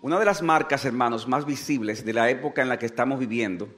Una 0.00 0.20
de 0.20 0.24
las 0.24 0.42
marcas, 0.42 0.84
hermanos, 0.84 1.26
más 1.26 1.44
visibles 1.44 2.04
de 2.04 2.12
la 2.12 2.30
época 2.30 2.62
en 2.62 2.68
la 2.68 2.78
que 2.78 2.86
estamos 2.86 3.18
viviendo 3.18 3.68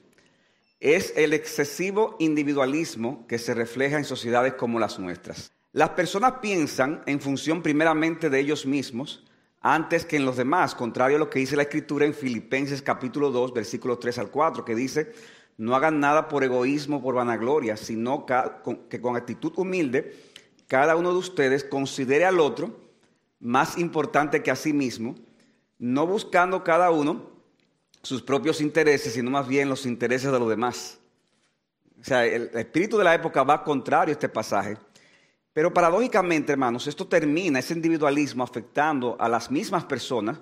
es 0.79 1.15
el 1.17 1.33
excesivo 1.33 2.17
individualismo 2.19 3.27
que 3.27 3.39
se 3.39 3.55
refleja 3.55 3.97
en 3.97 4.05
sociedades 4.05 4.53
como 4.53 4.79
las 4.79 4.99
nuestras. 4.99 5.51
Las 5.73 5.91
personas 5.91 6.35
piensan 6.43 7.01
en 7.07 7.23
función 7.23 7.63
primeramente 7.63 8.29
de 8.29 8.39
ellos 8.39 8.67
mismos 8.67 9.25
antes 9.63 10.05
que 10.05 10.17
en 10.17 10.27
los 10.27 10.37
demás, 10.37 10.75
contrario 10.75 11.17
a 11.17 11.21
lo 11.21 11.31
que 11.31 11.39
dice 11.39 11.57
la 11.57 11.63
Escritura 11.63 12.05
en 12.05 12.13
Filipenses 12.13 12.83
capítulo 12.83 13.31
2, 13.31 13.55
versículos 13.55 13.99
3 13.99 14.19
al 14.19 14.31
4, 14.31 14.63
que 14.63 14.75
dice, 14.75 15.15
no 15.57 15.75
hagan 15.75 16.01
nada 16.01 16.29
por 16.29 16.45
egoísmo, 16.45 17.03
por 17.03 17.15
vanagloria, 17.15 17.79
sino 17.79 18.27
que 18.27 19.01
con 19.01 19.17
actitud 19.17 19.55
humilde 19.57 20.15
cada 20.67 20.97
uno 20.97 21.13
de 21.13 21.19
ustedes 21.19 21.65
considere 21.65 22.27
al 22.27 22.41
otro 22.41 22.79
más 23.39 23.79
importante 23.79 24.43
que 24.43 24.51
a 24.51 24.57
sí 24.57 24.75
mismo, 24.75 25.15
no 25.81 26.07
buscando 26.07 26.63
cada 26.63 26.91
uno 26.91 27.31
sus 28.03 28.23
propios 28.23 28.61
intereses, 28.61 29.15
sino 29.15 29.31
más 29.31 29.49
bien 29.49 29.69
los 29.69 29.87
intereses 29.87 30.31
de 30.31 30.39
los 30.39 30.49
demás. 30.49 30.99
O 32.01 32.05
sea, 32.05 32.25
el 32.25 32.51
espíritu 32.55 32.97
de 32.99 33.05
la 33.05 33.15
época 33.15 33.43
va 33.43 33.65
contrario 33.65 34.13
a 34.13 34.17
este 34.17 34.29
pasaje. 34.29 34.77
Pero 35.53 35.75
paradójicamente, 35.75 36.53
hermanos, 36.53 36.87
esto 36.87 37.07
termina, 37.07 37.59
ese 37.59 37.75
individualismo 37.75 38.45
afectando 38.45 39.17
a 39.19 39.29
las 39.29 39.51
mismas 39.51 39.85
personas, 39.85 40.39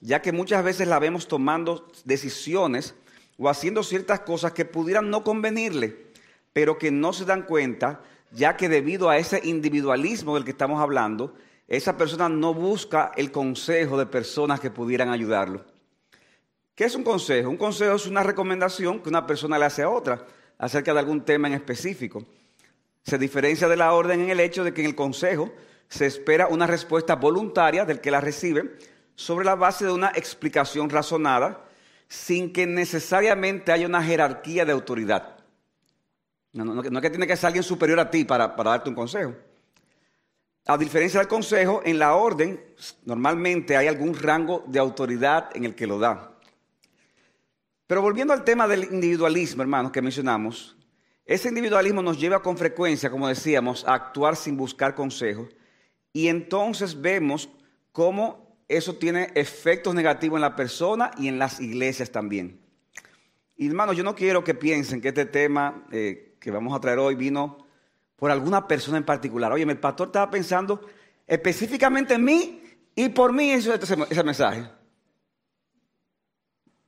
ya 0.00 0.22
que 0.22 0.32
muchas 0.32 0.62
veces 0.62 0.86
la 0.86 0.98
vemos 0.98 1.26
tomando 1.26 1.88
decisiones 2.04 2.94
o 3.38 3.48
haciendo 3.48 3.82
ciertas 3.82 4.20
cosas 4.20 4.52
que 4.52 4.64
pudieran 4.64 5.10
no 5.10 5.24
convenirle, 5.24 6.06
pero 6.52 6.78
que 6.78 6.90
no 6.90 7.12
se 7.12 7.24
dan 7.24 7.42
cuenta, 7.42 8.02
ya 8.30 8.56
que 8.56 8.68
debido 8.68 9.08
a 9.08 9.16
ese 9.16 9.40
individualismo 9.44 10.34
del 10.34 10.44
que 10.44 10.52
estamos 10.52 10.80
hablando, 10.80 11.34
esa 11.66 11.96
persona 11.96 12.28
no 12.28 12.52
busca 12.52 13.12
el 13.16 13.32
consejo 13.32 13.96
de 13.96 14.06
personas 14.06 14.60
que 14.60 14.70
pudieran 14.70 15.10
ayudarlo. 15.10 15.64
¿Qué 16.74 16.84
es 16.84 16.94
un 16.94 17.04
consejo? 17.04 17.48
Un 17.48 17.56
consejo 17.56 17.94
es 17.94 18.06
una 18.06 18.22
recomendación 18.22 19.00
que 19.00 19.08
una 19.08 19.26
persona 19.26 19.58
le 19.58 19.64
hace 19.64 19.82
a 19.82 19.88
otra 19.88 20.26
acerca 20.58 20.92
de 20.92 20.98
algún 20.98 21.22
tema 21.22 21.48
en 21.48 21.54
específico. 21.54 22.24
Se 23.02 23.18
diferencia 23.18 23.68
de 23.68 23.76
la 23.76 23.92
orden 23.92 24.20
en 24.20 24.30
el 24.30 24.40
hecho 24.40 24.64
de 24.64 24.74
que 24.74 24.82
en 24.82 24.88
el 24.88 24.94
consejo 24.94 25.52
se 25.88 26.06
espera 26.06 26.48
una 26.48 26.66
respuesta 26.66 27.14
voluntaria 27.16 27.84
del 27.84 28.00
que 28.00 28.10
la 28.10 28.20
recibe 28.20 28.76
sobre 29.14 29.44
la 29.44 29.54
base 29.54 29.84
de 29.84 29.92
una 29.92 30.08
explicación 30.14 30.90
razonada 30.90 31.64
sin 32.08 32.52
que 32.52 32.66
necesariamente 32.66 33.72
haya 33.72 33.86
una 33.86 34.02
jerarquía 34.02 34.64
de 34.64 34.72
autoridad. 34.72 35.36
No, 36.52 36.82
es 36.82 37.00
que 37.00 37.10
tiene 37.10 37.26
que 37.26 37.36
ser 37.36 37.48
alguien 37.48 37.64
superior 37.64 38.00
a 38.00 38.10
ti 38.10 38.24
para 38.24 38.48
darte 38.48 38.88
un 38.88 38.94
consejo. 38.94 39.34
A 40.66 40.78
diferencia 40.78 41.20
del 41.20 41.28
consejo, 41.28 41.82
en 41.84 41.98
la 41.98 42.14
orden 42.14 42.58
normalmente 43.04 43.76
hay 43.76 43.86
algún 43.86 44.14
rango 44.14 44.64
de 44.66 44.78
autoridad 44.78 45.54
en 45.54 45.64
el 45.64 45.74
que 45.74 45.86
lo 45.86 45.98
da. 45.98 46.38
Pero 47.86 48.00
volviendo 48.00 48.32
al 48.32 48.44
tema 48.44 48.66
del 48.66 48.84
individualismo, 48.84 49.60
hermanos, 49.60 49.92
que 49.92 50.00
mencionamos, 50.00 50.74
ese 51.26 51.48
individualismo 51.48 52.00
nos 52.00 52.18
lleva 52.18 52.42
con 52.42 52.56
frecuencia, 52.56 53.10
como 53.10 53.28
decíamos, 53.28 53.84
a 53.86 53.92
actuar 53.92 54.36
sin 54.36 54.56
buscar 54.56 54.94
consejo. 54.94 55.48
Y 56.14 56.28
entonces 56.28 56.98
vemos 56.98 57.50
cómo 57.92 58.58
eso 58.66 58.96
tiene 58.96 59.32
efectos 59.34 59.94
negativos 59.94 60.38
en 60.38 60.42
la 60.42 60.56
persona 60.56 61.10
y 61.18 61.28
en 61.28 61.38
las 61.38 61.60
iglesias 61.60 62.10
también. 62.10 62.58
Y 63.56 63.68
hermanos, 63.68 63.96
yo 63.96 64.02
no 64.02 64.14
quiero 64.14 64.42
que 64.42 64.54
piensen 64.54 65.02
que 65.02 65.08
este 65.08 65.26
tema 65.26 65.86
eh, 65.92 66.36
que 66.40 66.50
vamos 66.50 66.74
a 66.74 66.80
traer 66.80 66.98
hoy 66.98 67.14
vino 67.14 67.63
por 68.24 68.30
alguna 68.30 68.66
persona 68.66 68.96
en 68.96 69.04
particular. 69.04 69.52
Oye, 69.52 69.64
el 69.64 69.78
pastor 69.78 70.06
estaba 70.06 70.30
pensando 70.30 70.80
específicamente 71.26 72.14
en 72.14 72.24
mí 72.24 72.62
y 72.94 73.10
por 73.10 73.34
mí 73.34 73.50
ese, 73.50 73.74
ese 73.74 74.24
mensaje. 74.24 74.66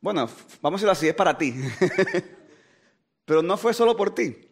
Bueno, 0.00 0.30
vamos 0.62 0.78
a 0.80 0.80
decirlo 0.80 0.92
así, 0.92 1.08
es 1.08 1.14
para 1.14 1.36
ti. 1.36 1.54
Pero 3.26 3.42
no 3.42 3.58
fue 3.58 3.74
solo 3.74 3.94
por 3.94 4.14
ti. 4.14 4.48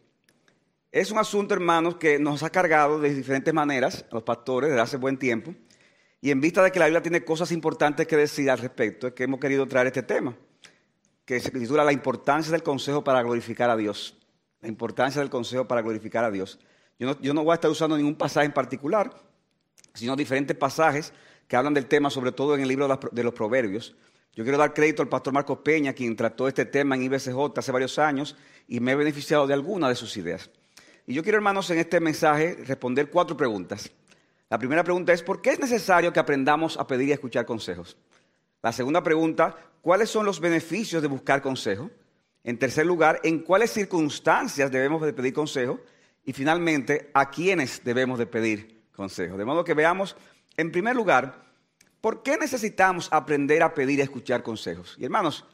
Es 0.92 1.10
un 1.10 1.16
asunto, 1.16 1.54
hermanos, 1.54 1.96
que 1.96 2.18
nos 2.18 2.42
ha 2.42 2.50
cargado 2.50 3.00
de 3.00 3.14
diferentes 3.14 3.54
maneras 3.54 4.04
los 4.12 4.22
pastores 4.22 4.68
desde 4.68 4.82
hace 4.82 4.98
buen 4.98 5.18
tiempo. 5.18 5.54
Y 6.20 6.30
en 6.32 6.42
vista 6.42 6.62
de 6.62 6.70
que 6.70 6.80
la 6.80 6.84
Biblia 6.84 7.00
tiene 7.00 7.24
cosas 7.24 7.50
importantes 7.50 8.06
que 8.06 8.18
decir 8.18 8.50
al 8.50 8.58
respecto, 8.58 9.06
es 9.06 9.14
que 9.14 9.24
hemos 9.24 9.40
querido 9.40 9.66
traer 9.66 9.86
este 9.86 10.02
tema, 10.02 10.36
que 11.24 11.40
se 11.40 11.50
titula 11.50 11.82
La 11.82 11.92
importancia 11.92 12.52
del 12.52 12.62
consejo 12.62 13.02
para 13.02 13.22
glorificar 13.22 13.70
a 13.70 13.76
Dios 13.78 14.18
la 14.64 14.68
importancia 14.68 15.20
del 15.20 15.28
consejo 15.28 15.68
para 15.68 15.82
glorificar 15.82 16.24
a 16.24 16.30
Dios. 16.30 16.58
Yo 16.98 17.34
no, 17.34 17.44
voy 17.44 17.52
a 17.52 17.54
estar 17.54 17.70
usando 17.70 17.96
ningún 17.96 18.14
pasaje 18.14 18.46
en 18.46 18.52
particular, 18.52 19.10
sino 19.94 20.14
diferentes 20.16 20.56
pasajes 20.56 21.12
que 21.48 21.56
hablan 21.56 21.74
del 21.74 21.86
tema, 21.86 22.10
sobre 22.10 22.32
todo 22.32 22.54
en 22.54 22.60
el 22.62 22.68
libro 22.68 22.88
de 23.10 23.24
los 23.24 23.34
Proverbios. 23.34 23.94
Yo 24.34 24.42
quiero 24.42 24.58
dar 24.58 24.74
crédito 24.74 25.02
al 25.02 25.08
pastor 25.08 25.32
Marcos 25.32 25.58
Peña, 25.58 25.92
quien 25.92 26.16
trató 26.16 26.48
este 26.48 26.64
tema 26.64 26.96
en 26.96 27.02
IBCJ 27.02 27.56
hace 27.56 27.72
varios 27.72 27.98
años 27.98 28.36
y 28.66 28.80
me 28.80 28.92
he 28.92 28.96
beneficiado 28.96 29.46
de 29.46 29.54
alguna 29.54 29.88
de 29.88 29.94
sus 29.94 30.16
ideas. 30.16 30.50
Y 31.06 31.14
yo 31.14 31.22
quiero, 31.22 31.36
hermanos, 31.36 31.70
en 31.70 31.78
este 31.78 32.00
mensaje 32.00 32.56
responder 32.64 33.10
cuatro 33.10 33.36
preguntas. 33.36 33.90
La 34.48 34.58
primera 34.58 34.82
pregunta 34.82 35.12
es, 35.12 35.22
¿por 35.22 35.42
qué 35.42 35.50
es 35.50 35.60
necesario 35.60 36.12
que 36.12 36.20
aprendamos 36.20 36.76
a 36.78 36.86
pedir 36.86 37.08
y 37.08 37.12
escuchar 37.12 37.44
consejos? 37.44 37.96
La 38.62 38.72
segunda 38.72 39.02
pregunta, 39.02 39.56
¿cuáles 39.82 40.10
son 40.10 40.24
los 40.24 40.40
beneficios 40.40 41.02
de 41.02 41.08
buscar 41.08 41.42
consejo? 41.42 41.90
En 42.42 42.58
tercer 42.58 42.86
lugar, 42.86 43.20
en 43.22 43.40
cuáles 43.40 43.70
circunstancias 43.70 44.70
debemos 44.70 45.02
de 45.02 45.12
pedir 45.12 45.32
consejo. 45.32 45.80
Y 46.24 46.32
finalmente, 46.32 47.10
a 47.12 47.30
quiénes 47.30 47.82
debemos 47.84 48.18
de 48.18 48.26
pedir 48.26 48.82
consejo. 48.92 49.36
De 49.36 49.44
modo 49.44 49.64
que 49.64 49.74
veamos, 49.74 50.16
en 50.56 50.72
primer 50.72 50.96
lugar, 50.96 51.44
¿por 52.00 52.22
qué 52.22 52.36
necesitamos 52.38 53.08
aprender 53.12 53.62
a 53.62 53.74
pedir 53.74 53.98
y 53.98 54.02
escuchar 54.02 54.42
consejos? 54.42 54.96
Y 54.98 55.04
hermanos, 55.04 55.44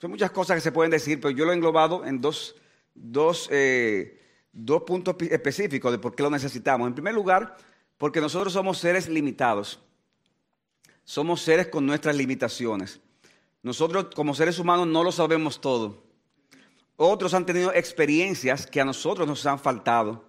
son 0.00 0.10
muchas 0.10 0.30
cosas 0.30 0.56
que 0.56 0.60
se 0.60 0.72
pueden 0.72 0.90
decir, 0.90 1.20
pero 1.20 1.30
yo 1.30 1.44
lo 1.44 1.52
he 1.52 1.54
englobado 1.54 2.04
en 2.04 2.20
dos, 2.20 2.56
dos, 2.94 3.48
eh, 3.50 4.20
dos 4.52 4.82
puntos 4.82 5.16
específicos 5.20 5.92
de 5.92 5.98
por 5.98 6.14
qué 6.14 6.22
lo 6.22 6.30
necesitamos. 6.30 6.88
En 6.88 6.94
primer 6.94 7.14
lugar, 7.14 7.56
porque 7.98 8.20
nosotros 8.20 8.52
somos 8.52 8.78
seres 8.78 9.08
limitados. 9.08 9.80
Somos 11.04 11.40
seres 11.40 11.68
con 11.68 11.86
nuestras 11.86 12.16
limitaciones. 12.16 13.00
Nosotros 13.62 14.08
como 14.14 14.34
seres 14.34 14.58
humanos 14.58 14.86
no 14.86 15.02
lo 15.04 15.12
sabemos 15.12 15.60
todo. 15.60 16.05
Otros 16.96 17.34
han 17.34 17.46
tenido 17.46 17.72
experiencias 17.74 18.66
que 18.66 18.80
a 18.80 18.84
nosotros 18.84 19.28
nos 19.28 19.44
han 19.46 19.58
faltado. 19.58 20.24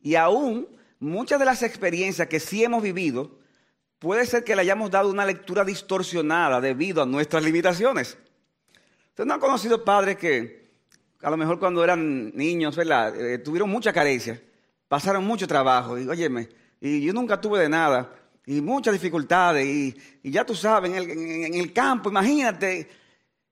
Y 0.00 0.14
aún 0.14 0.68
muchas 1.04 1.38
de 1.38 1.44
las 1.44 1.62
experiencias 1.62 2.28
que 2.28 2.40
sí 2.40 2.64
hemos 2.64 2.82
vivido, 2.82 3.38
puede 3.98 4.26
ser 4.26 4.44
que 4.44 4.54
le 4.54 4.62
hayamos 4.62 4.90
dado 4.90 5.10
una 5.10 5.26
lectura 5.26 5.64
distorsionada 5.64 6.60
debido 6.60 7.02
a 7.02 7.06
nuestras 7.06 7.44
limitaciones. 7.44 8.16
Ustedes 9.08 9.26
no 9.26 9.34
han 9.34 9.40
conocido 9.40 9.84
padres 9.84 10.16
que 10.16 10.64
a 11.22 11.30
lo 11.30 11.36
mejor 11.36 11.58
cuando 11.58 11.82
eran 11.84 12.34
niños, 12.34 12.76
¿verdad? 12.76 13.18
Eh, 13.18 13.38
tuvieron 13.38 13.70
mucha 13.70 13.92
carencia, 13.92 14.40
pasaron 14.88 15.24
mucho 15.24 15.46
trabajo, 15.46 15.98
y 15.98 16.06
óyeme, 16.06 16.48
y 16.80 17.00
yo 17.00 17.12
nunca 17.12 17.40
tuve 17.40 17.60
de 17.60 17.68
nada, 17.68 18.12
y 18.44 18.60
muchas 18.60 18.92
dificultades, 18.92 19.64
y, 19.66 20.30
ya 20.30 20.44
tú 20.44 20.54
sabes, 20.54 20.90
en 20.90 20.96
el, 20.98 21.10
en 21.10 21.54
el 21.54 21.72
campo, 21.72 22.10
imagínate. 22.10 22.86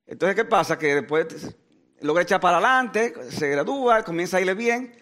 Entonces, 0.07 0.37
¿qué 0.37 0.45
pasa? 0.45 0.79
Que 0.79 0.97
después 0.97 1.57
logra 2.03 2.23
echar 2.23 2.41
para 2.41 2.59
adelante, 2.59 3.15
se 3.31 3.49
gradúa, 3.49 4.03
comienza 4.03 4.37
a 4.37 4.41
irle 4.41 4.55
bien. 4.55 4.95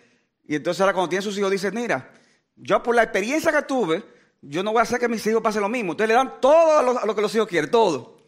Y 0.47 0.57
entonces 0.57 0.81
ahora 0.81 0.93
cuando 0.93 1.09
tiene 1.09 1.23
sus 1.23 1.37
hijos 1.39 1.51
dice, 1.51 1.71
mira, 1.71 2.11
yo 2.57 2.83
por 2.83 2.95
la 2.95 3.03
experiencia 3.03 3.53
que 3.53 3.63
tuve, 3.63 4.03
yo 4.43 4.63
no 4.63 4.73
voy 4.73 4.81
a 4.81 4.83
hacer 4.83 4.99
que 4.99 5.09
mis 5.09 5.27
hijos 5.27 5.43
pasen 5.43 5.63
lo 5.63 5.69
mismo. 5.69 5.93
Entonces 5.93 6.09
le 6.09 6.15
dan 6.15 6.41
todo 6.41 6.99
a 6.99 7.07
lo, 7.07 7.15
que 7.15 7.23
los 7.23 7.35
hijos 7.35 7.49
quieren, 7.49 7.71
todo. 7.71 8.19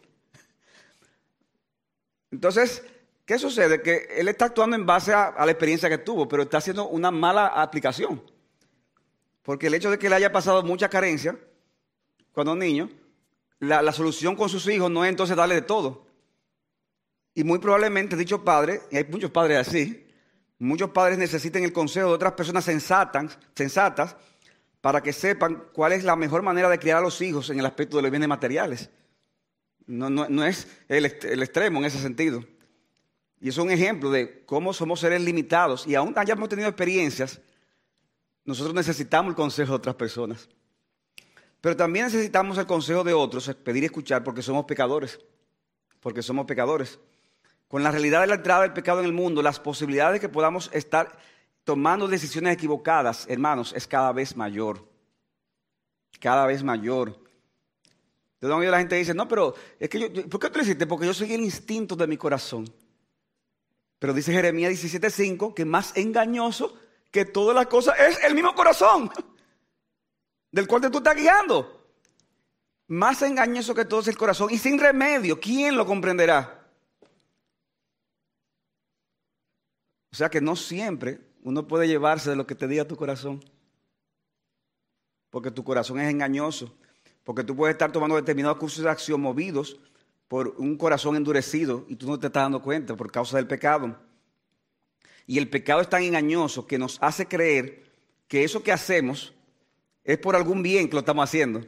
Entonces, 2.31 2.83
¿qué 3.25 3.37
sucede? 3.37 3.81
Que 3.81 4.07
él 4.17 4.27
está 4.27 4.45
actuando 4.45 4.75
en 4.75 4.85
base 4.85 5.13
a, 5.13 5.33
la 5.45 5.51
experiencia 5.51 5.89
que 5.89 5.97
tuvo, 5.97 6.27
pero 6.27 6.43
está 6.43 6.57
haciendo 6.57 6.87
una 6.87 7.11
mala 7.11 7.47
aplicación. 7.47 8.21
Porque 9.43 9.67
el 9.67 9.73
hecho 9.73 9.91
de 9.91 9.99
que 9.99 10.09
le 10.09 10.15
haya 10.15 10.31
pasado 10.31 10.63
mucha 10.63 10.89
carencia 10.89 11.37
cuando 12.31 12.55
niño, 12.55 12.89
la, 13.59 13.81
la 13.81 13.91
solución 13.91 14.35
con 14.35 14.49
sus 14.49 14.67
hijos 14.67 14.89
no 14.89 15.03
es 15.03 15.09
entonces 15.09 15.35
darle 15.35 15.55
de 15.55 15.61
todo. 15.61 16.05
Y 17.35 17.43
muy 17.43 17.59
probablemente 17.59 18.15
dicho 18.15 18.43
padre, 18.43 18.81
y 18.91 18.97
hay 18.97 19.05
muchos 19.05 19.31
padres 19.31 19.67
así, 19.67 20.05
muchos 20.59 20.91
padres 20.91 21.17
necesiten 21.17 21.63
el 21.63 21.73
consejo 21.73 22.09
de 22.09 22.13
otras 22.13 22.33
personas 22.33 22.63
sensatas, 22.63 23.37
sensatas 23.55 24.15
para 24.81 25.01
que 25.01 25.13
sepan 25.13 25.63
cuál 25.73 25.93
es 25.93 26.03
la 26.03 26.15
mejor 26.15 26.43
manera 26.43 26.69
de 26.69 26.77
criar 26.77 26.97
a 26.97 27.01
los 27.01 27.21
hijos 27.21 27.49
en 27.49 27.59
el 27.59 27.65
aspecto 27.65 27.97
de 27.97 28.03
los 28.03 28.11
bienes 28.11 28.29
materiales. 28.29 28.89
No, 29.85 30.45
es 30.45 30.67
el, 30.87 31.05
extremo 31.05 31.79
en 31.79 31.85
ese 31.85 31.99
sentido. 31.99 32.43
Y 33.39 33.49
es 33.49 33.57
un 33.57 33.71
ejemplo 33.71 34.11
de 34.11 34.45
cómo 34.45 34.73
somos 34.73 34.99
seres 34.99 35.21
limitados 35.21 35.87
y 35.87 35.95
aún 35.95 36.13
hayamos 36.15 36.47
tenido 36.49 36.69
experiencias, 36.69 37.41
nosotros 38.45 38.75
necesitamos 38.75 39.31
el 39.31 39.35
consejo 39.35 39.71
de 39.71 39.77
otras 39.77 39.95
personas. 39.95 40.47
Pero 41.61 41.75
también 41.75 42.05
necesitamos 42.05 42.57
el 42.57 42.65
consejo 42.65 43.03
de 43.03 43.13
otros, 43.13 43.53
pedir 43.63 43.83
y 43.83 43.85
escuchar, 43.87 44.23
porque 44.23 44.41
somos 44.41 44.65
pecadores. 44.65 45.19
Porque 45.99 46.21
somos 46.21 46.45
pecadores 46.45 46.99
con 47.73 47.81
la 47.81 47.89
realidad 47.89 48.21
de 48.21 48.27
la 48.27 48.35
entrada 48.35 48.61
del 48.61 48.71
pecado 48.71 48.99
en 48.99 49.07
el 49.07 49.13
mundo, 49.13 49.41
las 49.41 49.59
posibilidades 49.59 50.13
de 50.13 50.19
que 50.19 50.29
podamos 50.29 50.69
estar 50.73 51.17
tomando 51.63 52.07
decisiones 52.07 52.53
equivocadas, 52.53 53.25
hermanos, 53.27 53.73
es 53.75 53.87
cada 53.87 54.11
vez 54.11 54.37
mayor. 54.37 54.87
Cada 56.19 56.45
vez 56.45 56.61
mayor. 56.61 57.19
Donde 58.39 58.69
la 58.69 58.77
gente 58.77 58.95
dice, 58.95 59.15
no, 59.15 59.27
pero 59.27 59.55
es 59.79 59.89
que 59.89 59.99
yo, 60.01 60.29
¿por 60.29 60.39
qué 60.39 60.51
tú 60.51 60.59
lo 60.59 60.63
hiciste? 60.63 60.85
Porque 60.85 61.07
yo 61.07 61.15
soy 61.15 61.33
el 61.33 61.41
instinto 61.41 61.95
de 61.95 62.05
mi 62.05 62.15
corazón. 62.15 62.71
Pero 63.97 64.13
dice 64.13 64.31
Jeremías 64.31 64.71
17:5 64.71 65.55
que 65.55 65.65
más 65.65 65.97
engañoso 65.97 66.77
que 67.09 67.25
todas 67.25 67.55
las 67.55 67.65
cosas 67.65 67.99
es 67.99 68.23
el 68.23 68.35
mismo 68.35 68.53
corazón 68.53 69.09
del 70.51 70.67
cual 70.67 70.91
tú 70.91 70.99
estás 70.99 71.15
guiando. 71.15 71.87
Más 72.89 73.23
engañoso 73.23 73.73
que 73.73 73.85
todo 73.85 74.01
es 74.01 74.09
el 74.09 74.17
corazón 74.17 74.49
y 74.51 74.59
sin 74.59 74.77
remedio, 74.77 75.39
¿quién 75.39 75.75
lo 75.75 75.87
comprenderá? 75.87 76.62
O 80.13 80.15
sea 80.15 80.29
que 80.29 80.41
no 80.41 80.55
siempre 80.55 81.21
uno 81.41 81.67
puede 81.67 81.87
llevarse 81.87 82.29
de 82.29 82.35
lo 82.35 82.45
que 82.45 82.53
te 82.53 82.67
diga 82.67 82.85
tu 82.85 82.95
corazón. 82.95 83.43
Porque 85.31 85.49
tu 85.49 85.63
corazón 85.63 85.99
es 85.99 86.11
engañoso. 86.11 86.71
Porque 87.23 87.43
tú 87.43 87.55
puedes 87.55 87.73
estar 87.73 87.91
tomando 87.91 88.15
determinados 88.15 88.59
cursos 88.59 88.83
de 88.83 88.91
acción 88.91 89.19
movidos 89.19 89.79
por 90.27 90.49
un 90.59 90.77
corazón 90.77 91.15
endurecido 91.15 91.85
y 91.87 91.95
tú 91.95 92.07
no 92.07 92.19
te 92.19 92.27
estás 92.27 92.43
dando 92.43 92.61
cuenta 92.61 92.95
por 92.95 93.11
causa 93.11 93.37
del 93.37 93.47
pecado. 93.47 93.97
Y 95.25 95.39
el 95.39 95.49
pecado 95.49 95.81
es 95.81 95.89
tan 95.89 96.03
engañoso 96.03 96.67
que 96.67 96.77
nos 96.77 97.01
hace 97.01 97.25
creer 97.25 97.83
que 98.27 98.43
eso 98.43 98.61
que 98.61 98.71
hacemos 98.71 99.33
es 100.03 100.19
por 100.19 100.35
algún 100.35 100.61
bien 100.61 100.89
que 100.89 100.93
lo 100.93 100.99
estamos 100.99 101.23
haciendo. 101.23 101.65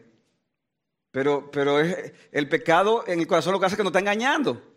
Pero, 1.10 1.50
pero 1.50 1.80
es, 1.80 2.14
el 2.32 2.48
pecado 2.48 3.06
en 3.08 3.22
el 3.22 3.28
corazón 3.28 3.54
lo 3.54 3.60
que 3.60 3.66
hace 3.66 3.74
es 3.74 3.78
que 3.78 3.84
nos 3.84 3.90
está 3.90 4.02
engañando. 4.02 4.75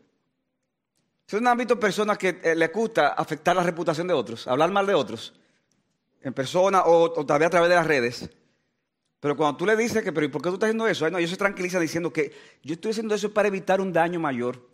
Es 1.28 1.34
un 1.34 1.46
ámbito 1.46 1.74
de 1.74 1.80
personas 1.80 2.16
que 2.16 2.40
eh, 2.42 2.54
les 2.56 2.72
gusta 2.72 3.08
afectar 3.08 3.54
la 3.54 3.62
reputación 3.62 4.08
de 4.08 4.14
otros, 4.14 4.48
hablar 4.48 4.70
mal 4.70 4.86
de 4.86 4.94
otros, 4.94 5.34
en 6.22 6.32
persona 6.32 6.84
o, 6.84 7.20
o 7.20 7.26
tal 7.26 7.42
a 7.42 7.50
través 7.50 7.68
de 7.68 7.74
las 7.74 7.86
redes. 7.86 8.30
Pero 9.20 9.36
cuando 9.36 9.58
tú 9.58 9.66
le 9.66 9.76
dices 9.76 10.02
que, 10.02 10.10
pero 10.10 10.24
¿y 10.24 10.30
por 10.30 10.40
qué 10.40 10.48
tú 10.48 10.54
estás 10.54 10.68
haciendo 10.68 10.86
eso? 10.86 11.04
Ay, 11.04 11.12
no, 11.12 11.18
ellos 11.18 11.30
se 11.30 11.36
tranquilizan 11.36 11.82
diciendo 11.82 12.10
que 12.10 12.32
yo 12.62 12.74
estoy 12.74 12.92
haciendo 12.92 13.14
eso 13.14 13.34
para 13.34 13.48
evitar 13.48 13.80
un 13.80 13.92
daño 13.92 14.18
mayor. 14.18 14.66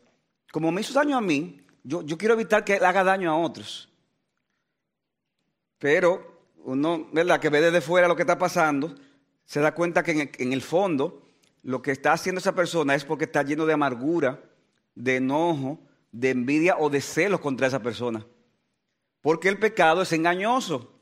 Como 0.53 0.71
me 0.71 0.83
hizo 0.83 0.93
daño 0.95 1.17
a 1.17 1.21
mí, 1.21 1.61
yo, 1.83 2.03
yo 2.03 2.17
quiero 2.17 2.35
evitar 2.35 2.65
que 2.65 2.77
él 2.77 2.85
haga 2.85 3.03
daño 3.03 3.33
a 3.33 3.37
otros. 3.37 3.89
Pero 5.79 6.35
uno, 6.59 7.09
¿verdad? 7.13 7.41
Que 7.41 7.49
ve 7.49 7.61
desde 7.61 7.81
fuera 7.81 8.07
lo 8.07 8.15
que 8.15 8.23
está 8.23 8.39
pasando, 8.39 8.95
se 9.45 9.61
da 9.61 9.75
cuenta 9.75 10.03
que 10.03 10.31
en 10.39 10.53
el, 10.53 10.63
fondo 10.63 11.23
lo 11.63 11.83
que 11.83 11.91
está 11.91 12.13
haciendo 12.13 12.39
esa 12.39 12.55
persona 12.55 12.95
es 12.95 13.05
porque 13.05 13.25
está 13.25 13.43
lleno 13.43 13.67
de 13.67 13.75
amargura, 13.75 14.41
de 14.95 15.17
enojo, 15.17 15.81
de 16.15 16.31
envidia 16.31 16.77
o 16.79 16.89
de 16.89 17.01
celos 17.01 17.41
contra 17.41 17.67
esa 17.67 17.83
persona. 17.83 18.25
Porque 19.21 19.49
el 19.49 19.59
pecado 19.59 20.03
es 20.03 20.13
engañoso. 20.13 20.93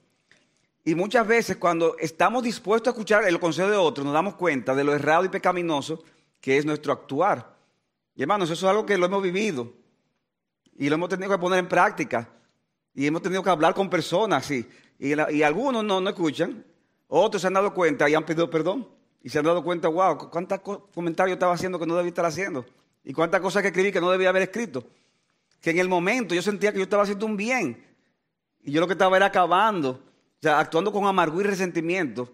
Y 0.85 0.95
muchas 0.95 1.27
veces 1.27 1.59
cuando 1.59 1.97
estamos 1.99 2.43
dispuestos 2.43 2.89
a 2.89 2.95
escuchar 2.95 3.29
el 3.29 3.39
consejo 3.39 3.69
de 3.69 3.77
otro, 3.77 4.05
nos 4.05 4.15
damos 4.15 4.35
cuenta 4.35 4.75
de 4.75 4.85
lo 4.85 4.95
errado 4.95 5.25
y 5.25 5.29
pecaminoso 5.29 6.03
que 6.41 6.57
es 6.57 6.65
nuestro 6.65 6.93
actuar. 6.93 7.57
Y 8.17 8.23
hermanos, 8.23 8.51
eso 8.51 8.67
es 8.67 8.71
algo 8.71 8.87
que 8.87 8.97
lo 8.97 9.07
hemos 9.07 9.23
vivido 9.23 9.73
y 10.77 10.89
lo 10.89 10.95
hemos 10.95 11.11
tenido 11.11 11.31
que 11.31 11.39
poner 11.39 11.59
en 11.59 11.69
práctica. 11.69 12.29
Y 12.95 13.07
hemos 13.07 13.23
tenido 13.23 13.43
que 13.43 13.51
hablar 13.51 13.75
con 13.75 13.91
personas 13.91 14.51
y, 14.51 14.67
y, 14.99 15.43
algunos 15.43 15.85
no, 15.85 16.01
no 16.01 16.11
escuchan, 16.11 16.65
otros 17.07 17.43
se 17.43 17.49
han 17.49 17.55
dado 17.55 17.73
cuenta 17.75 18.09
y 18.09 18.15
han 18.15 18.25
pedido 18.25 18.49
perdón. 18.49 18.89
Y 19.23 19.29
se 19.29 19.39
han 19.39 19.45
dado 19.45 19.63
cuenta, 19.63 19.89
wow, 19.89 20.31
cuántos 20.31 20.61
comentarios 20.95 21.37
estaba 21.37 21.53
haciendo 21.53 21.79
que 21.79 21.87
no 21.87 21.95
debía 21.95 22.09
estar 22.09 22.25
haciendo. 22.25 22.65
Y 23.05 23.13
cuántas 23.13 23.41
cosas 23.41 23.63
que 23.63 23.69
escribí 23.69 23.93
que 23.93 24.01
no 24.01 24.11
debía 24.11 24.31
haber 24.31 24.43
escrito. 24.43 24.85
Que 25.63 25.71
en 25.71 25.79
el 25.79 25.89
momento 25.89 26.35
yo 26.35 26.43
sentía 26.43 26.73
que 26.73 26.79
yo 26.79 26.85
estaba 26.85 27.05
haciendo 27.05 27.25
un 27.25 27.39
bien. 27.39 27.87
Y 28.63 28.73
yo 28.73 28.81
lo 28.83 28.87
que 28.87 28.93
estaba 28.93 29.17
era 29.17 29.27
acabando, 29.27 29.91
o 29.91 30.43
sea, 30.43 30.59
actuando 30.61 30.93
con 30.93 31.07
amargura 31.07 31.47
y 31.47 31.51
resentimiento, 31.51 32.31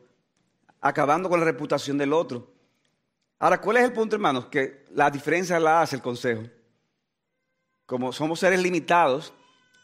acabando 0.80 1.28
con 1.28 1.38
la 1.38 1.46
reputación 1.46 1.96
del 1.96 2.12
otro. 2.12 2.52
Ahora, 3.38 3.60
¿cuál 3.60 3.76
es 3.76 3.84
el 3.84 3.92
punto, 3.92 4.16
hermanos? 4.16 4.46
Que 4.46 4.84
la 4.90 5.08
diferencia 5.08 5.60
la 5.60 5.82
hace 5.82 5.94
el 5.94 6.02
consejo. 6.02 6.42
Como 7.86 8.12
somos 8.12 8.40
seres 8.40 8.60
limitados, 8.60 9.32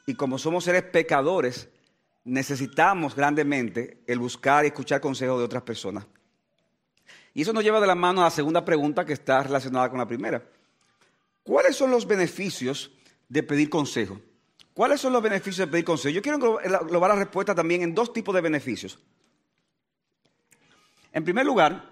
y 0.06 0.14
como 0.14 0.38
somos 0.38 0.64
seres 0.64 0.82
pecadores, 0.82 1.68
necesitamos 2.24 3.14
grandemente 3.14 4.02
el 4.06 4.18
buscar 4.18 4.64
y 4.64 4.68
escuchar 4.68 5.00
consejos 5.00 5.38
de 5.38 5.44
otras 5.44 5.62
personas. 5.62 6.06
Y 7.32 7.42
eso 7.42 7.52
nos 7.52 7.64
lleva 7.64 7.80
de 7.80 7.86
la 7.86 7.94
mano 7.94 8.20
a 8.20 8.24
la 8.24 8.30
segunda 8.30 8.64
pregunta 8.64 9.04
que 9.04 9.12
está 9.12 9.42
relacionada 9.42 9.88
con 9.88 9.98
la 9.98 10.06
primera. 10.06 10.42
¿Cuáles 11.42 11.76
son 11.76 11.90
los 11.90 12.06
beneficios 12.06 12.92
de 13.28 13.42
pedir 13.42 13.70
consejo? 13.70 14.20
¿Cuáles 14.72 15.00
son 15.00 15.12
los 15.12 15.22
beneficios 15.22 15.58
de 15.58 15.66
pedir 15.68 15.84
consejo? 15.84 16.14
Yo 16.14 16.22
quiero 16.22 16.60
englobar 16.60 17.10
la 17.10 17.16
respuesta 17.16 17.54
también 17.54 17.82
en 17.82 17.94
dos 17.94 18.12
tipos 18.12 18.34
de 18.34 18.40
beneficios. 18.40 18.98
En 21.12 21.22
primer 21.22 21.46
lugar, 21.46 21.90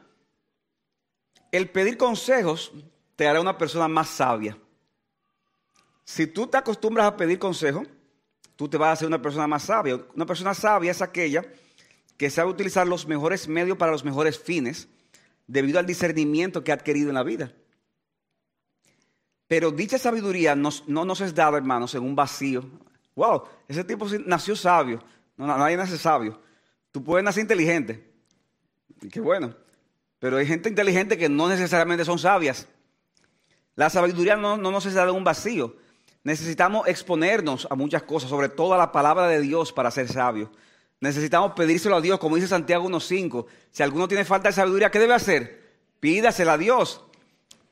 el 1.52 1.70
pedir 1.70 1.96
consejos 1.96 2.72
te 3.14 3.28
hará 3.28 3.40
una 3.40 3.56
persona 3.56 3.86
más 3.86 4.08
sabia. 4.08 4.58
Si 6.04 6.26
tú 6.26 6.48
te 6.48 6.56
acostumbras 6.56 7.06
a 7.06 7.16
pedir 7.16 7.38
consejos, 7.38 7.86
tú 8.56 8.68
te 8.68 8.76
vas 8.76 8.88
a 8.88 8.92
hacer 8.92 9.06
una 9.06 9.22
persona 9.22 9.46
más 9.46 9.62
sabia. 9.62 10.04
Una 10.14 10.26
persona 10.26 10.54
sabia 10.54 10.90
es 10.90 11.02
aquella 11.02 11.44
que 12.16 12.30
sabe 12.30 12.50
utilizar 12.50 12.86
los 12.86 13.06
mejores 13.06 13.46
medios 13.46 13.78
para 13.78 13.92
los 13.92 14.04
mejores 14.04 14.38
fines 14.38 14.88
debido 15.46 15.78
al 15.78 15.86
discernimiento 15.86 16.64
que 16.64 16.72
ha 16.72 16.74
adquirido 16.74 17.08
en 17.10 17.14
la 17.14 17.22
vida. 17.22 17.52
Pero 19.52 19.70
dicha 19.70 19.98
sabiduría 19.98 20.56
no 20.56 21.04
nos 21.04 21.20
es 21.20 21.34
dada, 21.34 21.58
hermanos, 21.58 21.94
en 21.94 22.02
un 22.02 22.16
vacío. 22.16 22.64
Wow, 23.14 23.42
ese 23.68 23.84
tipo 23.84 24.06
nació 24.24 24.56
sabio. 24.56 25.04
No, 25.36 25.46
nadie 25.46 25.76
nace 25.76 25.98
sabio. 25.98 26.40
Tú 26.90 27.04
puedes 27.04 27.22
nacer 27.22 27.42
inteligente. 27.42 28.02
Qué 29.10 29.20
bueno. 29.20 29.54
Pero 30.18 30.38
hay 30.38 30.46
gente 30.46 30.70
inteligente 30.70 31.18
que 31.18 31.28
no 31.28 31.50
necesariamente 31.50 32.06
son 32.06 32.18
sabias. 32.18 32.66
La 33.74 33.90
sabiduría 33.90 34.36
no, 34.36 34.56
no 34.56 34.70
nos 34.70 34.86
es 34.86 34.94
dada 34.94 35.10
en 35.10 35.16
un 35.16 35.24
vacío. 35.24 35.76
Necesitamos 36.24 36.88
exponernos 36.88 37.68
a 37.70 37.74
muchas 37.74 38.04
cosas, 38.04 38.30
sobre 38.30 38.48
todo 38.48 38.72
a 38.72 38.78
la 38.78 38.90
palabra 38.90 39.28
de 39.28 39.42
Dios 39.42 39.70
para 39.70 39.90
ser 39.90 40.08
sabios. 40.08 40.48
Necesitamos 40.98 41.52
pedírselo 41.52 41.96
a 41.96 42.00
Dios, 42.00 42.18
como 42.18 42.36
dice 42.36 42.48
Santiago 42.48 42.88
1.5. 42.88 43.44
Si 43.70 43.82
alguno 43.82 44.08
tiene 44.08 44.24
falta 44.24 44.48
de 44.48 44.54
sabiduría, 44.54 44.90
¿qué 44.90 44.98
debe 44.98 45.12
hacer? 45.12 45.74
Pídasela 46.00 46.54
a 46.54 46.58
Dios. 46.58 47.04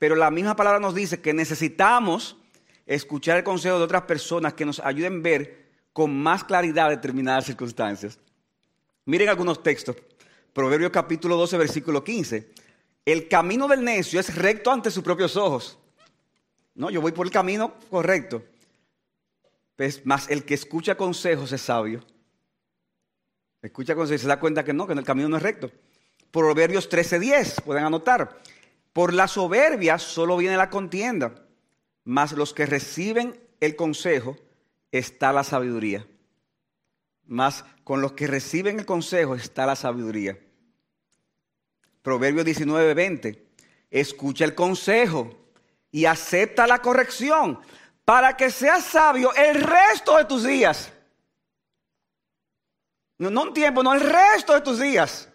Pero 0.01 0.17
la 0.17 0.31
misma 0.31 0.57
palabra 0.57 0.81
nos 0.81 0.95
dice 0.95 1.21
que 1.21 1.35
necesitamos 1.35 2.39
escuchar 2.87 3.37
el 3.37 3.45
consejo 3.45 3.77
de 3.77 3.85
otras 3.85 4.05
personas 4.05 4.55
que 4.55 4.65
nos 4.65 4.81
ayuden 4.81 5.19
a 5.19 5.23
ver 5.23 5.69
con 5.93 6.17
más 6.19 6.43
claridad 6.43 6.89
determinadas 6.89 7.45
circunstancias. 7.45 8.19
Miren 9.05 9.29
algunos 9.29 9.63
textos. 9.63 9.97
Proverbios 10.55 10.91
capítulo 10.91 11.37
12, 11.37 11.59
versículo 11.59 12.03
15. 12.03 12.51
El 13.05 13.29
camino 13.29 13.69
del 13.69 13.85
necio 13.85 14.19
es 14.19 14.35
recto 14.35 14.73
ante 14.73 14.91
sus 14.91 15.05
propios 15.05 15.37
ojos. 15.37 15.79
No, 16.75 16.89
yo 16.89 17.03
voy 17.03 17.13
por 17.13 17.27
el 17.27 17.33
camino 17.33 17.75
correcto. 17.91 18.43
Pues, 19.77 20.07
más 20.07 20.31
el 20.31 20.47
que 20.47 20.55
escucha 20.55 20.95
consejos 20.95 21.53
es 21.53 21.61
sabio. 21.61 22.03
Escucha 23.61 23.95
consejos 23.95 24.23
y 24.23 24.23
se 24.23 24.29
da 24.29 24.41
cuenta 24.41 24.65
que 24.65 24.73
no, 24.73 24.87
que 24.87 24.95
el 24.95 25.05
camino 25.05 25.29
no 25.29 25.37
es 25.37 25.43
recto. 25.43 25.71
Proverbios 26.31 26.89
13:10, 26.89 27.61
pueden 27.63 27.85
anotar. 27.85 28.41
Por 28.93 29.15
la 29.15 29.29
soberbia 29.29 29.99
solo 29.99 30.37
viene 30.37 30.57
la 30.57 30.71
contienda, 30.71 31.47
mas 32.05 32.33
los 32.33 32.53
que 32.53 32.67
reciben 32.67 33.41
el 33.61 33.77
consejo 33.77 34.37
está 34.91 35.33
la 35.33 35.45
sabiduría. 35.45 36.07
Más 37.27 37.65
con 37.85 38.01
los 38.01 38.13
que 38.13 38.27
reciben 38.27 38.81
el 38.81 38.87
consejo 38.87 39.37
está 39.37 39.67
la 39.67 39.77
sabiduría. 39.77 40.39
Proverbios 42.03 42.45
19:20. 42.45 43.47
Escucha 43.91 44.45
el 44.45 44.55
consejo 44.55 45.31
y 45.91 46.05
acepta 46.05 46.67
la 46.67 46.81
corrección 46.81 47.61
para 48.05 48.37
que 48.37 48.51
seas 48.51 48.85
sabio 48.85 49.33
el 49.35 49.63
resto 49.63 50.17
de 50.17 50.25
tus 50.25 50.45
días. 50.45 50.93
No, 53.19 53.43
un 53.43 53.53
tiempo, 53.53 53.83
no 53.83 53.93
el 53.93 54.01
resto 54.01 54.55
de 54.55 54.63
tus 54.63 54.81
días. 54.81 55.29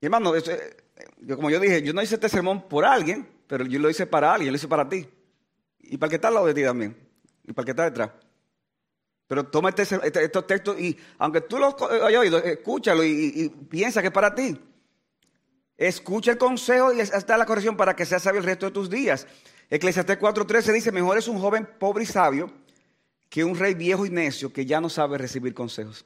Y 0.00 0.06
hermano, 0.06 0.32
eh, 1.28 1.36
como 1.36 1.50
yo 1.50 1.60
dije, 1.60 1.82
yo 1.82 1.92
no 1.92 2.02
hice 2.02 2.14
este 2.14 2.28
sermón 2.28 2.68
por 2.68 2.84
alguien, 2.84 3.28
pero 3.46 3.64
yo 3.66 3.78
lo 3.78 3.90
hice 3.90 4.06
para 4.06 4.32
alguien, 4.32 4.46
yo 4.46 4.52
lo 4.52 4.56
hice 4.56 4.68
para 4.68 4.88
ti. 4.88 5.08
Y 5.80 5.96
para 5.96 6.06
el 6.06 6.10
que 6.10 6.16
está 6.16 6.28
al 6.28 6.34
lado 6.34 6.46
de 6.46 6.54
ti 6.54 6.62
también. 6.62 6.96
Y 7.44 7.52
para 7.52 7.62
el 7.62 7.64
que 7.66 7.70
está 7.72 7.84
detrás. 7.84 8.10
Pero 9.26 9.46
toma 9.46 9.70
este, 9.70 9.82
este, 9.82 10.24
estos 10.24 10.46
textos 10.46 10.78
y 10.78 10.96
aunque 11.18 11.40
tú 11.40 11.58
los 11.58 11.74
hayas 12.02 12.20
oído, 12.20 12.38
escúchalo 12.38 13.02
y, 13.02 13.32
y 13.34 13.48
piensa 13.48 14.00
que 14.00 14.08
es 14.08 14.12
para 14.12 14.34
ti. 14.34 14.58
Escucha 15.76 16.32
el 16.32 16.38
consejo 16.38 16.92
y 16.92 17.00
hasta 17.00 17.36
la 17.36 17.46
corrección 17.46 17.76
para 17.76 17.96
que 17.96 18.04
seas 18.04 18.22
sabio 18.22 18.40
el 18.40 18.46
resto 18.46 18.66
de 18.66 18.72
tus 18.72 18.90
días. 18.90 19.26
Eclesiastés 19.70 20.18
4:13 20.18 20.72
dice, 20.72 20.92
mejor 20.92 21.16
es 21.16 21.28
un 21.28 21.38
joven 21.38 21.66
pobre 21.78 22.04
y 22.04 22.06
sabio 22.06 22.52
que 23.30 23.42
un 23.42 23.58
rey 23.58 23.72
viejo 23.72 24.04
y 24.04 24.10
necio 24.10 24.52
que 24.52 24.66
ya 24.66 24.80
no 24.82 24.90
sabe 24.90 25.16
recibir 25.16 25.54
consejos. 25.54 26.04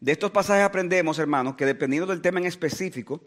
De 0.00 0.10
estos 0.10 0.32
pasajes 0.32 0.64
aprendemos, 0.64 1.20
hermanos, 1.20 1.54
que 1.54 1.64
dependiendo 1.64 2.08
del 2.08 2.20
tema 2.20 2.40
en 2.40 2.46
específico 2.46 3.22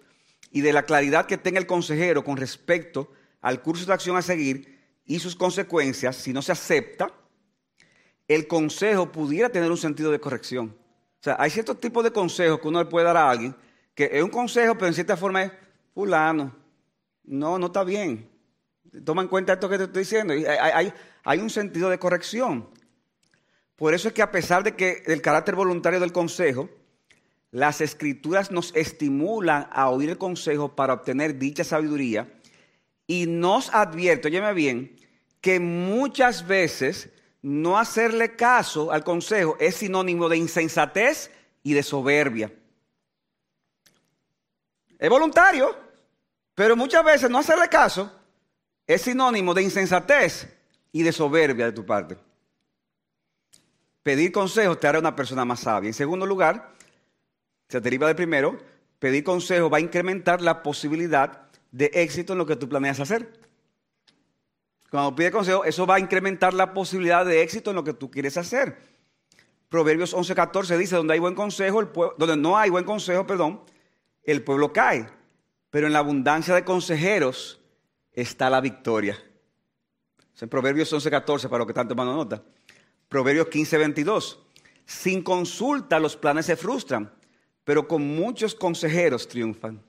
y 0.51 0.61
de 0.61 0.73
la 0.73 0.83
claridad 0.83 1.25
que 1.25 1.37
tenga 1.37 1.59
el 1.59 1.67
consejero 1.67 2.23
con 2.23 2.37
respecto 2.37 3.11
al 3.41 3.61
curso 3.61 3.85
de 3.85 3.93
acción 3.93 4.17
a 4.17 4.21
seguir 4.21 4.77
y 5.05 5.19
sus 5.19 5.35
consecuencias, 5.35 6.15
si 6.15 6.33
no 6.33 6.41
se 6.41 6.51
acepta, 6.51 7.11
el 8.27 8.47
consejo 8.47 9.11
pudiera 9.11 9.49
tener 9.49 9.71
un 9.71 9.77
sentido 9.77 10.11
de 10.11 10.19
corrección. 10.19 10.75
O 11.19 11.23
sea, 11.23 11.37
hay 11.39 11.49
ciertos 11.49 11.79
tipos 11.79 12.03
de 12.03 12.11
consejos 12.11 12.59
que 12.59 12.67
uno 12.67 12.79
le 12.79 12.89
puede 12.89 13.05
dar 13.05 13.17
a 13.17 13.29
alguien 13.29 13.55
que 13.97 14.11
es 14.13 14.21
un 14.21 14.29
consejo, 14.29 14.75
pero 14.75 14.85
en 14.85 14.93
cierta 14.93 15.17
forma 15.17 15.41
es 15.41 15.51
fulano, 15.95 16.55
no, 17.23 17.57
no 17.57 17.65
está 17.65 17.83
bien. 17.83 18.29
Toma 19.03 19.23
en 19.23 19.27
cuenta 19.27 19.53
esto 19.53 19.67
que 19.67 19.79
te 19.79 19.85
estoy 19.85 20.01
diciendo. 20.01 20.35
Hay, 20.35 20.93
hay, 21.23 21.39
un 21.39 21.49
sentido 21.49 21.89
de 21.89 21.97
corrección. 21.97 22.69
Por 23.75 23.95
eso 23.95 24.07
es 24.07 24.13
que 24.13 24.21
a 24.21 24.29
pesar 24.29 24.63
de 24.63 24.75
que 24.75 25.01
el 25.07 25.23
carácter 25.23 25.55
voluntario 25.55 25.99
del 25.99 26.11
consejo, 26.11 26.69
las 27.57 27.81
escrituras 27.81 28.51
nos 28.51 28.71
estimulan 28.75 29.67
a 29.71 29.89
oír 29.89 30.11
el 30.11 30.19
consejo 30.19 30.75
para 30.75 30.93
obtener 30.93 31.39
dicha 31.39 31.63
sabiduría 31.63 32.31
y 33.07 33.25
nos 33.25 33.73
advierte, 33.73 34.27
óyeme 34.27 34.53
bien, 34.53 34.95
que 35.41 35.59
muchas 35.59 36.45
veces 36.45 37.09
no 37.41 37.79
hacerle 37.79 38.35
caso 38.35 38.91
al 38.91 39.03
consejo 39.03 39.57
es 39.59 39.77
sinónimo 39.77 40.29
de 40.29 40.37
insensatez 40.37 41.31
y 41.63 41.73
de 41.73 41.81
soberbia. 41.81 42.53
Es 44.99 45.09
voluntario, 45.09 45.75
pero 46.53 46.75
muchas 46.75 47.03
veces 47.03 47.27
no 47.27 47.39
hacerle 47.39 47.69
caso 47.69 48.11
es 48.85 49.01
sinónimo 49.01 49.55
de 49.55 49.63
insensatez 49.63 50.47
y 50.91 51.01
de 51.01 51.11
soberbia 51.11 51.65
de 51.65 51.71
tu 51.71 51.83
parte. 51.83 52.19
Pedir 54.03 54.31
consejo 54.31 54.77
te 54.77 54.85
hará 54.85 54.99
una 54.99 55.15
persona 55.15 55.43
más 55.43 55.61
sabia. 55.61 55.87
En 55.87 55.95
segundo 55.95 56.27
lugar, 56.27 56.76
se 57.67 57.81
deriva 57.81 58.07
del 58.07 58.15
primero, 58.15 58.57
pedir 58.99 59.23
consejo 59.23 59.69
va 59.69 59.77
a 59.77 59.81
incrementar 59.81 60.41
la 60.41 60.63
posibilidad 60.63 61.49
de 61.71 61.91
éxito 61.93 62.33
en 62.33 62.39
lo 62.39 62.45
que 62.45 62.55
tú 62.55 62.69
planeas 62.69 62.99
hacer. 62.99 63.33
Cuando 64.89 65.15
pide 65.15 65.31
consejo, 65.31 65.65
eso 65.65 65.85
va 65.85 65.95
a 65.95 65.99
incrementar 65.99 66.53
la 66.53 66.73
posibilidad 66.73 67.25
de 67.25 67.41
éxito 67.41 67.71
en 67.71 67.75
lo 67.75 67.83
que 67.83 67.93
tú 67.93 68.09
quieres 68.09 68.37
hacer. 68.37 68.77
Proverbios 69.69 70.13
11:14 70.13 70.77
dice, 70.77 70.95
donde 70.95 71.13
hay 71.13 71.19
buen 71.19 71.35
consejo, 71.35 71.81
el 71.81 71.89
donde 72.17 72.37
no 72.37 72.57
hay 72.57 72.69
buen 72.69 72.85
consejo, 72.85 73.27
perdón, 73.27 73.61
el 74.23 74.43
pueblo 74.43 74.71
cae. 74.71 75.09
Pero 75.69 75.87
en 75.87 75.93
la 75.93 75.99
abundancia 75.99 76.55
de 76.55 76.63
consejeros 76.63 77.59
está 78.13 78.49
la 78.49 78.61
victoria. 78.61 79.21
En 80.39 80.47
Proverbios 80.47 80.93
11:14, 80.93 81.49
para 81.49 81.59
lo 81.59 81.67
que 81.67 81.73
tanto 81.73 81.95
mano 81.95 82.15
nota. 82.15 82.41
Proverbios 83.09 83.47
15:22. 83.47 84.39
Sin 84.85 85.21
consulta 85.21 85.99
los 85.99 86.15
planes 86.15 86.45
se 86.45 86.55
frustran, 86.55 87.11
pero 87.67 87.85
con 87.85 88.01
muchos 88.01 88.55
consejeros 88.55 89.27
triunfan. 89.27 89.83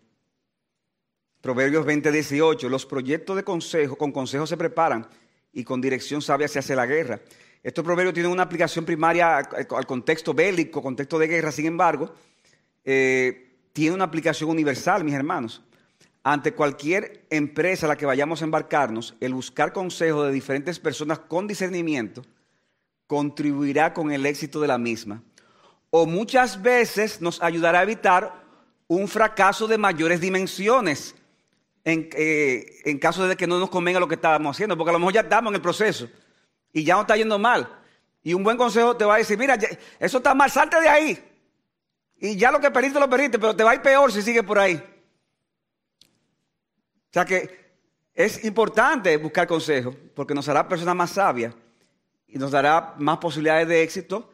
Proverbios 1.41 1.87
20:18. 1.87 2.69
Los 2.69 2.85
proyectos 2.85 3.37
de 3.37 3.45
consejo, 3.45 3.95
con 3.95 4.11
consejo 4.11 4.49
se 4.49 4.57
preparan 4.57 5.07
y 5.53 5.63
con 5.63 5.81
dirección 5.81 6.21
sabia 6.21 6.49
se 6.49 6.59
hace 6.59 6.75
la 6.75 6.87
guerra. 6.87 7.21
Estos 7.63 7.85
proverbios 7.85 8.15
tienen 8.15 8.33
una 8.33 8.43
aplicación 8.43 8.85
primaria 8.85 9.37
al 9.37 9.87
contexto 9.87 10.35
bélico, 10.35 10.83
contexto 10.83 11.21
de 11.21 11.29
guerra, 11.29 11.53
sin 11.53 11.67
embargo, 11.67 12.13
eh, 12.85 13.59
tiene 13.73 13.95
una 13.95 14.07
aplicación 14.07 14.51
universal, 14.51 15.05
mis 15.05 15.15
hermanos. 15.15 15.63
Ante 16.25 16.55
cualquier 16.55 17.27
empresa 17.31 17.87
a 17.87 17.91
la 17.91 17.97
que 17.97 18.07
vayamos 18.07 18.43
a 18.43 18.45
embarcarnos, 18.45 19.15
el 19.21 19.35
buscar 19.35 19.73
consejo 19.73 20.25
de 20.25 20.33
diferentes 20.33 20.81
personas 20.81 21.21
con 21.21 21.47
discernimiento 21.47 22.25
contribuirá 23.07 23.95
con 23.95 24.11
el 24.11 24.27
éxito 24.27 24.61
de 24.61 24.67
la 24.67 24.79
misma. 24.79 25.23
O 25.91 26.07
muchas 26.07 26.61
veces 26.61 27.21
nos 27.21 27.43
ayudará 27.43 27.81
a 27.81 27.83
evitar 27.83 28.45
un 28.87 29.09
fracaso 29.09 29.67
de 29.67 29.79
mayores 29.79 30.21
dimensiones 30.21 31.15
en, 31.85 32.09
eh, 32.15 32.81
en 32.85 32.99
caso 32.99 33.27
de 33.27 33.37
que 33.37 33.47
no 33.47 33.59
nos 33.59 33.71
convenga 33.71 34.01
lo 34.01 34.09
que 34.09 34.17
estábamos 34.17 34.57
haciendo, 34.57 34.77
porque 34.77 34.91
a 34.91 34.93
lo 34.93 34.99
mejor 34.99 35.15
ya 35.15 35.21
estamos 35.21 35.51
en 35.51 35.57
el 35.57 35.63
proceso 35.63 36.09
y 36.73 36.85
ya 36.85 36.95
no 36.95 37.03
está 37.03 37.17
yendo 37.17 37.39
mal. 37.39 37.79
Y 38.23 38.35
un 38.35 38.43
buen 38.43 38.57
consejo 38.57 38.97
te 38.97 39.05
va 39.05 39.15
a 39.15 39.19
decir, 39.19 39.39
mira, 39.39 39.57
eso 39.99 40.19
está 40.19 40.35
mal, 40.35 40.51
salte 40.51 40.81
de 40.81 40.89
ahí. 40.89 41.25
Y 42.21 42.37
ya 42.37 42.51
lo 42.51 42.61
que 42.61 42.71
perdiste, 42.71 42.99
lo 42.99 43.09
perdiste, 43.09 43.39
pero 43.39 43.55
te 43.55 43.65
va 43.65 43.71
a 43.71 43.75
ir 43.75 43.83
peor 43.83 44.13
si 44.13 44.23
sigues 44.23 44.43
por 44.43 44.59
ahí. 44.59 44.83
O 47.11 47.13
sea 47.13 47.25
que 47.25 47.69
es 48.13 48.45
importante 48.45 49.17
buscar 49.17 49.47
consejo, 49.47 49.95
porque 50.15 50.35
nos 50.35 50.49
hará 50.49 50.69
personas 50.69 50.97
más 50.97 51.11
sabias 51.11 51.55
y 52.27 52.37
nos 52.37 52.51
dará 52.51 52.95
más 52.99 53.19
posibilidades 53.19 53.69
de 53.69 53.83
éxito 53.83 54.31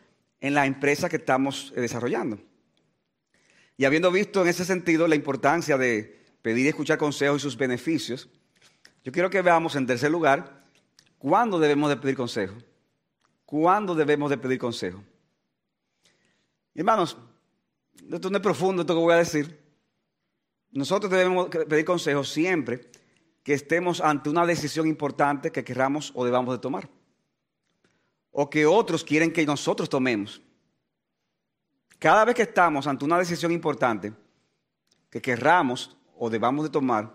en 0.47 0.55
la 0.55 0.67
empresa 0.67 1.09
que 1.09 1.17
estamos 1.17 1.73
eh, 1.75 1.81
desarrollando. 1.81 2.39
Y 3.77 3.85
habiendo 3.85 4.11
visto 4.11 4.43
en 4.43 4.49
ese 4.49 4.65
sentido 4.65 5.09
la 5.09 5.15
importancia 5.15 5.77
de 5.77 6.23
pedir 6.43 6.67
y 6.67 6.69
escuchar 6.69 6.99
consejos 6.99 7.39
y 7.39 7.43
sus 7.43 7.57
beneficios, 7.57 8.29
yo 9.03 9.13
quiero 9.13 9.31
que 9.31 9.43
veamos 9.43 9.75
en 9.77 9.87
tercer 9.87 10.11
lugar 10.11 10.65
¿Cuándo 11.25 11.59
debemos 11.59 11.89
de 11.89 11.97
pedir 11.97 12.17
consejo? 12.17 12.55
¿Cuándo 13.47 13.95
debemos 13.95 14.29
de 14.29 14.37
pedir 14.37 14.59
consejo? 14.59 15.03
Hermanos, 16.75 17.17
esto 18.13 18.29
no 18.29 18.37
es 18.37 18.43
profundo, 18.43 18.83
esto 18.83 18.93
que 18.93 19.01
voy 19.01 19.15
a 19.15 19.17
decir. 19.17 19.59
Nosotros 20.73 21.11
debemos 21.11 21.49
pedir 21.49 21.87
consejo 21.87 22.25
siempre 22.25 22.91
que 23.43 23.55
estemos 23.55 24.03
ante 24.03 24.29
una 24.29 24.45
decisión 24.45 24.87
importante 24.87 25.51
que 25.51 25.65
queramos 25.65 26.13
o 26.15 26.27
debamos 26.27 26.55
de 26.55 26.59
tomar. 26.59 26.91
O 28.37 28.51
que 28.51 28.67
otros 28.67 29.05
quieren 29.05 29.33
que 29.33 29.47
nosotros 29.47 29.89
tomemos. 29.89 30.43
Cada 32.01 32.25
vez 32.25 32.35
que 32.35 32.43
estamos 32.43 32.87
ante 32.89 33.05
una 33.05 33.17
decisión 33.17 33.53
importante 33.53 34.13
que 35.09 35.23
querramos 35.23 35.97
o 36.19 36.29
debamos 36.29 36.65
de 36.65 36.71
tomar, 36.71 37.15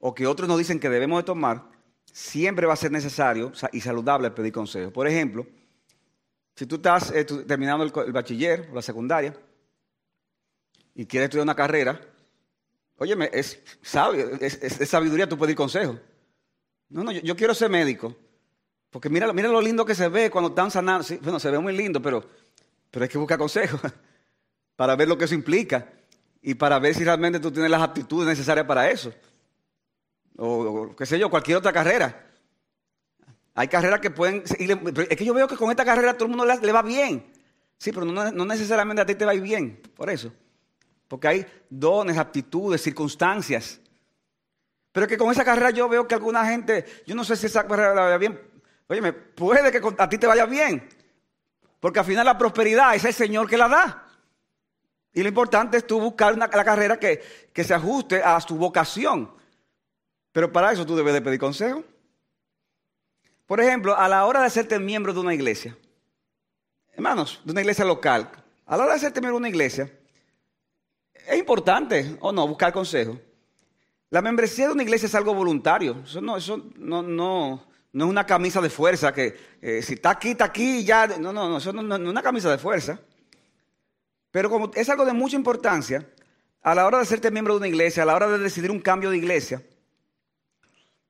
o 0.00 0.12
que 0.12 0.26
otros 0.26 0.48
nos 0.48 0.58
dicen 0.58 0.80
que 0.80 0.90
debemos 0.90 1.20
de 1.20 1.26
tomar, 1.26 1.70
siempre 2.12 2.66
va 2.66 2.72
a 2.72 2.76
ser 2.76 2.90
necesario 2.90 3.52
y 3.72 3.80
saludable 3.80 4.32
pedir 4.32 4.52
consejo. 4.52 4.92
Por 4.92 5.06
ejemplo, 5.06 5.46
si 6.56 6.66
tú 6.66 6.74
estás 6.74 7.12
eh, 7.12 7.24
terminando 7.24 7.84
el, 7.84 8.12
bachiller 8.12 8.68
o 8.72 8.74
la 8.74 8.82
secundaria 8.82 9.32
y 10.92 11.06
quieres 11.06 11.26
estudiar 11.26 11.44
una 11.44 11.54
carrera, 11.54 12.00
óyeme, 12.96 13.30
es 13.32 13.62
sabio, 13.80 14.32
es, 14.40 14.58
sabiduría 14.88 15.28
tú 15.28 15.38
pedir 15.38 15.54
consejo. 15.54 15.96
No, 16.88 17.04
no, 17.04 17.12
yo, 17.12 17.36
quiero 17.36 17.54
ser 17.54 17.70
médico. 17.70 18.16
Porque 18.90 19.08
mira, 19.08 19.32
mira 19.32 19.48
lo 19.48 19.60
lindo 19.60 19.84
que 19.84 19.94
se 19.94 20.08
ve 20.08 20.30
cuando 20.30 20.50
están 20.50 20.70
sanando. 20.70 21.06
bueno, 21.22 21.38
se 21.38 21.50
ve 21.50 21.58
muy 21.58 21.76
lindo, 21.76 22.00
pero, 22.00 22.24
pero 22.90 23.02
hay 23.02 23.08
que 23.08 23.18
buscar 23.18 23.38
consejo 23.38 23.78
para 24.76 24.96
ver 24.96 25.08
lo 25.08 25.18
que 25.18 25.24
eso 25.24 25.34
implica 25.34 25.86
y 26.40 26.54
para 26.54 26.78
ver 26.78 26.94
si 26.94 27.04
realmente 27.04 27.40
tú 27.40 27.50
tienes 27.50 27.70
las 27.70 27.82
aptitudes 27.82 28.28
necesarias 28.28 28.66
para 28.66 28.90
eso 28.90 29.12
o, 30.38 30.94
qué 30.96 31.04
sé 31.04 31.18
yo, 31.18 31.28
cualquier 31.28 31.58
otra 31.58 31.72
carrera. 31.72 32.26
Hay 33.54 33.68
carreras 33.68 34.00
que 34.00 34.10
pueden... 34.10 34.44
Es 34.44 35.16
que 35.16 35.24
yo 35.24 35.34
veo 35.34 35.48
que 35.48 35.56
con 35.56 35.70
esta 35.70 35.84
carrera 35.84 36.14
todo 36.14 36.26
el 36.26 36.36
mundo 36.36 36.46
le, 36.46 36.72
va 36.72 36.82
bien. 36.82 37.32
Sí, 37.76 37.90
pero 37.92 38.06
no, 38.06 38.30
no, 38.30 38.44
necesariamente 38.44 39.02
a 39.02 39.06
ti 39.06 39.16
te 39.16 39.24
va 39.24 39.32
a 39.32 39.34
ir 39.34 39.42
bien, 39.42 39.80
por 39.96 40.08
eso. 40.10 40.32
Porque 41.08 41.28
hay 41.28 41.46
dones, 41.68 42.16
aptitudes, 42.18 42.82
circunstancias. 42.82 43.80
Pero 44.92 45.06
es 45.06 45.10
que 45.10 45.18
con 45.18 45.30
esa 45.32 45.44
carrera 45.44 45.70
yo 45.70 45.88
veo 45.88 46.06
que 46.06 46.14
alguna 46.14 46.46
gente, 46.46 46.84
yo 47.04 47.16
no 47.16 47.24
sé 47.24 47.34
si 47.34 47.46
esa 47.46 47.66
carrera 47.66 47.94
la 47.94 48.02
vaya 48.02 48.18
bien. 48.18 48.40
Oye, 48.88 49.12
puede 49.12 49.70
que 49.70 49.80
a 49.98 50.08
ti 50.08 50.18
te 50.18 50.26
vaya 50.26 50.46
bien. 50.46 50.88
Porque 51.80 52.00
al 52.00 52.04
final 52.04 52.24
la 52.24 52.36
prosperidad 52.36 52.94
es 52.94 53.04
el 53.04 53.14
Señor 53.14 53.48
que 53.48 53.56
la 53.56 53.68
da. 53.68 54.04
Y 55.12 55.22
lo 55.22 55.28
importante 55.28 55.76
es 55.76 55.86
tú 55.86 56.00
buscar 56.00 56.34
una, 56.34 56.46
la 56.46 56.64
carrera 56.64 56.98
que, 56.98 57.22
que 57.52 57.64
se 57.64 57.74
ajuste 57.74 58.22
a 58.22 58.38
tu 58.40 58.56
vocación. 58.56 59.30
Pero 60.32 60.52
para 60.52 60.72
eso 60.72 60.86
tú 60.86 60.96
debes 60.96 61.14
de 61.14 61.22
pedir 61.22 61.38
consejo. 61.38 61.84
Por 63.46 63.60
ejemplo, 63.60 63.96
a 63.96 64.08
la 64.08 64.26
hora 64.26 64.40
de 64.40 64.46
hacerte 64.46 64.78
miembro 64.78 65.12
de 65.12 65.20
una 65.20 65.32
iglesia, 65.32 65.76
hermanos, 66.92 67.40
de 67.44 67.52
una 67.52 67.62
iglesia 67.62 67.84
local, 67.84 68.30
a 68.66 68.76
la 68.76 68.82
hora 68.82 68.92
de 68.92 68.98
hacerte 68.98 69.20
miembro 69.20 69.36
de 69.36 69.40
una 69.40 69.48
iglesia, 69.48 69.90
es 71.26 71.38
importante 71.38 72.16
o 72.20 72.30
no 72.30 72.46
buscar 72.46 72.72
consejo. 72.72 73.18
La 74.10 74.20
membresía 74.22 74.66
de 74.66 74.74
una 74.74 74.82
iglesia 74.82 75.06
es 75.06 75.14
algo 75.14 75.34
voluntario. 75.34 76.02
Eso 76.04 76.20
no, 76.20 76.36
eso 76.36 76.62
no, 76.76 77.02
no, 77.02 77.67
no 77.92 78.04
es 78.04 78.10
una 78.10 78.26
camisa 78.26 78.60
de 78.60 78.70
fuerza 78.70 79.12
que 79.12 79.36
eh, 79.62 79.82
si 79.82 79.94
está 79.94 80.10
aquí, 80.10 80.30
está 80.30 80.44
aquí 80.44 80.78
y 80.78 80.84
ya. 80.84 81.06
No, 81.06 81.32
no, 81.32 81.48
no, 81.48 81.58
eso 81.58 81.72
no, 81.72 81.82
no 81.82 81.96
es 81.96 82.00
una 82.00 82.22
camisa 82.22 82.50
de 82.50 82.58
fuerza. 82.58 83.00
Pero 84.30 84.50
como 84.50 84.70
es 84.74 84.88
algo 84.88 85.04
de 85.04 85.12
mucha 85.12 85.36
importancia, 85.36 86.06
a 86.62 86.74
la 86.74 86.86
hora 86.86 86.98
de 86.98 87.04
hacerte 87.04 87.30
miembro 87.30 87.54
de 87.54 87.58
una 87.58 87.68
iglesia, 87.68 88.02
a 88.02 88.06
la 88.06 88.14
hora 88.14 88.28
de 88.28 88.38
decidir 88.38 88.70
un 88.70 88.80
cambio 88.80 89.10
de 89.10 89.16
iglesia, 89.16 89.62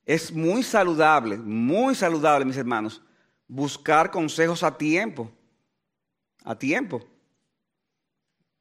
es 0.07 0.33
muy 0.33 0.63
saludable, 0.63 1.37
muy 1.37 1.95
saludable, 1.95 2.45
mis 2.45 2.57
hermanos, 2.57 3.03
buscar 3.47 4.11
consejos 4.11 4.63
a 4.63 4.77
tiempo. 4.77 5.31
A 6.45 6.55
tiempo. 6.55 7.07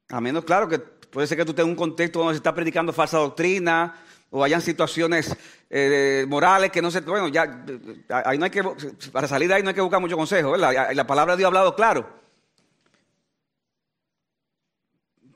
A 0.08 0.20
menos, 0.20 0.44
claro, 0.44 0.68
que 0.68 0.78
puede 0.78 1.26
ser 1.26 1.38
que 1.38 1.44
tú 1.44 1.54
tengas 1.54 1.70
un 1.70 1.76
contexto 1.76 2.18
donde 2.18 2.34
se 2.34 2.38
está 2.38 2.54
predicando 2.54 2.92
falsa 2.92 3.18
doctrina 3.18 3.94
o 4.30 4.44
hayan 4.44 4.60
situaciones 4.60 5.34
eh, 5.70 6.26
morales 6.28 6.70
que 6.70 6.82
no 6.82 6.90
se... 6.90 7.00
Bueno, 7.00 7.28
ya, 7.28 7.64
ahí 8.24 8.38
no 8.38 8.44
hay 8.44 8.50
que... 8.50 8.62
Para 9.12 9.26
salir 9.28 9.48
de 9.48 9.54
ahí 9.54 9.62
no 9.62 9.70
hay 9.70 9.74
que 9.74 9.80
buscar 9.80 10.00
mucho 10.00 10.16
consejo, 10.16 10.52
¿verdad? 10.52 10.92
La 10.94 11.06
palabra 11.06 11.34
de 11.34 11.38
Dios 11.38 11.46
ha 11.46 11.48
hablado 11.48 11.74
claro. 11.74 12.08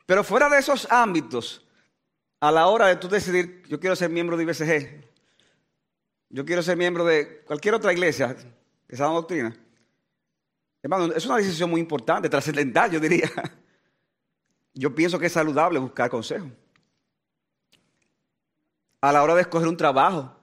Pero 0.07 0.25
fuera 0.25 0.49
de 0.49 0.59
esos 0.59 0.87
ámbitos, 0.91 1.65
a 2.41 2.51
la 2.51 2.67
hora 2.67 2.89
de 2.89 2.97
tú 2.97 3.09
decidir, 3.09 3.63
yo 3.69 3.81
quiero 3.81 3.97
ser 3.97 4.11
miembro 4.11 4.37
de 4.37 4.43
IBCG, 4.43 5.05
yo 6.29 6.45
quiero 6.45 6.63
ser 6.63 6.77
miembro 6.77 7.05
de 7.05 7.43
cualquier 7.45 7.75
otra 7.75 7.93
iglesia 7.93 8.29
de 8.29 8.45
esa 8.89 9.05
doctrina. 9.07 9.57
Hermano, 10.83 11.15
es 11.15 11.25
una 11.25 11.37
decisión 11.37 11.71
muy 11.71 11.81
importante, 11.81 12.29
trascendental, 12.29 12.91
yo 12.91 13.01
diría. 13.01 13.31
Yo 14.75 14.95
pienso 14.95 15.19
que 15.19 15.27
es 15.27 15.33
saludable 15.33 15.79
buscar 15.79 16.09
consejo. 16.09 16.51
A 19.03 19.13
la 19.13 19.23
hora 19.23 19.35
de 19.35 19.43
escoger 19.43 19.69
un 19.69 19.77
trabajo 19.77 20.35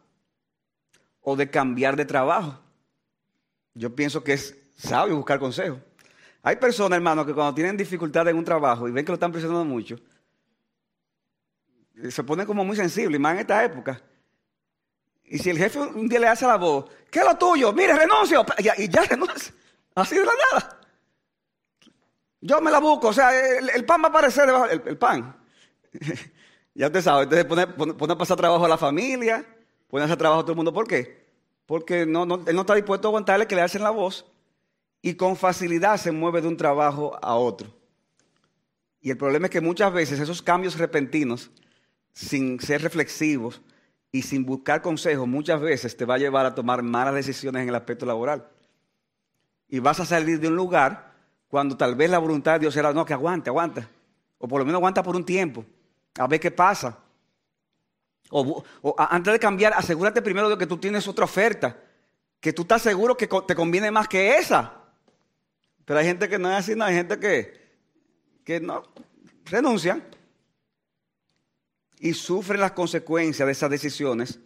o 1.21 1.35
de 1.35 1.49
cambiar 1.49 1.95
de 1.95 2.05
trabajo. 2.05 2.59
Yo 3.73 3.95
pienso 3.95 4.23
que 4.23 4.33
es 4.33 4.55
sabio 4.75 5.15
buscar 5.15 5.39
consejo. 5.39 5.79
Hay 6.43 6.57
personas, 6.57 6.97
hermano, 6.97 7.25
que 7.25 7.33
cuando 7.33 7.55
tienen 7.55 7.75
dificultades 7.77 8.31
en 8.31 8.37
un 8.37 8.45
trabajo 8.45 8.87
y 8.87 8.91
ven 8.91 9.05
que 9.05 9.11
lo 9.11 9.15
están 9.15 9.31
presionando 9.31 9.65
mucho, 9.65 9.95
se 12.09 12.23
ponen 12.23 12.45
como 12.45 12.63
muy 12.63 12.75
sensibles, 12.75 13.19
más 13.19 13.33
en 13.33 13.39
esta 13.39 13.63
época. 13.63 14.01
Y 15.25 15.37
si 15.37 15.49
el 15.49 15.57
jefe 15.57 15.79
un 15.79 16.09
día 16.09 16.19
le 16.19 16.27
hace 16.27 16.45
la 16.45 16.57
voz, 16.57 16.85
¿qué 17.09 17.19
es 17.19 17.25
lo 17.25 17.37
tuyo? 17.37 17.71
Mire, 17.71 17.95
renuncio. 17.95 18.45
Y 18.57 18.89
ya, 18.89 19.03
renuncia. 19.09 19.53
Así 19.95 20.15
de 20.15 20.25
la 20.25 20.31
nada. 20.51 20.79
Yo 22.41 22.59
me 22.61 22.71
la 22.71 22.79
busco. 22.79 23.09
O 23.09 23.13
sea, 23.13 23.31
el, 23.57 23.85
pan 23.85 24.01
va 24.01 24.07
a 24.07 24.09
aparecer 24.09 24.47
debajo. 24.47 24.65
El, 24.65 24.97
pan. 24.97 25.35
ya 26.79 26.87
usted 26.87 27.01
sabe. 27.01 27.23
Entonces 27.23 27.45
pone, 27.45 28.13
a 28.13 28.17
pasar 28.17 28.37
trabajo 28.37 28.63
a 28.63 28.69
la 28.69 28.77
familia. 28.77 29.45
Pone 29.89 30.03
a 30.03 30.05
hacer 30.05 30.17
trabajo 30.17 30.39
a 30.39 30.43
todo 30.43 30.53
el 30.53 30.55
mundo. 30.55 30.73
¿Por 30.73 30.87
qué? 30.87 31.27
Porque 31.65 32.05
no, 32.05 32.23
él 32.23 32.55
no 32.55 32.61
está 32.61 32.73
dispuesto 32.73 33.07
a 33.07 33.09
aguantarle 33.09 33.47
que 33.47 33.55
le 33.55 33.61
hacen 33.61 33.83
la 33.83 33.89
voz. 33.89 34.25
Y 35.01 35.15
con 35.15 35.35
facilidad 35.35 35.97
se 35.97 36.13
mueve 36.13 36.41
de 36.41 36.47
un 36.47 36.55
trabajo 36.55 37.19
a 37.21 37.35
otro. 37.35 37.69
Y 39.01 39.09
el 39.09 39.17
problema 39.17 39.47
es 39.47 39.51
que 39.51 39.59
muchas 39.59 39.91
veces 39.91 40.21
esos 40.21 40.41
cambios 40.41 40.77
repentinos, 40.77 41.51
sin 42.13 42.61
ser 42.61 42.81
reflexivos, 42.81 43.61
y 44.11 44.21
sin 44.21 44.45
buscar 44.45 44.81
consejos 44.81 45.27
muchas 45.27 45.61
veces 45.61 45.95
te 45.95 46.05
va 46.05 46.15
a 46.15 46.17
llevar 46.17 46.45
a 46.45 46.55
tomar 46.55 46.81
malas 46.81 47.13
decisiones 47.13 47.61
en 47.61 47.69
el 47.69 47.75
aspecto 47.75 48.05
laboral. 48.05 48.47
Y 49.67 49.79
vas 49.79 49.99
a 49.99 50.05
salir 50.05 50.39
de 50.39 50.47
un 50.47 50.55
lugar 50.55 51.13
cuando 51.49 51.75
tal 51.75 51.95
vez 51.95 52.09
la 52.09 52.19
voluntad 52.19 52.53
de 52.53 52.59
Dios 52.59 52.75
era, 52.77 52.93
no, 52.93 53.05
que 53.05 53.13
aguante, 53.13 53.49
aguanta. 53.49 53.89
O 54.37 54.47
por 54.47 54.59
lo 54.59 54.65
menos 54.65 54.79
aguanta 54.79 55.03
por 55.03 55.15
un 55.15 55.25
tiempo, 55.25 55.65
a 56.17 56.27
ver 56.27 56.39
qué 56.39 56.51
pasa. 56.51 56.97
O, 58.31 58.63
antes 58.97 59.33
de 59.33 59.39
cambiar, 59.39 59.73
asegúrate 59.73 60.21
primero 60.21 60.49
de 60.49 60.57
que 60.57 60.67
tú 60.67 60.77
tienes 60.77 61.07
otra 61.07 61.25
oferta, 61.25 61.77
que 62.39 62.53
tú 62.53 62.61
estás 62.61 62.81
seguro 62.81 63.17
que 63.17 63.27
te 63.27 63.55
conviene 63.55 63.91
más 63.91 64.07
que 64.07 64.37
esa. 64.37 64.73
Pero 65.85 65.99
hay 65.99 66.05
gente 66.05 66.29
que 66.29 66.37
no 66.37 66.49
es 66.51 66.57
así, 66.57 66.75
no, 66.75 66.85
hay 66.85 66.93
gente 66.93 67.19
que, 67.19 67.77
que 68.43 68.59
no 68.59 68.83
renuncian 69.45 70.03
y 71.99 72.13
sufren 72.13 72.61
las 72.61 72.71
consecuencias 72.71 73.45
de 73.45 73.51
esas 73.51 73.69
decisiones 73.69 74.39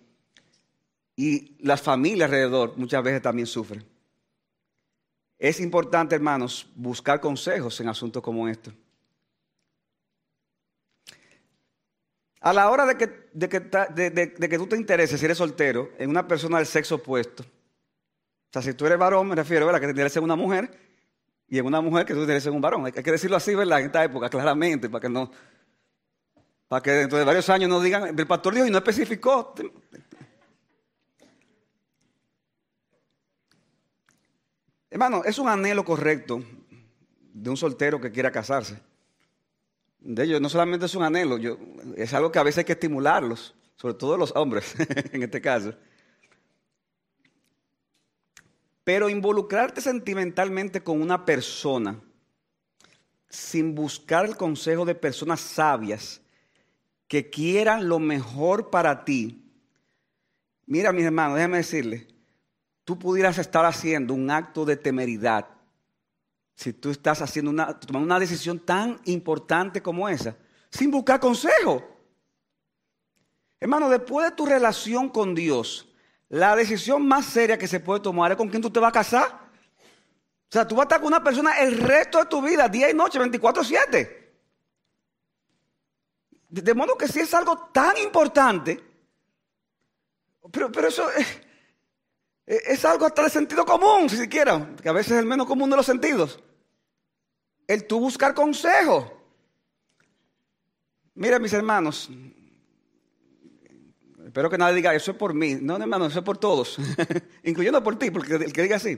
y 1.15 1.55
las 1.59 1.81
familias 1.81 2.27
alrededor 2.27 2.77
muchas 2.77 3.03
veces 3.03 3.21
también 3.21 3.45
sufren. 3.45 3.85
Es 5.37 5.59
importante, 5.59 6.15
hermanos, 6.15 6.67
buscar 6.75 7.19
consejos 7.19 7.79
en 7.81 7.89
asuntos 7.89 8.23
como 8.23 8.47
estos. 8.47 8.73
A 12.43 12.51
la 12.51 12.69
hora 12.69 12.85
de 12.85 12.97
que, 12.97 13.29
de, 13.31 13.47
que, 13.47 14.57
tú 14.57 14.67
te 14.67 14.75
intereses, 14.75 15.17
si 15.17 15.25
eres 15.25 15.37
soltero, 15.37 15.91
en 15.97 16.09
una 16.09 16.27
persona 16.27 16.57
del 16.57 16.67
sexo 16.67 16.95
opuesto, 16.95 17.41
o 17.41 18.51
sea, 18.51 18.61
si 18.61 18.73
tú 18.73 18.85
eres 18.85 18.97
varón, 18.97 19.29
me 19.29 19.35
refiero 19.35 19.69
a 19.69 19.79
que 19.79 19.85
te 19.85 19.91
intereses 19.91 20.17
en 20.17 20.25
una 20.25 20.35
mujer, 20.35 20.69
y 21.47 21.57
en 21.57 21.65
una 21.65 21.79
mujer 21.79 22.05
que 22.05 22.13
tú 22.13 22.19
te 22.19 22.23
intereses 22.23 22.47
en 22.47 22.55
un 22.55 22.61
varón. 22.61 22.85
Hay 22.85 22.91
que 22.91 23.11
decirlo 23.11 23.37
así, 23.37 23.55
¿verdad? 23.55 23.79
En 23.79 23.85
esta 23.85 24.03
época, 24.03 24.29
claramente, 24.29 24.89
para 24.89 25.01
que 25.01 25.07
no, 25.07 25.31
para 26.67 26.81
que 26.81 26.91
dentro 26.91 27.17
de 27.17 27.23
varios 27.23 27.49
años 27.49 27.69
no 27.69 27.79
digan, 27.79 28.19
el 28.19 28.27
pastor 28.27 28.53
dijo 28.53 28.67
y 28.67 28.71
no 28.71 28.79
especificó. 28.79 29.55
Hermano, 34.89 35.23
es 35.23 35.39
un 35.39 35.47
anhelo 35.47 35.85
correcto 35.85 36.43
de 37.33 37.49
un 37.49 37.55
soltero 37.55 38.01
que 38.01 38.11
quiera 38.11 38.31
casarse. 38.31 38.92
De 40.03 40.25
ellos 40.25 40.41
no 40.41 40.49
solamente 40.49 40.85
es 40.85 40.95
un 40.95 41.03
anhelo, 41.03 41.37
es 41.95 42.13
algo 42.13 42.29
que 42.29 42.37
a 42.37 42.43
veces 42.43 42.59
hay 42.59 42.65
que 42.65 42.73
estimularlos, 42.73 43.55
sobre 43.77 43.93
todo 43.93 44.17
los 44.17 44.35
hombres 44.35 44.75
en 45.13 45.23
este 45.23 45.39
caso. 45.39 45.73
Pero 48.83 49.07
involucrarte 49.07 49.79
sentimentalmente 49.79 50.83
con 50.83 51.01
una 51.01 51.23
persona 51.23 52.01
sin 53.29 53.73
buscar 53.73 54.25
el 54.25 54.35
consejo 54.35 54.83
de 54.83 54.93
personas 54.93 55.39
sabias 55.39 56.21
que 57.07 57.29
quieran 57.29 57.87
lo 57.87 57.97
mejor 57.97 58.69
para 58.69 59.05
ti. 59.05 59.49
Mira, 60.65 60.91
mis 60.91 61.05
hermanos, 61.05 61.37
déjame 61.37 61.57
decirle, 61.57 62.07
tú 62.83 62.99
pudieras 62.99 63.37
estar 63.37 63.63
haciendo 63.63 64.13
un 64.13 64.29
acto 64.29 64.65
de 64.65 64.75
temeridad 64.75 65.52
si 66.55 66.73
tú 66.73 66.91
estás 66.91 67.21
haciendo 67.21 67.51
una, 67.51 67.79
tomando 67.79 68.05
una 68.05 68.19
decisión 68.19 68.59
tan 68.59 68.99
importante 69.05 69.81
como 69.81 70.07
esa, 70.07 70.37
sin 70.69 70.91
buscar 70.91 71.19
consejo. 71.19 71.83
Hermano, 73.59 73.89
después 73.89 74.29
de 74.29 74.35
tu 74.35 74.45
relación 74.45 75.09
con 75.09 75.33
Dios, 75.33 75.89
la 76.29 76.55
decisión 76.55 77.07
más 77.07 77.25
seria 77.25 77.57
que 77.57 77.67
se 77.67 77.79
puede 77.79 78.01
tomar 78.01 78.31
es 78.31 78.37
con 78.37 78.49
quién 78.49 78.61
tú 78.61 78.69
te 78.69 78.79
vas 78.79 78.89
a 78.89 78.93
casar. 78.93 79.43
O 80.49 80.51
sea, 80.53 80.67
tú 80.67 80.75
vas 80.75 80.83
a 80.83 80.87
estar 80.87 80.99
con 80.99 81.07
una 81.07 81.23
persona 81.23 81.59
el 81.59 81.77
resto 81.77 82.19
de 82.19 82.25
tu 82.25 82.41
vida, 82.41 82.67
día 82.67 82.89
y 82.89 82.93
noche, 82.93 83.19
24/7. 83.19 84.19
De 86.49 86.73
modo 86.75 86.95
que 86.95 87.07
si 87.07 87.21
es 87.21 87.33
algo 87.33 87.69
tan 87.73 87.97
importante, 87.97 88.83
pero, 90.51 90.71
pero 90.71 90.87
eso 90.89 91.09
es, 92.45 92.83
algo 92.85 93.05
hasta 93.05 93.23
de 93.23 93.29
sentido 93.29 93.65
común, 93.65 94.09
si 94.09 94.17
siquiera, 94.17 94.75
que 94.81 94.89
a 94.89 94.93
veces 94.93 95.13
es 95.13 95.19
el 95.19 95.25
menos 95.25 95.47
común 95.47 95.69
de 95.69 95.77
los 95.77 95.85
sentidos. 95.85 96.39
El 97.67 97.87
tú 97.87 97.99
buscar 97.99 98.33
consejo. 98.33 99.21
Mira, 101.15 101.39
mis 101.39 101.53
hermanos, 101.53 102.09
espero 104.25 104.49
que 104.49 104.57
nadie 104.57 104.75
diga, 104.75 104.93
eso 104.93 105.11
es 105.11 105.17
por 105.17 105.33
mí. 105.33 105.55
No, 105.61 105.77
hermano, 105.77 106.07
eso 106.07 106.19
es 106.19 106.25
por 106.25 106.37
todos, 106.37 106.77
incluyendo 107.43 107.81
por 107.81 107.97
ti, 107.97 108.11
porque 108.11 108.35
el 108.35 108.51
que 108.51 108.63
diga 108.63 108.75
así. 108.75 108.97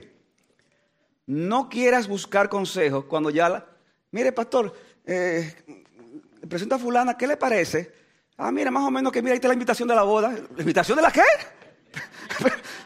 No 1.26 1.68
quieras 1.68 2.08
buscar 2.08 2.48
consejo 2.48 3.06
cuando 3.06 3.30
ya, 3.30 3.48
la, 3.48 3.66
mire, 4.10 4.32
pastor, 4.32 4.74
eh, 5.04 5.54
presenta 6.48 6.76
a 6.76 6.78
fulana, 6.78 7.16
¿qué 7.16 7.26
le 7.26 7.36
parece? 7.36 7.92
Ah, 8.36 8.50
mira, 8.50 8.70
más 8.70 8.84
o 8.84 8.90
menos 8.90 9.12
que 9.12 9.22
mira, 9.22 9.32
ahí 9.32 9.36
está 9.36 9.48
la 9.48 9.54
invitación 9.54 9.88
de 9.88 9.94
la 9.94 10.02
boda. 10.02 10.30
¿La 10.30 10.60
invitación 10.62 10.96
de 10.96 11.02
la 11.02 11.10
qué? 11.10 11.22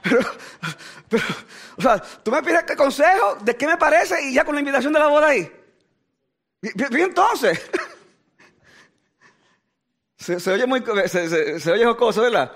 Pero, 0.02 0.20
pero, 1.08 1.24
o 1.76 1.82
sea, 1.82 1.98
tú 1.98 2.30
me 2.30 2.42
pides 2.42 2.64
qué 2.64 2.76
consejo, 2.76 3.36
de 3.42 3.56
qué 3.56 3.66
me 3.66 3.76
parece 3.76 4.22
y 4.22 4.34
ya 4.34 4.44
con 4.44 4.54
la 4.54 4.60
invitación 4.60 4.92
de 4.92 4.98
la 4.98 5.08
boda 5.08 5.28
ahí. 5.28 5.50
Y, 6.62 7.00
entonces, 7.00 7.70
se, 10.16 10.50
oye 10.50 10.66
muy, 10.66 10.82
se, 11.06 11.60
se 11.60 11.72
oye 11.72 11.84
jocoso, 11.84 12.22
¿verdad? 12.22 12.52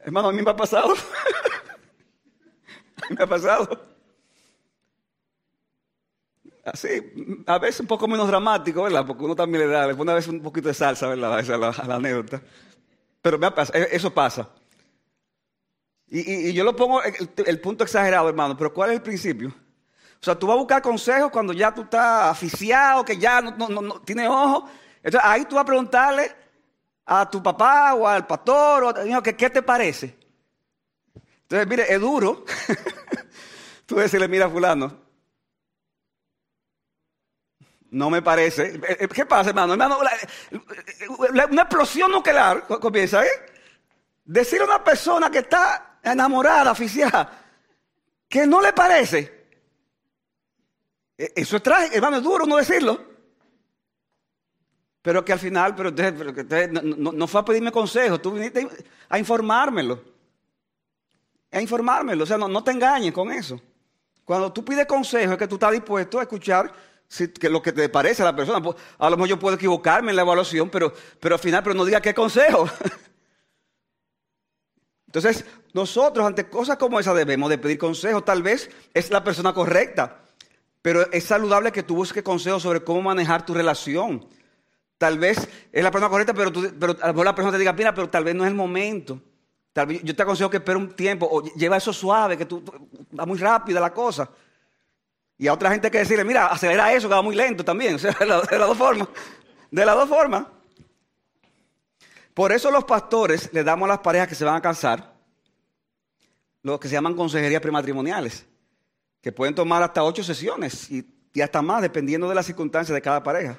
Hermano, 0.00 0.28
a 0.28 0.32
mí 0.32 0.42
me 0.42 0.50
ha 0.50 0.56
pasado. 0.56 0.94
a 3.02 3.08
mí 3.10 3.16
me 3.16 3.24
ha 3.24 3.26
pasado. 3.26 3.88
Así, 6.72 6.88
a 7.46 7.58
veces 7.58 7.80
un 7.80 7.86
poco 7.86 8.06
menos 8.06 8.28
dramático, 8.28 8.82
¿verdad? 8.82 9.06
Porque 9.06 9.24
uno 9.24 9.34
también 9.34 9.66
le 9.66 9.72
da, 9.72 9.86
le 9.86 9.94
pone 9.94 10.12
a 10.12 10.14
veces 10.14 10.32
un 10.32 10.42
poquito 10.42 10.68
de 10.68 10.74
salsa, 10.74 11.08
¿verdad? 11.08 11.38
A 11.38 11.86
la, 11.86 11.94
anécdota. 11.94 12.42
Pero 13.22 13.38
e, 13.72 13.88
eso 13.92 14.12
pasa. 14.12 14.48
Y, 16.10 16.52
yo 16.52 16.64
lo 16.64 16.74
pongo 16.74 17.02
el, 17.02 17.60
punto 17.60 17.84
exagerado, 17.84 18.28
hermano, 18.28 18.56
pero 18.56 18.72
¿cuál 18.72 18.90
es 18.90 18.96
el 18.96 19.02
principio? 19.02 19.48
O 19.48 20.24
sea, 20.24 20.34
tú 20.34 20.46
vas 20.46 20.54
a 20.54 20.58
buscar 20.58 20.82
consejos 20.82 21.30
cuando 21.30 21.52
ya 21.52 21.72
tú 21.72 21.82
estás 21.82 22.30
aficiado, 22.30 23.04
que 23.04 23.18
ya 23.18 23.40
no, 23.40 23.68
no, 23.68 23.82
no 23.82 24.00
tienes 24.00 24.28
ojos. 24.28 24.70
Entonces 25.02 25.20
ahí 25.22 25.44
tú 25.44 25.56
vas 25.56 25.62
a 25.62 25.66
preguntarle 25.66 26.34
a 27.04 27.28
tu 27.28 27.42
papá 27.42 27.94
o 27.94 28.06
al 28.06 28.26
pastor, 28.26 28.84
o, 28.84 29.22
que, 29.22 29.36
¿qué 29.36 29.50
te 29.50 29.62
parece? 29.62 30.18
Entonces, 31.42 31.66
mire, 31.66 31.92
es 31.92 32.00
duro. 32.00 32.44
tú 33.86 33.96
decirle, 33.96 34.28
mira, 34.28 34.50
fulano, 34.50 35.08
no 37.90 38.10
me 38.10 38.20
parece. 38.20 38.74
Eh, 38.74 38.96
eh, 39.00 39.08
¿Qué 39.08 39.24
pasa, 39.24 39.50
hermano? 39.50 39.72
hermano 39.72 39.98
una 41.50 41.62
explosión 41.62 42.10
nuclear 42.10 42.66
comienza, 42.66 43.24
¿eh? 43.24 43.30
Decir 44.24 44.60
a 44.60 44.64
una 44.64 44.84
persona 44.84 45.30
que 45.30 45.38
está 45.38 45.87
enamorada, 46.02 46.70
aficiada, 46.70 47.44
que 48.28 48.46
no 48.46 48.60
le 48.60 48.72
parece. 48.72 49.46
E, 51.16 51.32
eso 51.36 51.56
es 51.56 51.62
trágico, 51.62 51.94
hermano, 51.94 52.18
es 52.18 52.22
duro 52.22 52.46
no 52.46 52.56
decirlo. 52.56 53.00
Pero 55.02 55.24
que 55.24 55.32
al 55.32 55.38
final, 55.38 55.74
pero, 55.74 55.90
no, 55.90 57.26
fue 57.26 57.40
a 57.40 57.44
pedirme 57.44 57.72
consejo, 57.72 58.20
tú 58.20 58.32
viniste 58.32 58.68
a 59.08 59.18
informármelo. 59.18 60.02
A 61.50 61.60
informármelo, 61.60 62.24
o 62.24 62.26
sea, 62.26 62.36
no, 62.36 62.48
no 62.48 62.62
te 62.62 62.72
engañes 62.72 63.12
con 63.12 63.30
eso. 63.30 63.60
Cuando 64.24 64.52
tú 64.52 64.64
pides 64.64 64.86
consejo 64.86 65.32
es 65.32 65.38
que 65.38 65.48
tú 65.48 65.54
estás 65.54 65.72
dispuesto 65.72 66.18
a 66.18 66.22
escuchar 66.22 66.70
que 67.40 67.48
lo 67.48 67.62
que 67.62 67.72
te 67.72 67.88
parece 67.88 68.22
a 68.22 68.26
la 68.26 68.36
persona. 68.36 68.62
Pues, 68.62 68.76
a 68.98 69.08
lo 69.08 69.16
mejor 69.16 69.28
yo 69.28 69.38
puedo 69.38 69.56
equivocarme 69.56 70.10
en 70.10 70.16
la 70.16 70.22
evaluación, 70.22 70.68
pero, 70.68 70.92
pero 71.18 71.36
al 71.36 71.40
final, 71.40 71.62
pero 71.62 71.74
no 71.74 71.84
diga 71.84 72.00
qué 72.00 72.14
consejo. 72.14 72.68
Entonces, 75.08 75.46
nosotros 75.72 76.26
ante 76.26 76.50
cosas 76.50 76.76
como 76.76 77.00
esa 77.00 77.14
debemos 77.14 77.48
de 77.48 77.56
pedir 77.56 77.78
consejo. 77.78 78.22
Tal 78.22 78.42
vez 78.42 78.70
es 78.92 79.10
la 79.10 79.24
persona 79.24 79.54
correcta, 79.54 80.20
pero 80.82 81.10
es 81.10 81.24
saludable 81.24 81.72
que 81.72 81.82
tú 81.82 81.96
busques 81.96 82.22
consejos 82.22 82.62
sobre 82.62 82.84
cómo 82.84 83.00
manejar 83.00 83.46
tu 83.46 83.54
relación. 83.54 84.26
Tal 84.98 85.18
vez 85.18 85.48
es 85.72 85.82
la 85.82 85.90
persona 85.90 86.10
correcta, 86.10 86.34
pero, 86.34 86.52
pero 86.52 86.94
a 87.00 87.06
lo 87.06 87.12
mejor 87.14 87.24
la 87.24 87.34
persona 87.34 87.52
te 87.52 87.58
diga, 87.58 87.72
mira, 87.72 87.94
pero 87.94 88.10
tal 88.10 88.24
vez 88.24 88.34
no 88.34 88.44
es 88.44 88.50
el 88.50 88.54
momento. 88.54 89.18
Tal 89.72 89.86
vez 89.86 90.02
yo 90.02 90.14
te 90.14 90.22
aconsejo 90.22 90.50
que 90.50 90.58
espere 90.58 90.76
un 90.76 90.92
tiempo 90.94 91.26
o 91.30 91.42
lleva 91.54 91.78
eso 91.78 91.92
suave, 91.92 92.36
que 92.36 92.44
tú, 92.44 92.62
va 93.18 93.24
muy 93.24 93.38
rápida 93.38 93.80
la 93.80 93.94
cosa. 93.94 94.28
Y 95.38 95.46
a 95.46 95.54
otra 95.54 95.70
gente 95.70 95.86
hay 95.86 95.90
que 95.90 95.98
decirle, 96.00 96.24
mira, 96.24 96.48
acelera 96.48 96.92
eso, 96.92 97.08
que 97.08 97.14
va 97.14 97.22
muy 97.22 97.34
lento 97.34 97.64
también. 97.64 97.96
De, 97.96 98.58
las 98.58 98.68
dos 98.68 98.76
formas. 98.76 99.08
De 99.70 99.86
las 99.86 99.94
dos 99.94 100.08
formas. 100.08 100.44
Por 102.38 102.52
eso 102.52 102.70
los 102.70 102.84
pastores 102.84 103.52
le 103.52 103.64
damos 103.64 103.86
a 103.86 103.94
las 103.94 103.98
parejas 103.98 104.28
que 104.28 104.36
se 104.36 104.44
van 104.44 104.54
a 104.54 104.62
casar 104.62 105.12
lo 106.62 106.78
que 106.78 106.86
se 106.86 106.94
llaman 106.94 107.16
consejerías 107.16 107.60
prematrimoniales, 107.60 108.46
que 109.20 109.32
pueden 109.32 109.56
tomar 109.56 109.82
hasta 109.82 110.04
ocho 110.04 110.22
sesiones 110.22 110.88
y, 110.88 111.04
y 111.34 111.40
hasta 111.40 111.60
más, 111.62 111.82
dependiendo 111.82 112.28
de 112.28 112.36
las 112.36 112.46
circunstancias 112.46 112.94
de 112.94 113.02
cada 113.02 113.24
pareja. 113.24 113.58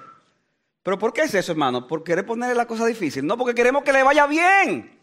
¿Pero 0.81 0.97
por 0.97 1.11
qué 1.11 1.23
es 1.23 1.33
eso, 1.33 1.51
hermano? 1.51 1.87
¿Por 1.87 2.05
querer 2.05 2.25
ponerle 2.25 2.55
la 2.55 2.65
cosa 2.65 2.85
difícil? 2.85 3.27
No, 3.27 3.37
porque 3.37 3.53
queremos 3.53 3.83
que 3.83 3.91
le 3.91 4.01
vaya 4.01 4.25
bien. 4.27 4.97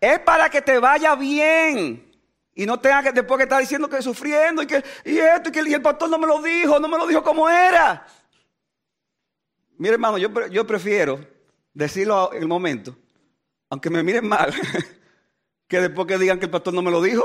Es 0.00 0.18
para 0.20 0.48
que 0.48 0.62
te 0.62 0.78
vaya 0.78 1.14
bien. 1.16 2.10
Y 2.54 2.64
no 2.64 2.80
tenga 2.80 3.02
que 3.02 3.12
después 3.12 3.36
que 3.36 3.44
estar 3.44 3.60
diciendo 3.60 3.90
que 3.90 4.00
sufriendo 4.00 4.62
y 4.62 4.66
que 4.66 4.82
y 5.04 5.18
esto 5.18 5.50
y 5.50 5.52
que 5.52 5.60
el 5.60 5.82
pastor 5.82 6.08
no 6.08 6.18
me 6.18 6.26
lo 6.26 6.40
dijo, 6.40 6.80
no 6.80 6.88
me 6.88 6.96
lo 6.96 7.06
dijo 7.06 7.22
como 7.22 7.46
era. 7.46 8.06
Mire, 9.76 9.92
hermano, 9.92 10.16
yo 10.16 10.66
prefiero 10.66 11.39
decirlo 11.80 12.32
en 12.32 12.42
el 12.42 12.48
momento, 12.48 12.96
aunque 13.70 13.90
me 13.90 14.02
miren 14.02 14.28
mal, 14.28 14.52
que 15.66 15.80
después 15.80 16.06
que 16.06 16.18
digan 16.18 16.38
que 16.38 16.44
el 16.44 16.50
pastor 16.50 16.74
no 16.74 16.82
me 16.82 16.90
lo 16.90 17.00
dijo. 17.00 17.24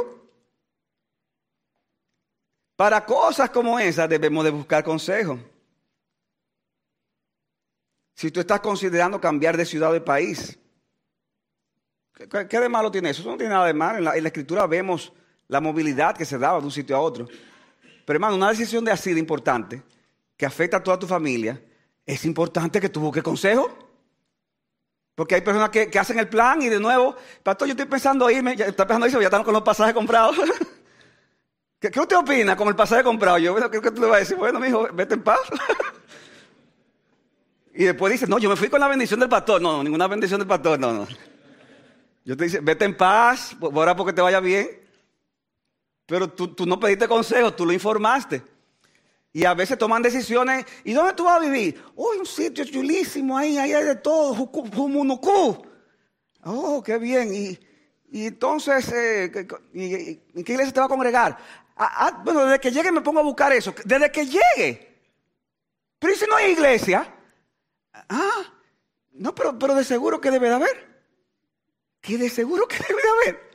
Para 2.76 3.06
cosas 3.06 3.50
como 3.50 3.80
esas 3.80 4.10
debemos 4.10 4.44
de 4.44 4.52
buscar 4.52 4.84
consejo. 4.84 5.40
Si 8.14 8.32
tú 8.32 8.40
estás 8.40 8.62
considerando 8.62 9.20
cambiar 9.20 9.58
de 9.58 9.66
ciudad 9.66 9.90
o 9.90 9.94
de 9.94 10.02
país, 10.02 10.58
¿qué, 12.14 12.60
de 12.60 12.70
malo 12.70 12.92
tiene 12.92 13.10
eso? 13.10 13.22
Eso 13.22 13.32
no 13.32 13.38
tiene 13.38 13.54
nada 13.54 13.68
de 13.68 13.74
malo. 13.74 13.98
En 13.98 14.06
la, 14.06 14.16
escritura 14.16 14.68
vemos 14.68 15.12
la 15.48 15.60
movilidad 15.60 16.16
que 16.16 16.26
se 16.26 16.38
daba 16.38 16.60
de 16.60 16.66
un 16.66 16.72
sitio 16.72 16.96
a 16.96 17.00
otro. 17.00 17.28
Pero 18.06 18.18
hermano, 18.18 18.36
una 18.36 18.50
decisión 18.50 18.86
de 18.86 18.92
así 18.92 19.14
de 19.14 19.20
importante, 19.20 19.84
que 20.38 20.46
afecta 20.46 20.78
a 20.78 20.84
toda 20.84 21.00
tu 21.00 21.08
familia, 21.08 21.62
es 22.06 22.24
importante 22.26 22.80
que 22.80 22.90
tú 22.90 23.00
busques 23.02 23.24
consejo. 23.24 23.85
Porque 25.16 25.36
hay 25.36 25.42
personas 25.42 25.70
que, 25.70 25.90
hacen 25.98 26.20
el 26.20 26.28
plan 26.28 26.62
y 26.62 26.68
de 26.68 26.80
nuevo, 26.80 27.16
pastor, 27.42 27.68
yo 27.68 27.72
estoy 27.72 27.86
pensando 27.86 28.30
irme, 28.30 28.56
ya, 28.56 28.66
está 28.66 28.86
pensando 28.86 29.08
irse, 29.08 29.18
ya 29.20 29.26
están 29.26 29.44
con 29.44 29.54
los 29.54 29.64
pasajes 29.64 29.94
comprados. 29.94 30.36
¿Qué, 31.80 31.90
¿Qué, 31.90 32.00
usted 32.00 32.18
opina 32.18 32.56
con 32.58 32.68
el 32.68 32.76
pasaje 32.76 33.04
comprado? 33.04 33.38
Yo 33.38 33.56
creo 33.56 33.82
que 33.82 33.92
tú 33.92 34.02
le 34.02 34.08
vas 34.08 34.18
a 34.18 34.20
decir, 34.20 34.36
bueno, 34.36 34.60
mi 34.60 34.68
hijo, 34.68 34.88
vete 34.94 35.16
en 35.16 35.24
paz. 35.24 35.40
Y 37.78 37.84
después 37.84 38.14
dice, 38.14 38.26
no, 38.26 38.40
yo 38.40 38.50
me 38.50 38.56
fui 38.56 38.70
con 38.70 38.80
la 38.80 38.88
bendición 38.88 39.20
del 39.20 39.28
pastor. 39.28 39.62
No, 39.62 39.74
no, 39.74 39.84
ninguna 39.84 40.08
bendición 40.08 40.40
del 40.40 40.48
pastor, 40.48 40.80
no, 40.80 40.94
no. 40.94 41.08
Yo 42.24 42.38
te 42.38 42.46
dice, 42.46 42.60
vete 42.62 42.86
en 42.86 42.96
paz, 42.96 43.56
ahora 43.62 43.94
porque 43.96 44.14
te 44.14 44.22
vaya 44.22 44.40
bien. 44.40 44.70
Pero 46.06 46.30
tú, 46.30 46.48
tú 46.48 46.66
no 46.66 46.80
pediste 46.80 47.08
consejo, 47.08 47.54
tú 47.54 47.66
lo 47.66 47.74
informaste. 47.74 48.42
Y 49.36 49.44
a 49.44 49.54
veces 49.54 49.78
toman 49.78 50.02
decisiones. 50.02 50.66
¿Y 50.86 50.94
dónde 50.94 51.12
tú 51.12 51.26
vas 51.26 51.36
a 51.36 51.40
vivir? 51.42 51.84
Uy, 51.94 52.20
un 52.20 52.26
sitio 52.26 52.64
chulísimo 52.64 53.38
ahí, 53.38 53.58
ahí 53.58 53.74
hay 53.74 53.84
de 53.84 53.96
todo, 53.96 54.34
Jumunucú. 54.34 55.62
Oh, 56.46 56.82
qué 56.82 56.98
bien. 56.98 57.36
Y, 57.36 57.60
entonces, 58.28 58.90
eh, 58.94 59.26
¿en 59.74 60.44
qué 60.46 60.54
iglesia 60.54 60.72
te 60.72 60.80
va 60.80 60.86
a 60.86 60.90
congregar? 60.90 61.38
Ah, 61.76 62.08
ah, 62.08 62.22
bueno, 62.24 62.46
desde 62.46 62.62
que 62.62 62.72
llegue 62.72 62.94
me 62.94 63.02
pongo 63.02 63.20
a 63.20 63.24
buscar 63.24 63.52
eso. 63.52 63.76
Desde 63.84 64.10
que 64.10 64.26
llegue. 64.26 65.02
Pero 66.00 66.14
¿y 66.14 66.16
si 66.16 66.26
no 66.28 66.38
hay 66.38 66.52
iglesia? 66.52 67.14
Ah, 67.92 68.54
no, 69.12 69.36
pero, 69.36 69.60
pero 69.60 69.76
de 69.76 69.84
seguro 69.84 70.22
que 70.22 70.32
debe 70.32 70.48
de 70.48 70.56
haber. 70.56 70.88
Que 72.00 72.18
de 72.18 72.30
seguro 72.30 72.70
que 72.70 72.78
debe 72.88 73.02
de 73.02 73.10
haber. 73.10 73.46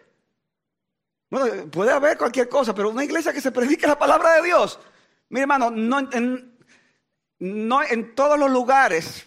Bueno, 1.31 1.71
puede 1.71 1.91
haber 1.91 2.19
cualquier 2.19 2.51
cosa, 2.51 2.75
pero 2.75 2.91
una 2.91 3.03
iglesia 3.05 3.33
que 3.33 3.41
se 3.41 3.51
predique 3.51 3.87
la 3.87 3.99
palabra 3.99 4.35
de 4.35 4.43
Dios. 4.43 4.79
Mire, 5.31 5.43
hermano, 5.43 5.71
no 5.71 5.99
en, 7.83 8.15
todos 8.15 8.39
los 8.39 8.51
lugares. 8.51 9.27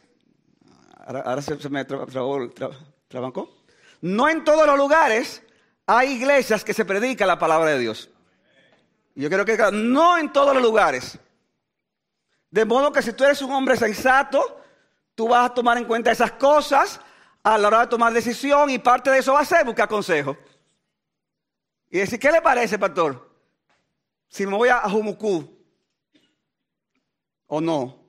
Ahora, 1.05 1.41
se, 1.41 1.69
me 1.69 1.83
trabancó. 3.07 3.49
No 4.01 4.29
en 4.29 4.43
todos 4.43 4.67
los 4.67 4.77
lugares 4.77 5.41
hay 5.87 6.11
iglesias 6.11 6.63
que 6.63 6.73
se 6.73 6.85
predica 6.85 7.25
la 7.25 7.39
palabra 7.39 7.71
de 7.71 7.79
Dios. 7.79 8.09
Yo 9.15 9.29
creo 9.29 9.45
que 9.45 9.57
no 9.71 10.17
en 10.17 10.31
todos 10.31 10.53
los 10.53 10.61
lugares. 10.61 11.17
De 12.51 12.65
modo 12.65 12.91
que 12.91 13.01
si 13.01 13.13
tú 13.13 13.23
eres 13.23 13.41
un 13.41 13.51
hombre 13.51 13.75
sensato, 13.75 14.63
Tú 15.15 15.27
vas 15.27 15.49
a 15.49 15.53
tomar 15.53 15.77
en 15.77 15.85
cuenta 15.85 16.11
esas 16.11 16.31
cosas 16.33 16.99
a 17.43 17.57
la 17.57 17.67
hora 17.67 17.81
de 17.81 17.87
tomar 17.87 18.13
decisión 18.13 18.69
y 18.69 18.79
parte 18.79 19.11
de 19.11 19.19
eso 19.19 19.33
va 19.33 19.41
a 19.41 19.45
ser 19.45 19.65
buscar 19.65 19.87
consejo. 19.87 20.35
Y 21.89 21.99
decir, 21.99 22.19
¿qué 22.19 22.31
le 22.31 22.41
parece, 22.41 22.79
pastor? 22.79 23.29
Si 24.27 24.47
me 24.47 24.55
voy 24.55 24.69
a 24.69 24.79
Jumucú 24.89 25.52
o 27.55 27.61
no. 27.61 27.99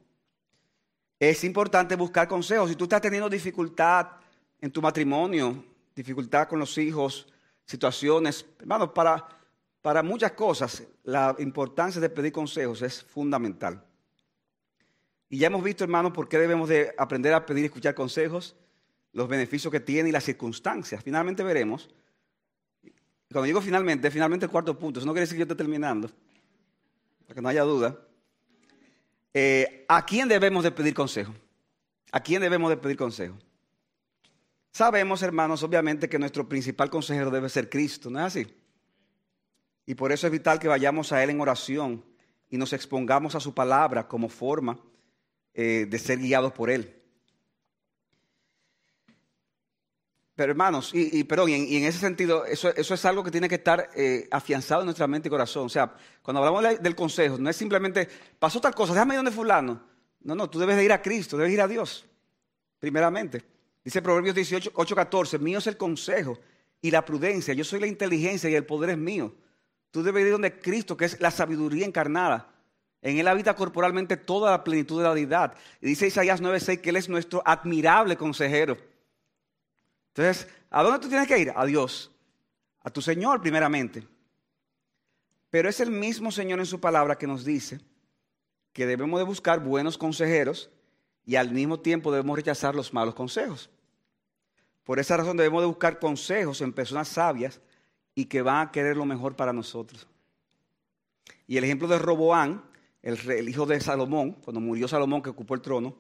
Es 1.21 1.45
importante 1.45 1.97
buscar 1.97 2.27
consejos. 2.27 2.71
Si 2.71 2.77
tú 2.77 2.85
estás 2.85 3.03
teniendo 3.03 3.29
dificultad 3.29 4.13
en 4.59 4.71
tu 4.71 4.81
matrimonio, 4.81 5.63
dificultad 5.95 6.49
con 6.49 6.59
los 6.59 6.79
hijos, 6.79 7.27
situaciones, 7.67 8.47
hermano, 8.59 8.95
para, 8.95 9.29
para 9.83 10.03
muchas 10.03 10.33
cosas, 10.33 10.83
la 11.03 11.37
importancia 11.41 12.01
de 12.01 12.09
pedir 12.09 12.33
consejos 12.33 12.81
es 12.81 13.03
fundamental. 13.03 13.85
Y 15.29 15.37
ya 15.37 15.49
hemos 15.49 15.63
visto, 15.63 15.85
hermanos, 15.85 16.13
por 16.13 16.27
qué 16.27 16.39
debemos 16.39 16.71
de 16.71 16.95
aprender 16.97 17.35
a 17.35 17.45
pedir 17.45 17.65
y 17.65 17.67
escuchar 17.67 17.95
consejos, 17.95 18.57
los 19.13 19.29
beneficios 19.29 19.71
que 19.71 19.81
tiene 19.81 20.09
y 20.09 20.13
las 20.13 20.25
circunstancias. 20.25 21.05
Finalmente 21.05 21.43
veremos. 21.43 21.91
Cuando 23.31 23.45
digo 23.45 23.61
finalmente, 23.61 24.11
finalmente 24.11 24.47
el 24.47 24.51
cuarto 24.51 24.79
punto, 24.79 25.01
eso 25.01 25.07
no 25.07 25.13
quiere 25.13 25.25
decir 25.25 25.37
que 25.37 25.41
yo 25.41 25.45
esté 25.45 25.55
terminando, 25.55 26.09
para 27.27 27.35
que 27.35 27.43
no 27.43 27.49
haya 27.51 27.63
duda. 27.63 27.99
Eh, 29.35 29.85
¿A 29.89 30.07
quién 30.07 30.29
debemos 30.29 30.63
de 30.63 30.71
pedir 30.71 30.95
consejo? 30.95 31.35
¿A 32.13 32.21
quién 32.21 32.41
debemos 32.41 32.71
de 32.71 32.77
pedir 32.77 32.97
consejo? 32.97 33.37
Sabemos, 34.71 35.23
hermanos, 35.23 35.63
obviamente 35.63 36.09
que 36.09 36.19
nuestro 36.19 36.49
principal 36.49 36.89
consejero 36.89 37.31
debe 37.31 37.49
ser 37.49 37.69
Cristo, 37.69 38.11
¿no 38.11 38.21
es 38.21 38.25
así? 38.27 38.47
Y 39.87 39.95
por 39.95 40.13
eso 40.13 40.27
es 40.27 40.33
vital 40.33 40.59
que 40.59 40.69
vayamos 40.69 41.13
a 41.13 41.23
Él 41.23 41.31
en 41.31 41.41
oración 41.41 42.05
y 42.49 42.57
nos 42.57 42.73
expongamos 42.73 43.35
a 43.35 43.41
su 43.41 43.55
palabra 43.55 44.09
como 44.09 44.29
forma 44.29 44.79
eh, 45.53 45.87
de 45.89 45.99
ser 45.99 46.19
guiados 46.19 46.53
por 46.53 46.71
Él. 46.71 47.04
Pero 50.35 50.51
hermanos, 50.51 50.91
y, 50.93 51.23
perdón, 51.25 51.51
y 51.51 51.77
en, 51.77 51.85
ese 51.85 51.99
sentido, 52.01 52.45
eso, 52.45 52.71
es 52.71 53.05
algo 53.05 53.23
que 53.23 53.31
tiene 53.31 53.49
que 53.49 53.55
estar 53.55 53.91
eh, 53.95 54.27
afianzado 54.33 54.81
en 54.81 54.87
nuestra 54.87 55.07
mente 55.07 55.29
y 55.29 55.31
corazón. 55.31 55.67
O 55.67 55.69
sea, 55.69 55.95
cuando 56.23 56.43
hablamos 56.43 56.83
del 56.83 56.97
consejo, 56.97 57.39
no 57.39 57.49
es 57.49 57.57
simplemente, 57.57 58.09
pasó 58.39 58.61
tal 58.61 58.75
cosa, 58.75 58.93
déjame 58.95 59.15
ir 59.15 59.19
donde 59.19 59.31
fulano. 59.31 59.81
No, 60.23 60.35
no, 60.35 60.51
tú 60.51 60.59
debes 60.59 60.77
de 60.77 60.85
ir 60.85 60.93
a 60.93 61.01
Cristo, 61.01 61.37
debes 61.37 61.53
ir 61.53 61.61
a 61.61 61.69
Dios, 61.69 62.05
primeramente. 62.81 63.45
Dice 63.85 64.03
Proverbios 64.03 64.35
18, 64.35 64.73
8, 64.75 64.97
14, 64.97 65.39
mío 65.39 65.59
es 65.59 65.67
el 65.69 65.77
consejo 65.77 66.39
y 66.81 66.91
la 66.91 67.05
prudencia, 67.05 67.55
yo 67.55 67.63
soy 67.63 67.79
la 67.79 67.87
inteligencia 67.87 68.51
y 68.51 68.55
el 68.55 68.67
poder 68.67 68.91
es 68.91 68.99
mío. 68.99 69.35
Tú 69.93 70.03
debes 70.03 70.25
ir 70.25 70.33
donde 70.33 70.59
Cristo, 70.59 70.97
que 70.97 71.05
es 71.05 71.21
la 71.21 71.31
sabiduría 71.31 71.87
encarnada. 71.87 72.51
En 73.03 73.19
Él 73.19 73.29
habita 73.29 73.55
corporalmente 73.55 74.17
toda 74.17 74.51
la 74.51 74.65
plenitud 74.65 74.99
de 74.99 75.09
la 75.09 75.15
deidad. 75.15 75.55
Y 75.81 75.87
dice 75.87 76.09
Isaías 76.09 76.43
9:6 76.43 76.81
que 76.81 76.91
Él 76.91 76.97
es 76.97 77.09
nuestro 77.09 77.43
admirable 77.45 78.17
consejero. 78.17 78.77
Entonces, 80.17 80.49
¿a 80.71 80.83
dónde 80.83 81.01
tú 81.01 81.09
tienes 81.09 81.27
que 81.27 81.39
ir? 81.39 81.53
A 81.55 81.67
Dios. 81.67 82.13
A 82.83 82.91
tu 82.91 83.03
Señor 83.03 83.41
primeramente. 83.41 84.07
Pero 85.51 85.69
es 85.69 85.81
el 85.81 85.91
mismo 85.91 86.31
Señor 86.31 86.61
en 86.61 86.67
su 86.67 86.81
palabra 86.81 87.17
que 87.17 87.27
nos 87.27 87.45
dice 87.45 87.81
que 88.73 88.87
debemos 88.87 89.21
de 89.21 89.25
buscar 89.25 89.61
buenos 89.61 89.99
consejeros 89.99 90.71
y 91.25 91.37
al 91.37 91.51
mismo 91.51 91.81
tiempo 91.81 92.11
debemos 92.13 92.37
rechazar 92.37 92.75
los 92.75 92.93
malos 92.93 93.15
consejos. 93.15 93.71
Por 94.85 94.99
esa 94.99 95.17
razón 95.17 95.37
debemos 95.37 95.63
de 95.63 95.67
buscar 95.67 95.99
consejos 95.99 96.61
en 96.61 96.73
personas 96.73 97.09
sabias 97.09 97.61
y 98.15 98.27
que 98.27 98.43
van 98.43 98.67
a 98.67 98.73
querer 98.73 98.97
lo 98.97 99.05
mejor 99.05 99.35
para 99.35 99.53
nosotros. 99.53 100.07
Y 101.47 101.57
el 101.57 101.65
ejemplo 101.65 101.89
de 101.89 101.99
Roboán 101.99 102.63
el, 103.05 103.49
hijo 103.49 103.67
de 103.67 103.81
Salomón, 103.81 104.33
cuando 104.33 104.61
murió 104.61 104.89
Salomón 104.89 105.21
que 105.21 105.29
ocupó 105.29 105.55
el 105.55 105.61
trono, 105.61 105.97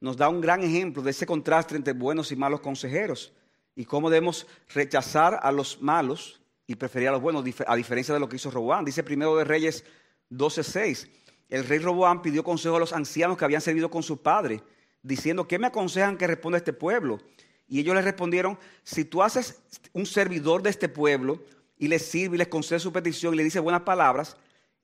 nos 0.00 0.16
da 0.16 0.28
un 0.28 0.40
gran 0.40 0.62
ejemplo 0.62 1.02
de 1.02 1.12
ese 1.12 1.24
contraste 1.24 1.76
entre 1.76 1.92
buenos 1.92 2.32
y 2.32 2.36
malos 2.36 2.60
consejeros 2.60 3.32
y 3.78 3.84
cómo 3.84 4.10
debemos 4.10 4.48
rechazar 4.74 5.38
a 5.40 5.52
los 5.52 5.80
malos 5.80 6.40
y 6.66 6.74
preferir 6.74 7.10
a 7.10 7.12
los 7.12 7.22
buenos, 7.22 7.44
a 7.64 7.76
diferencia 7.76 8.12
de 8.12 8.18
lo 8.18 8.28
que 8.28 8.34
hizo 8.34 8.50
Roboán. 8.50 8.84
Dice 8.84 9.04
primero 9.04 9.36
de 9.36 9.44
Reyes 9.44 9.84
12:6. 10.30 11.08
El 11.48 11.64
rey 11.64 11.78
Roboán 11.78 12.20
pidió 12.20 12.42
consejo 12.42 12.74
a 12.74 12.80
los 12.80 12.92
ancianos 12.92 13.38
que 13.38 13.44
habían 13.44 13.60
servido 13.60 13.88
con 13.88 14.02
su 14.02 14.20
padre, 14.20 14.64
diciendo, 15.00 15.46
¿qué 15.46 15.60
me 15.60 15.68
aconsejan 15.68 16.18
que 16.18 16.26
responda 16.26 16.58
este 16.58 16.72
pueblo? 16.72 17.20
Y 17.68 17.78
ellos 17.78 17.94
le 17.94 18.02
respondieron, 18.02 18.58
si 18.82 19.04
tú 19.04 19.22
haces 19.22 19.60
un 19.92 20.06
servidor 20.06 20.60
de 20.60 20.70
este 20.70 20.88
pueblo 20.88 21.40
y 21.78 21.86
les 21.86 22.04
sirve 22.04 22.34
y 22.34 22.38
les 22.38 22.48
concede 22.48 22.80
su 22.80 22.92
petición 22.92 23.34
y 23.34 23.36
le 23.36 23.44
dice 23.44 23.60
buenas 23.60 23.82
palabras, 23.82 24.36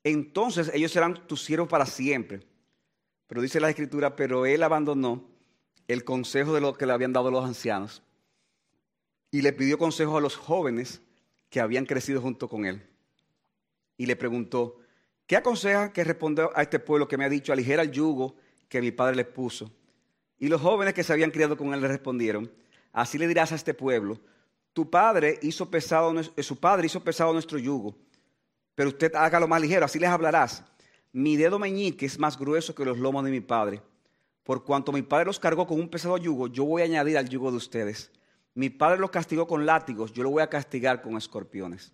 entonces 0.05 0.71
ellos 0.73 0.93
serán 0.93 1.27
tus 1.27 1.43
siervos 1.43 1.69
para 1.69 1.85
siempre. 1.85 2.47
Pero 3.27 3.43
dice 3.43 3.59
la 3.59 3.71
escritura, 3.71 4.15
pero 4.15 4.47
él 4.47 4.63
abandonó 4.63 5.25
el 5.89 6.05
consejo 6.05 6.55
de 6.55 6.61
lo 6.61 6.75
que 6.75 6.87
le 6.87 6.93
habían 6.93 7.13
dado 7.13 7.33
los 7.33 7.45
ancianos 7.45 8.01
y 9.35 9.43
le 9.43 9.53
pidió 9.53 9.79
consejo 9.79 10.17
a 10.17 10.21
los 10.21 10.37
jóvenes 10.37 11.03
que 11.51 11.59
habían 11.59 11.87
crecido 11.87 12.21
junto 12.21 12.49
con 12.49 12.67
él. 12.67 12.87
Y 13.97 14.07
le 14.07 14.15
preguntó, 14.15 14.77
¿qué 15.27 15.35
aconseja 15.37 15.93
que 15.93 16.05
responda 16.05 16.51
a 16.55 16.63
este 16.63 16.79
pueblo 16.79 17.09
que 17.09 17.19
me 17.19 17.25
ha 17.25 17.29
dicho, 17.29 17.53
aligera 17.53 17.83
el 17.83 17.91
yugo 17.91 18.37
que 18.69 18.81
mi 18.81 18.93
padre 18.93 19.17
les 19.17 19.27
puso? 19.27 19.73
Y 20.39 20.47
los 20.47 20.61
jóvenes 20.61 20.95
que 20.95 21.03
se 21.03 21.13
habían 21.13 21.33
criado 21.33 21.57
con 21.57 21.75
él 21.75 21.81
le 21.81 21.89
respondieron, 21.89 22.49
así 22.93 23.19
le 23.19 23.27
dirás 23.27 23.51
a 23.51 23.57
este 23.57 23.75
pueblo, 23.75 24.21
tu 24.73 24.89
padre 24.89 25.41
hizo 25.43 25.69
pesado, 25.69 26.15
eh, 26.37 26.43
su 26.45 26.61
padre 26.61 26.87
hizo 26.87 27.03
pesado 27.03 27.33
nuestro 27.33 27.59
yugo, 27.59 27.97
pero 28.77 28.91
usted 28.91 29.13
hágalo 29.17 29.49
más 29.49 29.61
ligero, 29.61 29.85
así 29.85 29.99
les 29.99 30.11
hablarás. 30.11 30.63
Mi 31.11 31.35
dedo 31.35 31.59
meñique 31.59 32.07
es 32.07 32.21
más 32.21 32.39
grueso 32.39 32.73
que 32.73 32.85
los 32.85 32.99
lomos 32.99 33.25
de 33.25 33.33
mi 33.33 33.41
padre. 33.41 33.83
Por 34.45 34.63
cuanto 34.63 34.93
mi 34.93 35.03
padre 35.03 35.25
los 35.25 35.41
cargó 35.41 35.67
con 35.67 35.81
un 35.81 35.89
pesado 35.89 36.17
yugo, 36.19 36.47
yo 36.47 36.65
voy 36.65 36.83
a 36.83 36.85
añadir 36.85 37.19
al 37.19 37.29
yugo 37.29 37.51
de 37.51 37.57
ustedes. 37.57 38.13
Mi 38.55 38.71
padre 38.71 39.01
los 39.01 39.11
castigó 39.11 39.47
con 39.47 39.67
látigos, 39.67 40.13
yo 40.13 40.23
lo 40.23 40.31
voy 40.31 40.43
a 40.43 40.49
castigar 40.49 41.03
con 41.03 41.17
escorpiones. 41.17 41.93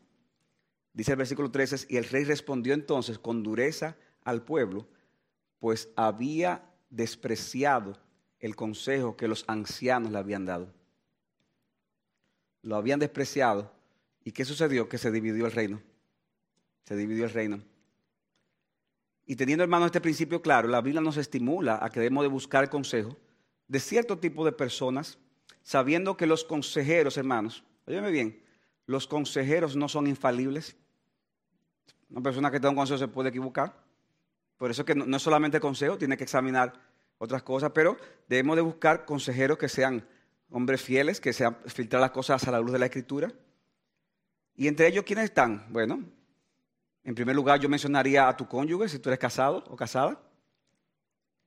Dice 0.93 1.13
el 1.13 1.19
versículo 1.19 1.51
13, 1.51 1.87
y 1.89 1.97
el 1.97 2.05
rey 2.05 2.25
respondió 2.25 2.75
entonces 2.75 3.19
con 3.19 3.43
dureza 3.43 3.97
al 4.25 4.43
pueblo, 4.43 4.87
pues 5.59 5.89
había 5.97 6.65
despreciado 6.91 7.99
el 8.41 8.57
consejo 8.57 9.17
que 9.17 9.29
los 9.29 9.45
ancianos 9.47 10.11
le 10.11 10.19
habían 10.19 10.47
dado. 10.47 10.73
Lo 12.63 12.77
habían 12.77 12.99
despreciado. 12.99 13.73
¿Y 14.25 14.33
qué 14.33 14.45
sucedió? 14.45 14.89
Que 14.89 14.99
se 14.99 15.11
dividió 15.11 15.47
el 15.47 15.53
reino. 15.53 15.81
Se 16.85 16.97
dividió 16.97 17.25
el 17.25 17.31
reino. 17.31 17.63
Y 19.27 19.37
teniendo, 19.37 19.63
hermano, 19.63 19.87
este 19.87 20.01
principio 20.01 20.43
claro, 20.43 20.69
la 20.69 20.81
Biblia 20.81 21.01
nos 21.01 21.17
estimula 21.17 21.79
a 21.81 21.89
que 21.89 22.01
debemos 22.01 22.25
de 22.25 22.29
buscar 22.29 22.69
consejo 22.69 23.17
de 23.69 23.79
cierto 23.79 24.19
tipo 24.19 24.45
de 24.45 24.51
personas, 24.51 25.17
sabiendo 25.63 26.17
que 26.17 26.27
los 26.27 26.45
consejeros, 26.45 27.17
hermanos, 27.17 27.65
óyeme 27.87 28.11
bien, 28.11 28.43
los 28.87 29.07
consejeros 29.07 29.77
no 29.77 29.89
son 29.89 30.07
infalibles. 30.07 30.77
Una 32.11 32.23
persona 32.23 32.51
que 32.51 32.59
da 32.59 32.71
un 32.71 32.77
consejo 32.77 32.99
se 32.99 33.09
puede 33.09 33.29
equivocar. 33.29 33.75
Por 34.57 34.71
eso 34.71 34.85
que 34.85 34.95
no, 34.95 35.17
es 35.17 35.23
solamente 35.23 35.61
consejo, 35.61 35.97
tiene 35.97 36.17
que 36.17 36.25
examinar 36.25 36.73
otras 37.19 37.43
cosas, 37.43 37.71
pero 37.73 37.97
debemos 38.29 38.57
de 38.57 38.63
buscar 38.63 39.05
consejeros 39.05 39.59
que 39.59 39.69
sean 39.69 40.07
hombres 40.51 40.83
fieles, 40.83 41.21
que 41.21 41.33
sean 41.33 41.57
filtrar 41.67 42.01
las 42.01 42.11
cosas 42.11 42.47
a 42.47 42.51
la 42.51 42.61
luz 42.61 42.73
de 42.73 42.79
la 42.79 42.87
Escritura. 42.87 43.33
Y 44.55 44.69
entre 44.69 44.89
ellos, 44.89 45.05
¿quiénes 45.05 45.27
están? 45.27 45.67
Bueno, 45.71 46.05
en 47.05 47.15
primer 47.15 47.35
lugar 47.35 47.61
yo 47.61 47.69
mencionaría 47.69 48.29
a 48.29 48.37
tu 48.37 48.49
cónyuge, 48.49 48.89
si 48.89 48.99
tú 48.99 49.09
eres 49.09 49.19
casado 49.19 49.65
o 49.69 49.77
casada. 49.77 50.21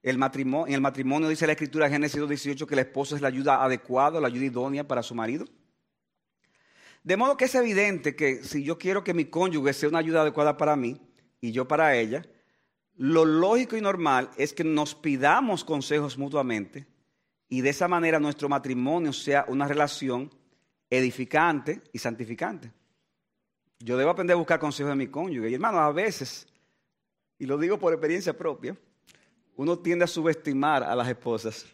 El 0.04 0.18
matrimonio, 0.18 0.68
en 0.68 0.74
el 0.74 0.82
matrimonio 0.82 1.30
dice 1.30 1.48
la 1.48 1.54
Escritura 1.54 1.90
Génesis 1.90 2.28
18 2.28 2.68
que 2.68 2.76
la 2.76 2.82
esposa 2.82 3.16
es 3.16 3.22
la 3.22 3.30
ayuda 3.30 3.64
adecuada, 3.64 4.20
la 4.20 4.28
ayuda 4.28 4.46
idónea 4.46 4.86
para 4.86 5.02
su 5.02 5.16
marido. 5.16 5.46
De 7.04 7.16
modo 7.16 7.38
que 7.38 7.46
es 7.46 7.56
evidente 7.56 8.14
que 8.14 8.44
si 8.44 8.64
yo 8.64 8.78
quiero 8.78 9.04
que 9.04 9.14
mi 9.14 9.26
cónyuge 9.26 9.74
sea 9.74 9.88
una 9.88 10.00
ayuda 10.00 10.22
adecuada 10.22 10.58
para 10.58 10.76
mí 10.76 11.02
y 11.40 11.54
yo 11.54 11.68
para 11.68 11.96
ella, 11.96 12.26
lo 12.96 13.24
lógico 13.24 13.78
y 13.78 13.82
normal 13.82 14.30
es 14.38 14.54
que 14.54 14.66
nos 14.66 14.94
pidamos 14.94 15.64
consejos 15.64 16.18
mutuamente 16.18 16.86
y 17.48 17.62
de 17.62 17.70
esa 17.70 17.88
manera 17.88 18.20
nuestro 18.20 18.50
matrimonio 18.50 19.14
sea 19.14 19.46
una 19.48 19.68
relación 19.68 20.30
edificante 20.90 21.82
y 21.94 22.00
santificante. 22.00 22.72
Yo 23.80 23.98
debo 23.98 24.12
aprender 24.12 24.36
a 24.36 24.38
buscar 24.38 24.60
consejos 24.60 24.92
de 24.92 24.96
mi 24.96 25.08
cónyuge. 25.08 25.50
Y 25.50 25.54
hermano, 25.54 25.80
a 25.80 25.92
veces, 25.92 26.46
y 27.40 27.46
lo 27.46 27.58
digo 27.58 27.80
por 27.80 27.94
experiencia 27.94 28.38
propia, 28.38 28.78
uno 29.56 29.78
tiende 29.80 30.06
a 30.06 30.08
subestimar 30.08 30.84
a 30.84 30.96
las 30.96 31.08
esposas. 31.08 31.66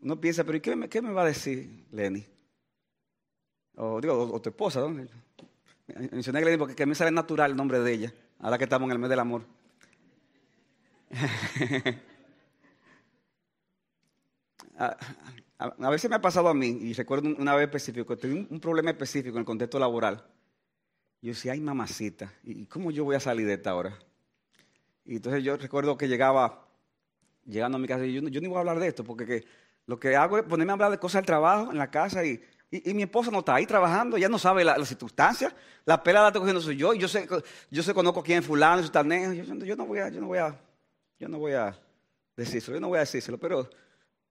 Uno 0.00 0.18
piensa, 0.20 0.44
pero 0.44 0.56
¿y 0.56 0.60
qué 0.60 1.02
me, 1.02 1.12
va 1.12 1.22
a 1.22 1.26
decir 1.26 1.84
Lenny? 1.92 2.26
O, 3.76 4.00
digo, 4.00 4.14
o, 4.32 4.40
tu 4.40 4.48
esposa, 4.48 4.80
¿no? 4.80 4.88
Mencioné 6.10 6.38
a 6.38 6.42
Lenny 6.42 6.56
porque 6.56 6.82
a 6.82 6.86
mí 6.86 6.94
sabe 6.94 7.10
natural 7.10 7.50
el 7.50 7.56
nombre 7.56 7.80
de 7.80 7.92
ella, 7.92 8.14
ahora 8.38 8.56
que 8.56 8.64
estamos 8.64 8.86
en 8.86 8.92
el 8.92 8.98
mes 8.98 9.10
del 9.10 9.20
amor. 9.20 9.42
a, 14.78 14.96
veces 15.90 16.08
me 16.08 16.16
ha 16.16 16.20
pasado 16.20 16.48
a 16.48 16.54
mí, 16.54 16.68
y 16.68 16.94
recuerdo 16.94 17.28
una 17.36 17.54
vez 17.54 17.64
específico, 17.64 18.16
tuve 18.16 18.46
un, 18.48 18.60
problema 18.60 18.90
específico 18.90 19.36
en 19.36 19.40
el 19.40 19.46
contexto 19.46 19.78
laboral. 19.78 20.24
Yo 21.20 21.32
decía, 21.32 21.52
ay 21.52 21.60
mamacita, 21.60 22.32
¿y 22.42 22.64
cómo 22.64 22.90
yo 22.90 23.04
voy 23.04 23.16
a 23.16 23.20
salir 23.20 23.46
de 23.46 23.52
esta 23.54 23.74
hora? 23.74 23.98
Y 25.10 25.16
entonces 25.16 25.42
yo 25.42 25.56
recuerdo 25.56 25.98
que 25.98 26.06
llegaba, 26.06 26.68
llegando 27.44 27.74
a 27.74 27.80
mi 27.80 27.88
casa, 27.88 28.06
y 28.06 28.12
yo, 28.12 28.22
yo 28.28 28.40
ni 28.40 28.46
voy 28.46 28.58
a 28.58 28.60
hablar 28.60 28.78
de 28.78 28.86
esto, 28.86 29.02
porque 29.02 29.44
lo 29.86 29.98
que 29.98 30.14
hago 30.14 30.38
es 30.38 30.44
ponerme 30.44 30.70
a 30.70 30.74
hablar 30.74 30.92
de 30.92 30.98
cosas 30.98 31.22
del 31.22 31.26
trabajo 31.26 31.72
en 31.72 31.78
la 31.78 31.90
casa 31.90 32.24
y, 32.24 32.40
y, 32.70 32.94
mi 32.94 33.02
esposa 33.02 33.32
no 33.32 33.40
está 33.40 33.56
ahí 33.56 33.66
trabajando, 33.66 34.16
ya 34.18 34.28
no 34.28 34.38
sabe 34.38 34.62
las 34.62 34.86
circunstancias, 34.86 35.52
la 35.84 36.00
pela 36.00 36.20
la 36.20 36.28
estoy 36.28 36.42
cogiendo 36.42 36.60
soy 36.60 36.76
yo, 36.76 36.94
y 36.94 37.00
yo 37.00 37.08
sé, 37.08 37.26
yo 37.72 37.82
sé 37.82 37.92
conozco 37.92 38.22
quién 38.22 38.38
es 38.38 38.46
fulano, 38.46 38.84
su 38.84 38.92
yo, 38.92 39.64
yo, 39.64 39.74
no 39.74 39.84
voy 39.84 39.98
a, 39.98 40.10
yo 40.10 40.20
no 40.20 40.28
voy 40.28 40.38
a, 40.38 40.56
yo 41.18 41.28
no 41.28 41.40
voy 41.40 41.54
a 41.54 41.76
decírselo, 42.36 42.76
yo 42.76 42.80
no 42.80 42.86
voy 42.86 42.98
a 42.98 43.00
decírselo, 43.00 43.36
pero 43.36 43.68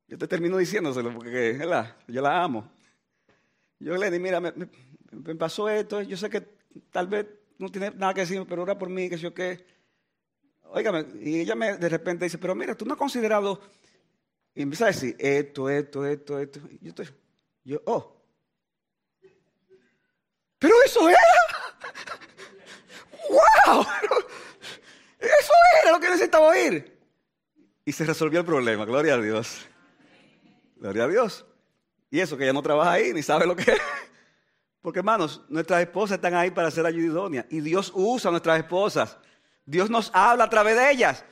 yo 0.07 0.17
te 0.17 0.29
termino 0.29 0.55
diciéndoselo 0.55 1.13
porque 1.13 1.59
yo 2.07 2.21
la 2.21 2.41
amo. 2.41 2.71
Yo 3.79 3.97
le 3.97 4.05
dije, 4.05 4.19
mira, 4.21 4.39
me, 4.39 5.35
pasó 5.35 5.67
esto, 5.67 6.01
yo 6.03 6.15
sé 6.15 6.29
que 6.29 6.39
tal 6.89 7.07
vez 7.07 7.25
no 7.57 7.67
tiene 7.67 7.91
nada 7.91 8.13
que 8.13 8.21
decirme, 8.21 8.45
pero 8.45 8.61
ora 8.61 8.77
por 8.77 8.87
mí, 8.87 9.09
que 9.09 9.17
yo 9.17 9.33
qué. 9.33 9.77
Óigame, 10.71 11.05
y 11.21 11.41
ella 11.41 11.55
me 11.55 11.77
de 11.77 11.89
repente 11.89 12.25
dice, 12.25 12.37
pero 12.37 12.53
mira, 12.53 12.75
tú 12.75 12.85
no 12.85 12.93
has 12.93 12.99
considerado, 12.99 13.59
y 14.53 14.61
empieza 14.61 14.85
a 14.85 14.87
decir, 14.87 15.15
esto, 15.17 15.69
esto, 15.69 16.05
esto, 16.05 16.39
esto. 16.39 16.59
Yo 16.81 16.89
estoy, 16.89 17.09
yo, 17.63 17.81
oh. 17.85 18.15
Pero 20.59 20.75
eso 20.85 21.09
era. 21.09 21.19
¡Wow! 23.29 23.85
Eso 25.19 25.53
era 25.81 25.91
lo 25.91 25.99
que 25.99 26.09
necesitaba 26.09 26.47
oír. 26.47 26.97
Y 27.85 27.91
se 27.91 28.05
resolvió 28.05 28.41
el 28.41 28.45
problema, 28.45 28.85
gloria 28.85 29.15
a 29.15 29.21
Dios. 29.21 29.65
Gloria 30.75 31.05
a 31.05 31.07
Dios. 31.07 31.45
Y 32.11 32.19
eso 32.19 32.37
que 32.37 32.43
ella 32.43 32.53
no 32.53 32.61
trabaja 32.61 32.91
ahí 32.91 33.13
ni 33.13 33.23
sabe 33.23 33.45
lo 33.45 33.55
que 33.55 33.71
es. 33.71 33.81
Porque 34.81 34.99
hermanos, 34.99 35.41
nuestras 35.49 35.81
esposas 35.81 36.15
están 36.15 36.35
ahí 36.35 36.51
para 36.51 36.71
ser 36.71 36.85
ayuda 36.85 37.05
idónea. 37.05 37.45
Y 37.49 37.61
Dios 37.61 37.91
usa 37.93 38.29
a 38.29 38.31
nuestras 38.31 38.59
esposas. 38.59 39.17
Dios 39.69 39.91
nos 39.91 40.09
habla 40.15 40.45
a 40.45 40.49
través 40.49 40.75
de 40.75 40.89
ellas. 40.89 41.23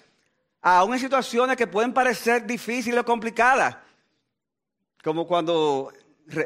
Aún 0.62 0.94
en 0.94 1.00
situaciones 1.00 1.58
que 1.58 1.66
pueden 1.66 1.92
parecer 1.92 2.46
difíciles 2.46 3.00
o 3.00 3.04
complicadas. 3.04 3.78
Como 5.04 5.26
cuando 5.26 5.92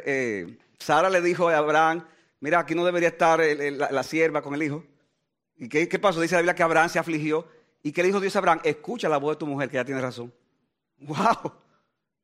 eh, 0.05 0.57
Sara 0.79 1.09
le 1.09 1.19
dijo 1.19 1.49
a 1.49 1.57
Abraham, 1.57 2.07
mira, 2.39 2.59
aquí 2.59 2.75
no 2.75 2.85
debería 2.85 3.09
estar 3.09 3.41
la, 3.41 4.03
sierva 4.03 4.41
con 4.41 4.55
el 4.55 4.63
hijo. 4.63 4.85
¿Y 5.57 5.67
qué, 5.67 5.99
pasó? 5.99 6.21
Dice 6.21 6.35
la 6.35 6.41
Biblia 6.41 6.55
que 6.55 6.63
Abraham 6.63 6.87
se 6.87 6.97
afligió. 6.97 7.45
¿Y 7.83 7.91
qué 7.91 8.03
le 8.03 8.07
dijo 8.07 8.21
Dios 8.21 8.37
a 8.37 8.39
Abraham? 8.39 8.61
Escucha 8.63 9.09
la 9.09 9.17
voz 9.17 9.35
de 9.35 9.39
tu 9.39 9.47
mujer, 9.47 9.69
que 9.69 9.75
ya 9.75 9.83
tiene 9.83 9.99
razón. 9.99 10.33
¡Wow! 10.99 11.51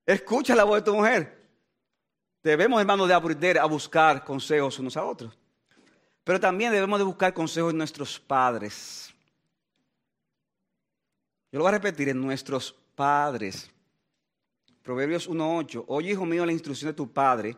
Escucha 0.06 0.56
la 0.56 0.64
voz 0.64 0.78
de 0.78 0.84
tu 0.84 0.96
mujer. 0.96 1.46
Debemos, 2.42 2.80
hermanos, 2.80 3.10
de 3.10 3.14
aprender 3.14 3.60
a 3.60 3.66
buscar 3.66 4.24
consejos 4.24 4.80
unos 4.80 4.96
a 4.96 5.04
otros. 5.04 5.38
Pero 6.24 6.40
también 6.40 6.72
debemos 6.72 7.00
de 7.00 7.04
buscar 7.04 7.34
consejos 7.34 7.72
en 7.72 7.80
nuestros 7.80 8.18
padres. 8.18 9.14
Yo 11.52 11.60
lo 11.60 11.64
voy 11.64 11.70
a 11.70 11.78
repetir, 11.78 12.10
en 12.10 12.22
nuestros 12.22 12.76
padres. 12.96 13.70
Proverbios 14.84 15.30
1.8. 15.30 15.86
Oye, 15.88 16.12
hijo 16.12 16.26
mío, 16.26 16.46
la 16.46 16.52
instrucción 16.52 16.92
de 16.92 16.96
tu 16.96 17.12
padre 17.12 17.58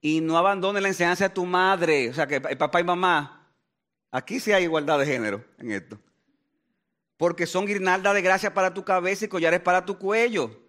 y 0.00 0.20
no 0.20 0.38
abandones 0.38 0.82
la 0.82 0.88
enseñanza 0.88 1.28
de 1.28 1.34
tu 1.34 1.44
madre. 1.44 2.10
O 2.10 2.14
sea, 2.14 2.26
que 2.26 2.40
papá 2.40 2.80
y 2.80 2.84
mamá. 2.84 3.50
Aquí 4.10 4.40
sí 4.40 4.52
hay 4.52 4.64
igualdad 4.64 4.98
de 4.98 5.06
género 5.06 5.44
en 5.58 5.72
esto. 5.72 5.98
Porque 7.16 7.46
son 7.46 7.66
guirnaldas 7.66 8.14
de 8.14 8.22
gracia 8.22 8.54
para 8.54 8.72
tu 8.72 8.84
cabeza 8.84 9.24
y 9.24 9.28
collares 9.28 9.60
para 9.60 9.84
tu 9.84 9.98
cuello. 9.98 10.66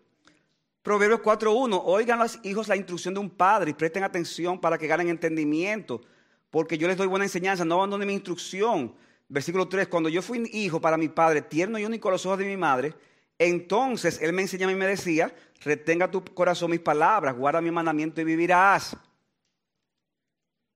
Proverbios 0.82 1.20
4.1, 1.20 1.82
oigan 1.84 2.20
los 2.20 2.40
hijos 2.44 2.70
la 2.70 2.78
instrucción 2.78 3.14
de 3.14 3.20
un 3.20 3.30
padre 3.30 3.72
y 3.72 3.74
presten 3.74 4.06
atención 4.06 4.60
para 4.60 4.78
que 4.78 4.88
ganen 4.88 5.10
entendimiento, 5.10 6.02
porque 6.50 6.78
yo 6.78 6.88
les 6.88 6.96
doy 6.96 7.08
buena 7.08 7.26
enseñanza, 7.26 7.66
no 7.66 7.76
abandonen 7.76 8.08
mi 8.08 8.14
instrucción. 8.14 8.96
Versículo 9.30 9.68
3, 9.68 9.88
cuando 9.88 10.10
yo 10.10 10.22
fui 10.22 10.50
hijo 10.54 10.80
para 10.80 10.98
mi 10.98 11.10
padre, 11.10 11.42
tierno 11.42 11.78
y 11.78 11.86
único 11.86 12.08
a 12.08 12.14
los 12.14 12.26
ojos 12.26 12.40
de 12.40 12.46
mi 12.46 12.56
madre, 12.56 12.94
entonces 13.38 14.20
él 14.22 14.34
me 14.34 14.42
enseñaba 14.42 14.72
y 14.72 14.76
me 14.76 14.88
decía, 14.88 15.34
retenga 15.62 16.10
tu 16.10 16.24
corazón 16.24 16.72
mis 16.72 16.80
palabras, 16.80 17.36
guarda 17.36 17.62
mi 17.62 17.72
mandamiento 17.72 18.22
y 18.22 18.24
vivirás. 18.24 18.96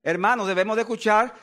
Hermanos, 0.03 0.47
debemos 0.47 0.75
de 0.75 0.81
escuchar 0.81 1.33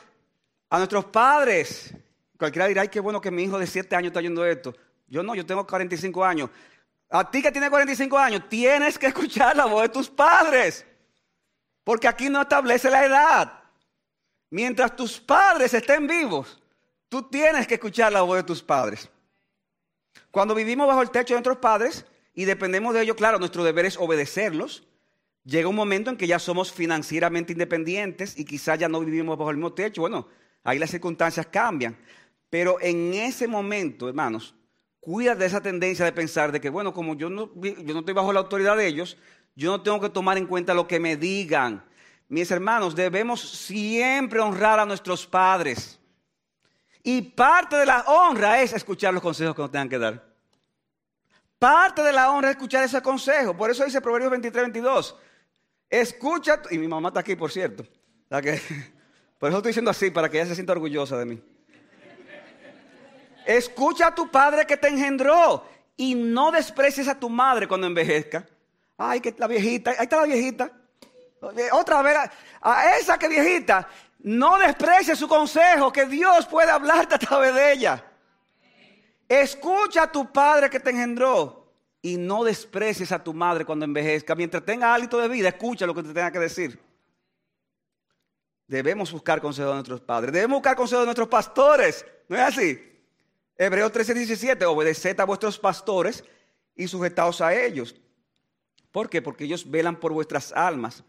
a 0.69 0.77
nuestros 0.77 1.05
padres. 1.05 1.93
Cualquiera 2.37 2.67
dirá, 2.67 2.81
ay, 2.83 2.89
qué 2.89 2.99
bueno 2.99 3.19
que 3.19 3.31
mi 3.31 3.43
hijo 3.43 3.57
de 3.57 3.67
7 3.67 3.95
años 3.95 4.07
está 4.09 4.19
oyendo 4.19 4.45
esto. 4.45 4.75
Yo 5.07 5.23
no, 5.23 5.33
yo 5.33 5.45
tengo 5.45 5.65
45 5.65 6.23
años. 6.23 6.49
A 7.09 7.29
ti 7.29 7.41
que 7.41 7.51
tienes 7.51 7.69
45 7.69 8.17
años, 8.17 8.47
tienes 8.47 8.99
que 8.99 9.07
escuchar 9.07 9.55
la 9.55 9.65
voz 9.65 9.83
de 9.83 9.89
tus 9.89 10.09
padres. 10.09 10.85
Porque 11.83 12.07
aquí 12.07 12.29
no 12.29 12.41
establece 12.41 12.89
la 12.89 13.05
edad. 13.05 13.63
Mientras 14.51 14.95
tus 14.95 15.19
padres 15.19 15.73
estén 15.73 16.05
vivos, 16.05 16.58
tú 17.09 17.23
tienes 17.23 17.67
que 17.67 17.73
escuchar 17.75 18.13
la 18.13 18.21
voz 18.21 18.37
de 18.37 18.43
tus 18.43 18.61
padres. 18.63 19.09
Cuando 20.31 20.55
vivimos 20.55 20.87
bajo 20.87 21.01
el 21.01 21.09
techo 21.09 21.33
de 21.33 21.39
nuestros 21.39 21.57
padres 21.57 22.05
y 22.33 22.45
dependemos 22.45 22.93
de 22.93 23.01
ellos. 23.01 23.15
Claro, 23.15 23.39
nuestro 23.39 23.63
deber 23.63 23.85
es 23.85 23.97
obedecerlos. 23.97 24.87
Llega 25.43 25.67
un 25.67 25.75
momento 25.75 26.09
en 26.09 26.17
que 26.17 26.27
ya 26.27 26.39
somos 26.39 26.71
financieramente 26.71 27.53
independientes 27.53 28.37
y 28.37 28.45
quizás 28.45 28.77
ya 28.79 28.87
no 28.87 28.99
vivimos 28.99 29.37
bajo 29.37 29.49
el 29.49 29.57
mismo 29.57 29.73
techo. 29.73 30.01
Bueno, 30.01 30.27
ahí 30.63 30.77
las 30.77 30.91
circunstancias 30.91 31.47
cambian. 31.47 31.97
Pero 32.49 32.79
en 32.81 33.13
ese 33.13 33.47
momento, 33.47 34.07
hermanos, 34.07 34.55
cuida 34.99 35.35
de 35.35 35.45
esa 35.45 35.61
tendencia 35.61 36.05
de 36.05 36.11
pensar 36.11 36.51
de 36.51 36.61
que, 36.61 36.69
bueno, 36.69 36.93
como 36.93 37.15
yo 37.15 37.29
no, 37.29 37.51
yo 37.55 37.93
no 37.93 37.99
estoy 37.99 38.13
bajo 38.13 38.33
la 38.33 38.39
autoridad 38.39 38.77
de 38.77 38.87
ellos, 38.87 39.17
yo 39.55 39.71
no 39.71 39.81
tengo 39.81 39.99
que 39.99 40.09
tomar 40.09 40.37
en 40.37 40.45
cuenta 40.45 40.73
lo 40.73 40.87
que 40.87 40.99
me 40.99 41.17
digan. 41.17 41.83
Mis 42.27 42.51
hermanos, 42.51 42.95
debemos 42.95 43.41
siempre 43.41 44.39
honrar 44.39 44.79
a 44.79 44.85
nuestros 44.85 45.25
padres. 45.25 45.98
Y 47.03 47.21
parte 47.21 47.75
de 47.77 47.85
la 47.85 48.01
honra 48.01 48.61
es 48.61 48.73
escuchar 48.73 49.13
los 49.13 49.23
consejos 49.23 49.55
que 49.55 49.61
nos 49.61 49.71
tengan 49.71 49.89
que 49.89 49.99
dar. 49.99 50.23
Parte 51.57 52.01
de 52.01 52.13
la 52.13 52.31
honra 52.31 52.49
es 52.49 52.55
escuchar 52.55 52.83
ese 52.83 53.01
consejo. 53.01 53.55
Por 53.55 53.69
eso 53.69 53.83
dice 53.83 54.01
Proverbios 54.01 54.31
23, 54.31 54.63
22. 54.63 55.15
Escucha, 55.89 56.61
y 56.69 56.77
mi 56.77 56.87
mamá 56.87 57.09
está 57.09 57.21
aquí, 57.21 57.35
por 57.35 57.51
cierto. 57.51 57.83
por 58.29 59.49
eso 59.49 59.57
estoy 59.57 59.69
diciendo 59.69 59.91
así, 59.91 60.11
para 60.11 60.29
que 60.29 60.37
ella 60.37 60.47
se 60.47 60.55
sienta 60.55 60.73
orgullosa 60.73 61.17
de 61.17 61.25
mí. 61.25 61.41
Escucha 63.45 64.07
a 64.07 64.15
tu 64.15 64.29
padre 64.29 64.65
que 64.67 64.77
te 64.77 64.87
engendró 64.87 65.65
y 65.97 66.13
no 66.15 66.51
desprecies 66.51 67.07
a 67.07 67.19
tu 67.19 67.29
madre 67.29 67.67
cuando 67.67 67.87
envejezca. 67.87 68.45
Ay, 68.97 69.21
que 69.21 69.33
la 69.37 69.47
viejita, 69.47 69.91
ahí 69.91 69.97
está 70.01 70.17
la 70.17 70.27
viejita. 70.27 70.71
Otra 71.71 72.01
vez, 72.01 72.17
a 72.61 72.97
esa 72.97 73.17
que 73.17 73.27
viejita, 73.27 73.87
no 74.19 74.59
desprecies 74.59 75.17
su 75.17 75.27
consejo, 75.27 75.91
que 75.91 76.05
Dios 76.05 76.45
puede 76.45 76.69
hablarte 76.69 77.15
a 77.15 77.19
través 77.19 77.55
de 77.55 77.73
ella. 77.73 78.05
Escucha 79.27 80.03
a 80.03 80.11
tu 80.11 80.31
padre 80.31 80.69
que 80.69 80.79
te 80.79 80.89
engendró 80.89 81.71
y 82.01 82.17
no 82.17 82.43
desprecies 82.43 83.11
a 83.11 83.23
tu 83.23 83.33
madre 83.33 83.65
cuando 83.65 83.85
envejezca. 83.85 84.35
Mientras 84.35 84.65
tenga 84.65 84.93
hálito 84.93 85.17
de 85.19 85.27
vida, 85.27 85.49
escucha 85.49 85.85
lo 85.85 85.95
que 85.95 86.03
te 86.03 86.13
tenga 86.13 86.31
que 86.31 86.39
decir. 86.39 86.79
Debemos 88.67 89.11
buscar 89.11 89.39
consejo 89.41 89.69
de 89.69 89.75
nuestros 89.75 90.01
padres. 90.01 90.33
Debemos 90.33 90.57
buscar 90.57 90.75
consejo 90.75 91.01
de 91.01 91.05
nuestros 91.05 91.27
pastores. 91.27 92.05
¿No 92.27 92.35
es 92.35 92.41
así? 92.41 92.79
Hebreos 93.55 93.91
13, 93.91 94.13
17. 94.13 94.65
Obedeced 94.65 95.19
a 95.19 95.25
vuestros 95.25 95.57
pastores 95.57 96.23
y 96.75 96.87
sujetaos 96.87 97.41
a 97.41 97.53
ellos. 97.53 97.95
¿Por 98.91 99.09
qué? 99.09 99.21
Porque 99.21 99.45
ellos 99.45 99.69
velan 99.69 99.95
por 99.95 100.11
vuestras 100.11 100.51
almas 100.51 101.03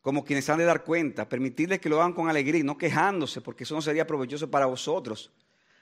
como 0.00 0.24
quienes 0.24 0.48
han 0.48 0.58
de 0.58 0.64
dar 0.64 0.84
cuenta, 0.84 1.28
permitirles 1.28 1.80
que 1.80 1.88
lo 1.88 2.00
hagan 2.00 2.12
con 2.12 2.28
alegría 2.28 2.62
no 2.64 2.78
quejándose, 2.78 3.40
porque 3.40 3.64
eso 3.64 3.74
no 3.74 3.82
sería 3.82 4.06
provechoso 4.06 4.50
para 4.50 4.66
vosotros. 4.66 5.30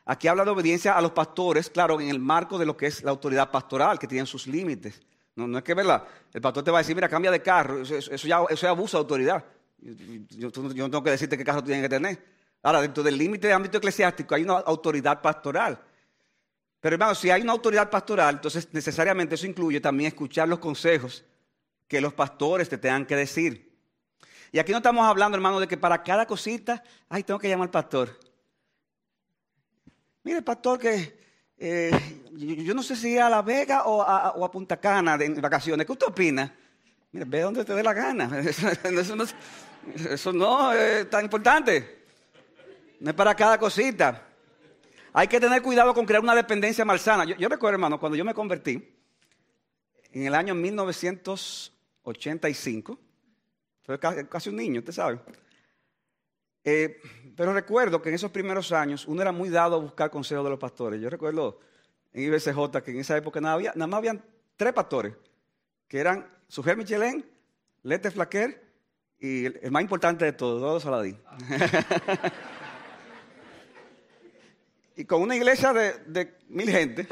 Aquí 0.04 0.28
habla 0.28 0.44
de 0.44 0.50
obediencia 0.50 0.96
a 0.96 1.00
los 1.00 1.10
pastores, 1.10 1.68
claro, 1.68 2.00
en 2.00 2.08
el 2.08 2.20
marco 2.20 2.58
de 2.58 2.66
lo 2.66 2.76
que 2.76 2.86
es 2.86 3.02
la 3.02 3.10
autoridad 3.10 3.50
pastoral, 3.50 3.98
que 3.98 4.06
tiene 4.06 4.24
sus 4.26 4.46
límites. 4.46 5.02
No, 5.34 5.46
no 5.46 5.58
es 5.58 5.64
que, 5.64 5.74
¿verdad? 5.74 6.04
El 6.32 6.40
pastor 6.40 6.64
te 6.64 6.70
va 6.70 6.78
a 6.78 6.80
decir, 6.80 6.94
mira, 6.94 7.08
cambia 7.08 7.30
de 7.30 7.42
carro, 7.42 7.82
eso, 7.82 8.26
ya, 8.26 8.44
eso 8.48 8.68
abuso 8.68 8.96
de 8.96 9.00
autoridad. 9.00 9.44
Yo, 9.78 10.50
no 10.54 10.72
tengo 10.72 11.02
que 11.02 11.10
decirte 11.10 11.36
qué 11.36 11.44
carro 11.44 11.62
tienes 11.62 11.82
que 11.82 11.88
tener. 11.88 12.24
Ahora, 12.62 12.80
dentro 12.80 13.02
del 13.02 13.18
límite 13.18 13.48
de 13.48 13.52
ámbito 13.52 13.78
eclesiástico 13.78 14.34
hay 14.34 14.44
una 14.44 14.54
autoridad 14.54 15.20
pastoral. 15.20 15.78
Pero 16.80 16.94
hermano, 16.94 17.14
si 17.14 17.30
hay 17.30 17.42
una 17.42 17.52
autoridad 17.52 17.90
pastoral, 17.90 18.36
entonces 18.36 18.68
necesariamente 18.72 19.34
eso 19.34 19.46
incluye 19.46 19.80
también 19.80 20.08
escuchar 20.08 20.48
los 20.48 20.58
consejos 20.58 21.24
que 21.88 22.00
los 22.00 22.14
pastores 22.14 22.68
te 22.68 22.78
tengan 22.78 23.04
que 23.06 23.16
decir. 23.16 23.65
Y 24.52 24.58
aquí 24.58 24.72
no 24.72 24.78
estamos 24.78 25.06
hablando, 25.06 25.36
hermano, 25.36 25.60
de 25.60 25.68
que 25.68 25.76
para 25.76 26.02
cada 26.02 26.26
cosita, 26.26 26.82
ay, 27.08 27.22
tengo 27.22 27.38
que 27.38 27.48
llamar 27.48 27.66
al 27.66 27.70
pastor. 27.70 28.18
Mire, 30.22 30.42
pastor, 30.42 30.78
que 30.78 31.18
eh, 31.58 31.90
yo, 32.32 32.74
no 32.74 32.82
sé 32.82 32.96
si 32.96 33.10
ir 33.10 33.20
a 33.20 33.30
La 33.30 33.42
Vega 33.42 33.84
o 33.84 34.02
a, 34.02 34.50
Punta 34.50 34.78
Cana 34.78 35.16
de 35.16 35.28
vacaciones. 35.40 35.86
¿Qué 35.86 35.92
usted 35.92 36.08
opina? 36.08 36.52
Mire, 37.12 37.26
ve 37.26 37.40
donde 37.40 37.64
te 37.64 37.74
dé 37.74 37.82
la 37.82 37.94
gana. 37.94 38.30
Eso, 40.10 40.32
no, 40.32 40.72
es 40.72 41.08
tan 41.08 41.24
importante. 41.24 42.04
No 43.00 43.10
es 43.10 43.16
para 43.16 43.34
cada 43.34 43.58
cosita. 43.58 44.22
Hay 45.12 45.28
que 45.28 45.38
tener 45.40 45.62
cuidado 45.62 45.94
con 45.94 46.04
crear 46.04 46.22
una 46.22 46.34
dependencia 46.34 46.84
malsana. 46.84 47.24
Yo, 47.24 47.36
yo 47.36 47.48
recuerdo, 47.48 47.74
hermano, 47.74 48.00
cuando 48.00 48.16
yo 48.16 48.24
me 48.24 48.34
convertí, 48.34 48.92
en 50.12 50.26
el 50.26 50.34
año 50.34 50.54
1985, 50.54 52.98
fue 53.86 54.00
casi 54.00 54.50
un 54.50 54.56
niño, 54.56 54.80
usted 54.80 54.92
sabe. 54.92 55.20
Eh, 56.64 57.00
pero 57.36 57.52
recuerdo 57.52 58.02
que 58.02 58.08
en 58.08 58.16
esos 58.16 58.32
primeros 58.32 58.72
años 58.72 59.06
uno 59.06 59.22
era 59.22 59.30
muy 59.30 59.48
dado 59.48 59.76
a 59.76 59.78
buscar 59.78 60.10
consejos 60.10 60.42
de 60.42 60.50
los 60.50 60.58
pastores. 60.58 61.00
Yo 61.00 61.08
recuerdo 61.08 61.60
en 62.12 62.24
IBCJ 62.24 62.82
que 62.82 62.90
en 62.90 62.98
esa 62.98 63.16
época 63.16 63.40
nada, 63.40 63.54
había, 63.54 63.72
nada 63.76 63.86
más 63.86 63.98
habían 63.98 64.24
tres 64.56 64.72
pastores, 64.72 65.14
que 65.86 66.00
eran 66.00 66.28
Suger 66.48 66.76
Michelén, 66.76 67.24
Lete 67.84 68.10
Flaquer 68.10 68.60
y 69.20 69.44
el, 69.44 69.70
más 69.70 69.82
importante 69.82 70.24
de 70.24 70.32
todos, 70.32 70.58
Eduardo 70.58 70.80
Saladín. 70.80 71.20
y 74.96 75.04
con 75.04 75.22
una 75.22 75.36
iglesia 75.36 75.72
de, 75.72 76.34
mil 76.48 76.68
gente. 76.68 77.06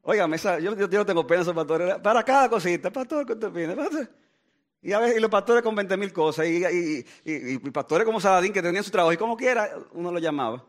Oigan, 0.00 0.32
yo, 0.62 0.74
yo, 0.74 0.88
no 0.88 1.04
tengo 1.04 1.26
pena 1.26 1.42
esos 1.42 1.54
pastores. 1.54 1.98
Para 1.98 2.22
cada 2.22 2.48
cosita, 2.48 2.90
pastor, 2.90 3.26
¿qué 3.26 3.36
te 3.36 3.44
opina? 3.44 3.76
Y, 4.84 4.92
a 4.92 5.00
veces, 5.00 5.16
y 5.16 5.20
los 5.20 5.30
pastores 5.30 5.62
con 5.62 5.74
20 5.74 5.96
mil 5.96 6.12
cosas, 6.12 6.46
y, 6.46 6.62
y, 7.24 7.58
pastores 7.70 8.04
como 8.04 8.20
Saladín 8.20 8.52
que 8.52 8.60
tenían 8.60 8.84
su 8.84 8.90
trabajo, 8.90 9.14
y 9.14 9.16
como 9.16 9.34
quiera, 9.34 9.70
uno 9.92 10.12
lo 10.12 10.18
llamaba. 10.18 10.62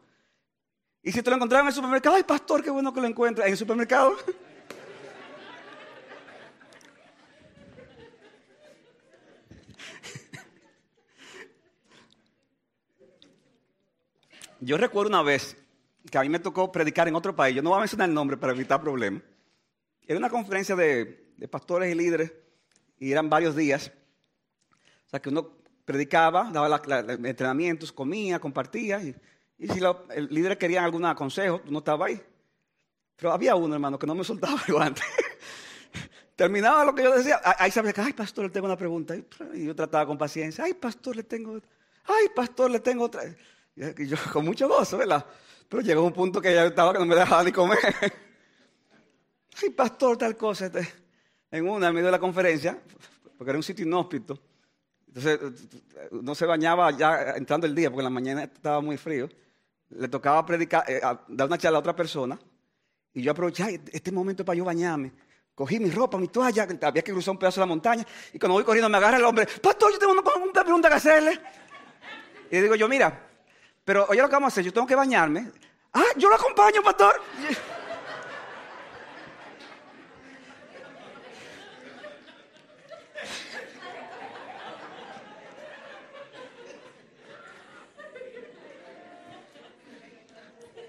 Y 1.03 1.11
si 1.11 1.21
te 1.21 1.29
lo 1.29 1.35
encontraba 1.35 1.63
en 1.63 1.67
el 1.67 1.73
supermercado, 1.73 2.15
ay 2.15 2.23
pastor, 2.23 2.63
qué 2.63 2.69
bueno 2.69 2.93
que 2.93 3.01
lo 3.01 3.07
encuentra 3.07 3.45
en 3.45 3.51
el 3.51 3.57
supermercado. 3.57 4.15
Yo 14.61 14.77
recuerdo 14.77 15.09
una 15.09 15.23
vez 15.23 15.57
que 16.09 16.17
a 16.17 16.21
mí 16.21 16.29
me 16.29 16.39
tocó 16.39 16.71
predicar 16.71 17.09
en 17.09 17.15
otro 17.15 17.35
país, 17.35 17.53
yo 17.53 17.61
no 17.61 17.71
voy 17.71 17.77
a 17.77 17.81
mencionar 17.81 18.07
el 18.07 18.15
nombre 18.15 18.37
para 18.37 18.53
evitar 18.53 18.79
problemas. 18.81 19.21
Era 20.07 20.17
una 20.17 20.29
conferencia 20.29 20.73
de, 20.77 21.33
de 21.35 21.47
pastores 21.49 21.93
y 21.93 21.95
líderes, 21.95 22.31
y 22.97 23.11
eran 23.11 23.29
varios 23.29 23.57
días. 23.57 23.91
Que 25.21 25.29
uno 25.29 25.49
predicaba, 25.85 26.49
daba 26.51 26.81
entrenamientos, 27.23 27.91
comía, 27.91 28.39
compartía. 28.39 29.01
Y, 29.01 29.15
si 29.67 29.79
los 29.79 29.97
líderes 30.29 30.57
querían 30.57 30.83
algún 30.83 31.13
consejo, 31.13 31.61
no 31.69 31.79
estaba 31.79 32.07
ahí. 32.07 32.21
Pero 33.15 33.31
había 33.31 33.55
uno, 33.55 33.75
hermano, 33.75 33.97
que 33.97 34.07
no 34.07 34.15
me 34.15 34.23
soltaba 34.23 34.59
el 34.67 34.73
guante. 34.73 35.01
Terminaba 36.35 36.83
lo 36.83 36.93
que 36.93 37.03
yo 37.03 37.15
decía. 37.15 37.39
Ahí 37.57 37.71
sabía 37.71 37.93
que, 37.93 38.01
ay, 38.01 38.13
pastor, 38.13 38.45
le 38.45 38.49
tengo 38.49 38.65
una 38.65 38.75
pregunta. 38.75 39.15
Y 39.53 39.65
yo 39.65 39.75
trataba 39.75 40.05
con 40.05 40.17
paciencia. 40.17 40.65
Ay, 40.65 40.73
pastor, 40.73 41.15
le 41.15 41.23
tengo 41.23 41.53
otra. 41.53 41.69
Ay, 42.05 42.27
pastor, 42.35 42.69
le 42.69 42.79
tengo 42.81 43.05
otra. 43.05 43.23
Y 43.75 44.07
yo 44.07 44.17
con 44.33 44.43
mucho 44.45 44.67
gozo, 44.67 44.97
¿verdad? 44.97 45.25
Pero 45.69 45.81
llegó 45.81 46.03
un 46.03 46.13
punto 46.13 46.41
que 46.41 46.53
ya 46.53 46.65
estaba 46.65 46.93
que 46.93 46.99
no 46.99 47.05
me 47.05 47.15
dejaba 47.15 47.43
ni 47.43 47.51
comer. 47.51 47.79
Ay, 49.61 49.69
pastor, 49.69 50.17
tal 50.17 50.35
cosa. 50.35 50.69
En 51.49 51.67
una, 51.67 51.87
en 51.87 51.93
medio 51.93 52.07
de 52.07 52.11
la 52.11 52.19
conferencia, 52.19 52.77
porque 53.37 53.51
era 53.51 53.57
un 53.57 53.63
sitio 53.63 53.85
inhóspito, 53.85 54.37
entonces, 55.15 55.39
no 56.11 56.35
se 56.35 56.45
bañaba 56.45 56.91
ya 56.91 57.35
entrando 57.37 57.65
el 57.65 57.73
día, 57.73 57.89
porque 57.89 58.01
en 58.01 58.05
la 58.05 58.09
mañana 58.09 58.43
estaba 58.43 58.81
muy 58.81 58.97
frío. 58.97 59.29
Le 59.91 60.09
tocaba 60.09 60.45
predicar, 60.45 60.83
eh, 60.89 60.99
dar 61.29 61.47
una 61.47 61.57
charla 61.57 61.77
a 61.77 61.79
otra 61.79 61.95
persona. 61.95 62.37
Y 63.13 63.21
yo 63.21 63.31
aproveché 63.31 63.79
este 63.93 64.11
momento 64.11 64.43
para 64.43 64.57
yo 64.57 64.65
bañarme. 64.65 65.13
Cogí 65.53 65.79
mi 65.79 65.89
ropa, 65.89 66.17
mi 66.17 66.27
toalla, 66.27 66.67
había 66.81 67.01
que 67.01 67.13
cruzar 67.13 67.31
un 67.31 67.37
pedazo 67.37 67.61
de 67.61 67.65
la 67.65 67.67
montaña. 67.67 68.05
Y 68.33 68.39
cuando 68.39 68.55
voy 68.55 68.65
corriendo 68.65 68.89
me 68.89 68.97
agarra 68.97 69.15
el 69.15 69.23
hombre, 69.23 69.47
pastor, 69.61 69.93
yo 69.93 69.99
tengo 69.99 70.11
una, 70.11 70.21
pregunta 70.21 70.89
que 70.89 70.95
hacerle. 70.95 71.39
Y 72.51 72.57
digo 72.59 72.75
yo, 72.75 72.89
mira, 72.89 73.17
pero 73.85 74.05
oye 74.09 74.21
lo 74.21 74.27
que 74.27 74.35
vamos 74.35 74.47
a 74.47 74.53
hacer, 74.53 74.65
yo 74.65 74.73
tengo 74.73 74.85
que 74.85 74.95
bañarme. 74.95 75.49
Ah, 75.93 76.03
yo 76.17 76.27
lo 76.27 76.35
acompaño, 76.35 76.83
pastor. 76.83 77.21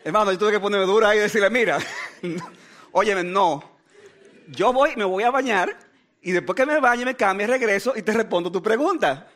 Hermano, 0.06 0.30
yo 0.30 0.38
tuve 0.38 0.52
que 0.52 0.60
ponerme 0.60 0.86
dura 0.86 1.16
y 1.16 1.18
decirle, 1.18 1.50
mira, 1.50 1.80
óyeme, 2.92 3.24
no. 3.24 3.60
Yo 4.46 4.72
voy, 4.72 4.94
me 4.94 5.02
voy 5.02 5.24
a 5.24 5.32
bañar 5.32 5.76
y 6.22 6.30
después 6.30 6.54
que 6.54 6.64
me 6.64 6.78
bañe, 6.78 7.04
me 7.04 7.16
cambie, 7.16 7.44
regreso 7.44 7.92
y 7.96 8.02
te 8.02 8.12
respondo 8.12 8.52
tu 8.52 8.62
pregunta. 8.62 9.28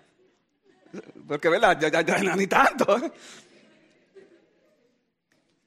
Porque, 1.27 1.49
¿verdad? 1.49 1.77
Ya, 1.81 1.89
ya, 1.89 2.03
ya 2.03 2.37
ni 2.37 2.47
tanto. 2.47 3.01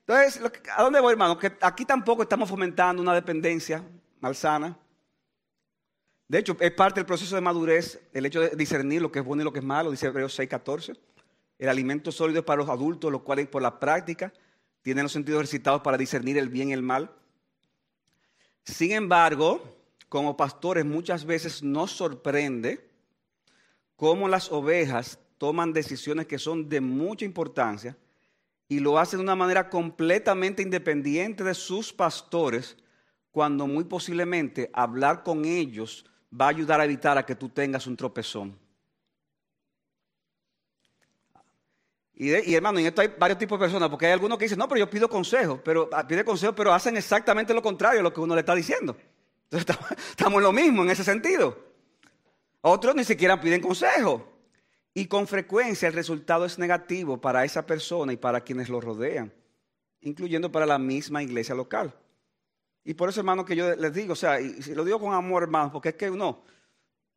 Entonces, 0.07 0.41
¿a 0.73 0.83
dónde 0.83 1.01
voy, 1.01 1.11
hermano? 1.11 1.37
Que 1.37 1.51
aquí 1.59 1.83
tampoco 1.83 2.23
estamos 2.23 2.47
fomentando 2.47 3.01
una 3.01 3.13
dependencia 3.13 3.83
malsana. 4.21 4.79
De 6.29 6.39
hecho, 6.39 6.55
es 6.61 6.71
parte 6.71 7.01
del 7.01 7.05
proceso 7.05 7.35
de 7.35 7.41
madurez 7.41 7.99
el 8.13 8.25
hecho 8.25 8.39
de 8.39 8.51
discernir 8.55 9.01
lo 9.01 9.11
que 9.11 9.19
es 9.19 9.25
bueno 9.25 9.41
y 9.41 9.43
lo 9.43 9.51
que 9.51 9.59
es 9.59 9.65
malo, 9.65 9.91
dice 9.91 10.07
Hebreos 10.07 10.39
6:14. 10.39 10.97
El 11.59 11.67
alimento 11.67 12.09
sólido 12.09 12.45
para 12.45 12.59
los 12.59 12.69
adultos, 12.69 13.11
los 13.11 13.23
cuales 13.23 13.49
por 13.49 13.61
la 13.61 13.77
práctica 13.77 14.31
tienen 14.83 15.03
los 15.03 15.13
sentidos 15.13 15.39
ejercitados 15.39 15.81
para 15.81 15.97
discernir 15.97 16.37
el 16.37 16.49
bien 16.49 16.69
y 16.69 16.73
el 16.73 16.83
mal. 16.83 17.09
Sin 18.63 18.91
embargo, 18.91 19.63
como 20.09 20.37
pastores 20.37 20.85
muchas 20.85 21.25
veces 21.25 21.63
nos 21.63 21.91
sorprende 21.91 22.87
cómo 23.95 24.27
las 24.27 24.51
ovejas 24.51 25.17
toman 25.37 25.73
decisiones 25.73 26.27
que 26.27 26.37
son 26.37 26.69
de 26.69 26.81
mucha 26.81 27.25
importancia 27.25 27.97
y 28.67 28.79
lo 28.79 28.99
hacen 28.99 29.19
de 29.19 29.23
una 29.23 29.35
manera 29.35 29.69
completamente 29.69 30.61
independiente 30.61 31.43
de 31.43 31.53
sus 31.53 31.91
pastores, 31.91 32.77
cuando 33.31 33.67
muy 33.67 33.83
posiblemente 33.83 34.69
hablar 34.73 35.23
con 35.23 35.45
ellos 35.45 36.05
va 36.31 36.45
a 36.45 36.49
ayudar 36.49 36.79
a 36.79 36.85
evitar 36.85 37.17
a 37.17 37.25
que 37.25 37.35
tú 37.35 37.49
tengas 37.49 37.87
un 37.87 37.97
tropezón. 37.97 38.57
Y, 42.15 42.53
hermano, 42.53 42.77
en 42.79 42.85
esto 42.85 43.01
hay 43.01 43.09
varios 43.17 43.39
tipos 43.39 43.59
de 43.59 43.65
personas, 43.65 43.89
porque 43.89 44.05
hay 44.05 44.11
algunos 44.11 44.37
que 44.37 44.45
dicen, 44.45 44.59
no, 44.59 44.67
pero 44.67 44.79
yo 44.79 44.89
pido 44.89 45.09
consejo, 45.09 45.59
pero 45.63 45.89
ah, 45.91 46.07
pide 46.07 46.23
consejo, 46.23 46.53
pero 46.53 46.71
hacen 46.71 46.95
exactamente 46.95 47.53
lo 47.53 47.61
contrario 47.61 48.01
a 48.01 48.03
lo 48.03 48.13
que 48.13 48.19
uno 48.19 48.35
le 48.35 48.41
está 48.41 48.53
diciendo. 48.53 48.95
Entonces 49.49 49.75
estamos 50.09 50.37
en 50.37 50.43
lo 50.43 50.51
mismo 50.51 50.83
en 50.83 50.91
ese 50.91 51.03
sentido. 51.03 51.57
Otros 52.61 52.95
ni 52.95 53.03
siquiera 53.03 53.41
piden 53.41 53.61
consejo. 53.61 54.29
Y 54.93 55.07
con 55.07 55.27
frecuencia 55.27 55.87
el 55.87 55.95
resultado 55.95 56.45
es 56.45 56.59
negativo 56.59 57.19
para 57.19 57.43
esa 57.45 57.65
persona 57.65 58.13
y 58.13 58.17
para 58.17 58.41
quienes 58.41 58.69
lo 58.69 58.79
rodean, 58.79 59.33
incluyendo 60.01 60.51
para 60.51 60.67
la 60.67 60.77
misma 60.77 61.23
iglesia 61.23 61.55
local. 61.55 61.95
Y 62.85 62.93
por 62.93 63.09
eso, 63.09 63.21
hermano, 63.21 63.43
que 63.43 63.55
yo 63.55 63.75
les 63.75 63.91
digo, 63.91 64.13
o 64.13 64.15
sea, 64.15 64.39
y 64.39 64.61
lo 64.75 64.85
digo 64.85 64.99
con 64.99 65.15
amor, 65.15 65.43
hermano, 65.43 65.71
porque 65.71 65.89
es 65.89 65.95
que 65.95 66.11
uno 66.11 66.43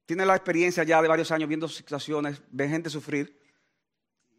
tiene 0.07 0.24
la 0.24 0.34
experiencia 0.36 0.84
ya 0.84 1.03
de 1.03 1.09
varios 1.09 1.30
años 1.32 1.49
viendo 1.49 1.68
situaciones, 1.68 2.40
ve 2.51 2.66
gente 2.66 2.88
sufrir 2.88 3.45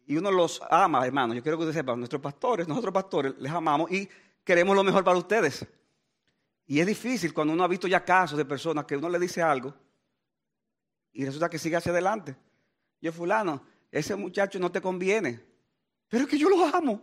y 0.08 0.16
uno 0.16 0.30
los 0.30 0.62
ama, 0.70 1.06
hermanos. 1.06 1.36
Yo 1.36 1.42
quiero 1.42 1.58
que 1.58 1.64
ustedes 1.64 1.76
sepan, 1.76 1.98
nuestros 1.98 2.22
pastores, 2.22 2.66
nosotros 2.66 2.94
pastores, 2.94 3.34
les 3.38 3.52
amamos 3.52 3.92
y 3.92 4.08
queremos 4.42 4.74
lo 4.74 4.82
mejor 4.82 5.04
para 5.04 5.18
ustedes. 5.18 5.66
Y 6.66 6.80
es 6.80 6.86
difícil 6.86 7.34
cuando 7.34 7.52
uno 7.52 7.62
ha 7.62 7.68
visto 7.68 7.86
ya 7.86 8.02
casos 8.02 8.38
de 8.38 8.46
personas 8.46 8.86
que 8.86 8.96
uno 8.96 9.10
le 9.10 9.18
dice 9.18 9.42
algo 9.42 9.74
y 11.12 11.26
resulta 11.26 11.50
que 11.50 11.58
sigue 11.58 11.76
hacia 11.76 11.92
adelante. 11.92 12.34
Yo, 13.02 13.12
fulano, 13.12 13.62
ese 13.92 14.16
muchacho 14.16 14.58
no 14.58 14.72
te 14.72 14.80
conviene. 14.80 15.44
Pero 16.08 16.24
es 16.24 16.30
que 16.30 16.38
yo 16.38 16.48
lo 16.48 16.64
amo. 16.64 17.02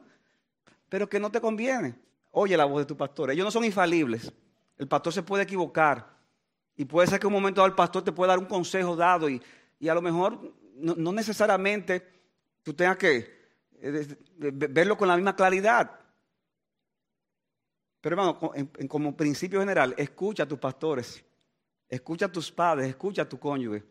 Pero 0.89 1.07
que 1.07 1.19
no 1.19 1.29
te 1.29 1.39
conviene. 1.39 1.93
Oye 2.31 2.57
la 2.57 2.65
voz 2.65 2.79
de 2.79 2.85
tu 2.85 2.97
pastor. 2.97 3.29
Ellos 3.29 3.45
no 3.45 3.51
son 3.51 3.65
infalibles. 3.65 4.33
El 4.79 4.87
pastor 4.87 5.13
se 5.13 5.21
puede 5.21 5.43
equivocar. 5.43 6.09
Y 6.75 6.85
puede 6.85 7.07
ser 7.07 7.19
que 7.19 7.27
un 7.27 7.33
momento 7.33 7.61
dado 7.61 7.67
el 7.67 7.75
pastor 7.75 8.03
te 8.03 8.11
pueda 8.11 8.29
dar 8.29 8.39
un 8.39 8.45
consejo 8.45 8.95
dado 8.95 9.29
y, 9.29 9.39
a 9.87 9.93
lo 9.93 10.01
mejor 10.01 10.55
no 10.73 11.13
necesariamente 11.13 12.14
tú 12.65 12.73
tengas 12.73 12.97
que 12.97 13.31
eh, 13.79 14.17
verlo 14.37 14.97
con 14.97 15.07
la 15.07 15.15
misma 15.15 15.35
claridad. 15.35 15.99
Pero 18.01 18.13
hermano, 18.15 18.39
como 18.89 19.15
principio 19.15 19.59
general, 19.59 19.93
escucha 19.97 20.43
a 20.43 20.47
tus 20.47 20.59
pastores, 20.59 21.23
escucha 21.87 22.25
a 22.25 22.31
tus 22.31 22.51
padres, 22.51 22.89
escucha 22.89 23.21
a 23.21 23.29
tu 23.29 23.39
cónyuge, 23.39 23.83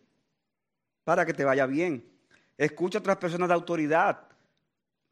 para 1.04 1.24
que 1.24 1.32
te 1.32 1.44
vaya 1.44 1.66
bien. 1.66 2.12
Escucha 2.56 2.98
a 2.98 3.00
otras 3.00 3.16
personas 3.16 3.48
de 3.48 3.54
autoridad. 3.54 4.28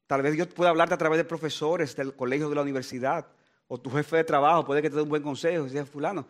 Tal 0.06 0.22
vez 0.22 0.34
Dios 0.34 0.48
pueda 0.48 0.70
hablarte 0.70 0.94
a 0.94 0.98
través 0.98 1.18
de 1.18 1.24
profesores 1.24 1.96
del 1.96 2.14
colegio 2.14 2.48
de 2.48 2.54
la 2.54 2.62
universidad, 2.62 3.26
o 3.68 3.80
tu 3.80 3.90
jefe 3.90 4.16
de 4.16 4.24
trabajo 4.24 4.64
puede 4.64 4.82
que 4.82 4.90
te 4.90 4.96
dé 4.96 5.02
un 5.02 5.08
buen 5.08 5.22
consejo. 5.22 5.64
Dice, 5.64 5.84
fulano, 5.84 6.26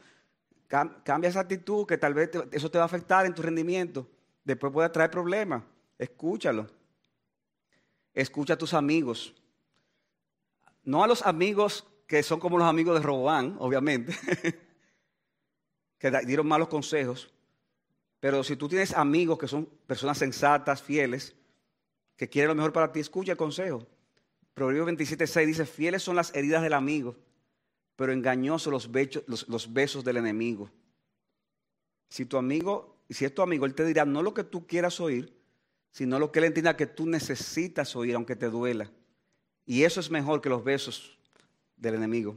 cambia 0.68 1.28
esa 1.28 1.40
actitud 1.40 1.86
que 1.86 1.98
tal 1.98 2.14
vez 2.14 2.30
eso 2.52 2.70
te 2.70 2.78
va 2.78 2.84
a 2.84 2.86
afectar 2.86 3.26
en 3.26 3.34
tu 3.34 3.42
rendimiento. 3.42 4.06
Después 4.44 4.72
puede 4.72 4.88
traer 4.90 5.10
problemas. 5.10 5.62
Escúchalo. 5.98 6.81
Escucha 8.14 8.54
a 8.54 8.58
tus 8.58 8.74
amigos. 8.74 9.34
No 10.84 11.02
a 11.02 11.06
los 11.06 11.22
amigos 11.22 11.86
que 12.06 12.22
son 12.22 12.40
como 12.40 12.58
los 12.58 12.68
amigos 12.68 12.98
de 12.98 13.06
Robán, 13.06 13.56
obviamente, 13.58 14.14
que 15.98 16.10
dieron 16.26 16.46
malos 16.46 16.68
consejos. 16.68 17.32
Pero 18.20 18.44
si 18.44 18.56
tú 18.56 18.68
tienes 18.68 18.92
amigos 18.92 19.38
que 19.38 19.48
son 19.48 19.66
personas 19.86 20.18
sensatas, 20.18 20.82
fieles, 20.82 21.34
que 22.16 22.28
quieren 22.28 22.48
lo 22.50 22.54
mejor 22.54 22.72
para 22.72 22.92
ti, 22.92 23.00
escucha 23.00 23.32
el 23.32 23.38
consejo. 23.38 23.86
Proverbios 24.54 24.86
27.6 24.88 25.46
dice, 25.46 25.66
fieles 25.66 26.02
son 26.02 26.16
las 26.16 26.34
heridas 26.34 26.62
del 26.62 26.74
amigo, 26.74 27.16
pero 27.96 28.12
engañosos 28.12 28.70
los, 28.70 29.48
los 29.48 29.72
besos 29.72 30.04
del 30.04 30.18
enemigo. 30.18 30.70
Si 32.10 32.26
tu 32.26 32.36
amigo, 32.36 32.98
si 33.08 33.24
es 33.24 33.34
tu 33.34 33.40
amigo, 33.40 33.64
él 33.64 33.74
te 33.74 33.86
dirá 33.86 34.04
no 34.04 34.22
lo 34.22 34.34
que 34.34 34.44
tú 34.44 34.66
quieras 34.66 35.00
oír, 35.00 35.34
sino 35.92 36.18
lo 36.18 36.32
que 36.32 36.40
Él 36.40 36.46
entienda 36.46 36.76
que 36.76 36.86
tú 36.86 37.06
necesitas 37.06 37.94
oír, 37.94 38.14
aunque 38.14 38.34
te 38.34 38.48
duela. 38.48 38.90
Y 39.66 39.84
eso 39.84 40.00
es 40.00 40.10
mejor 40.10 40.40
que 40.40 40.48
los 40.48 40.64
besos 40.64 41.18
del 41.76 41.94
enemigo. 41.94 42.36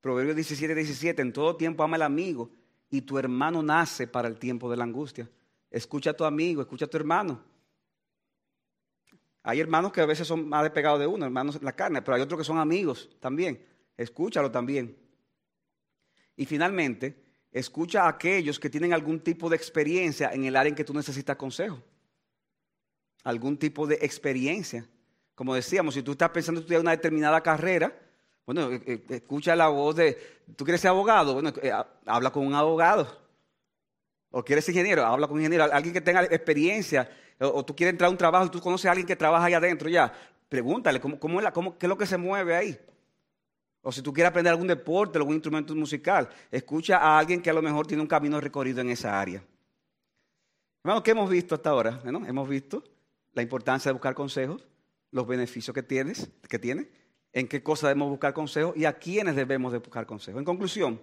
Proverbios 0.00 0.36
17, 0.36 0.74
17, 0.74 1.20
en 1.20 1.32
todo 1.32 1.56
tiempo 1.56 1.82
ama 1.82 1.96
al 1.96 2.02
amigo 2.02 2.50
y 2.90 3.02
tu 3.02 3.18
hermano 3.18 3.62
nace 3.62 4.06
para 4.06 4.28
el 4.28 4.38
tiempo 4.38 4.70
de 4.70 4.76
la 4.76 4.84
angustia. 4.84 5.28
Escucha 5.68 6.10
a 6.10 6.14
tu 6.14 6.24
amigo, 6.24 6.62
escucha 6.62 6.84
a 6.84 6.88
tu 6.88 6.96
hermano. 6.96 7.42
Hay 9.42 9.60
hermanos 9.60 9.92
que 9.92 10.00
a 10.00 10.06
veces 10.06 10.26
son 10.26 10.48
más 10.48 10.62
despegados 10.62 11.00
de 11.00 11.08
uno, 11.08 11.26
hermanos 11.26 11.56
en 11.56 11.64
la 11.64 11.72
carne, 11.72 12.02
pero 12.02 12.14
hay 12.14 12.22
otros 12.22 12.38
que 12.38 12.44
son 12.44 12.58
amigos 12.58 13.10
también. 13.18 13.60
Escúchalo 13.96 14.50
también. 14.50 14.96
Y 16.36 16.46
finalmente, 16.46 17.20
escucha 17.50 18.04
a 18.04 18.08
aquellos 18.10 18.60
que 18.60 18.70
tienen 18.70 18.92
algún 18.92 19.20
tipo 19.20 19.50
de 19.50 19.56
experiencia 19.56 20.30
en 20.32 20.44
el 20.44 20.54
área 20.54 20.68
en 20.68 20.76
que 20.76 20.84
tú 20.84 20.94
necesitas 20.94 21.36
consejo 21.36 21.82
algún 23.24 23.56
tipo 23.56 23.86
de 23.86 23.96
experiencia. 23.96 24.86
Como 25.34 25.54
decíamos, 25.54 25.94
si 25.94 26.02
tú 26.02 26.12
estás 26.12 26.30
pensando 26.30 26.60
estudiar 26.60 26.80
una 26.80 26.92
determinada 26.92 27.42
carrera, 27.42 27.92
bueno, 28.46 28.70
eh, 28.70 28.82
eh, 28.86 29.04
escucha 29.08 29.56
la 29.56 29.68
voz 29.68 29.96
de, 29.96 30.16
¿tú 30.54 30.64
quieres 30.64 30.80
ser 30.80 30.90
abogado? 30.90 31.34
Bueno, 31.34 31.52
eh, 31.62 31.72
habla 32.06 32.30
con 32.30 32.46
un 32.46 32.54
abogado. 32.54 33.24
O 34.30 34.44
quieres 34.44 34.64
ser 34.64 34.74
ingeniero, 34.74 35.04
habla 35.04 35.26
con 35.26 35.36
un 35.36 35.40
ingeniero. 35.40 35.64
Alguien 35.64 35.94
que 35.94 36.00
tenga 36.00 36.24
experiencia, 36.24 37.10
o, 37.40 37.64
tú 37.64 37.74
quieres 37.74 37.92
entrar 37.92 38.08
a 38.08 38.10
un 38.10 38.18
trabajo 38.18 38.46
y 38.46 38.50
tú 38.50 38.60
conoces 38.60 38.86
a 38.86 38.90
alguien 38.90 39.06
que 39.06 39.16
trabaja 39.16 39.46
ahí 39.46 39.54
adentro 39.54 39.88
ya, 39.88 40.12
pregúntale, 40.48 41.00
¿cómo, 41.00 41.40
es 41.40 41.44
la, 41.44 41.52
cómo, 41.52 41.78
¿qué 41.78 41.86
es 41.86 41.88
lo 41.88 41.96
que 41.96 42.06
se 42.06 42.16
mueve 42.16 42.54
ahí? 42.54 42.78
O 43.82 43.92
si 43.92 44.02
tú 44.02 44.12
quieres 44.12 44.30
aprender 44.30 44.50
algún 44.50 44.66
deporte, 44.66 45.18
algún 45.18 45.34
instrumento 45.34 45.74
musical, 45.74 46.28
escucha 46.50 46.98
a 46.98 47.18
alguien 47.18 47.40
que 47.40 47.50
a 47.50 47.52
lo 47.52 47.62
mejor 47.62 47.86
tiene 47.86 48.02
un 48.02 48.08
camino 48.08 48.40
recorrido 48.40 48.80
en 48.80 48.90
esa 48.90 49.20
área. 49.20 49.42
Hermano, 50.82 51.02
¿qué 51.02 51.12
hemos 51.12 51.30
visto 51.30 51.54
hasta 51.54 51.70
ahora? 51.70 52.00
Hemos 52.04 52.48
visto 52.48 52.82
la 53.34 53.42
importancia 53.42 53.90
de 53.90 53.92
buscar 53.92 54.14
consejos, 54.14 54.66
los 55.10 55.26
beneficios 55.26 55.74
que, 55.74 55.82
tienes, 55.82 56.30
que 56.48 56.58
tiene, 56.58 56.88
en 57.32 57.48
qué 57.48 57.62
cosas 57.62 57.88
debemos 57.88 58.08
buscar 58.10 58.32
consejos 58.32 58.76
y 58.76 58.84
a 58.84 58.94
quiénes 58.94 59.36
debemos 59.36 59.72
de 59.72 59.78
buscar 59.78 60.06
consejos. 60.06 60.38
En 60.38 60.44
conclusión, 60.44 61.00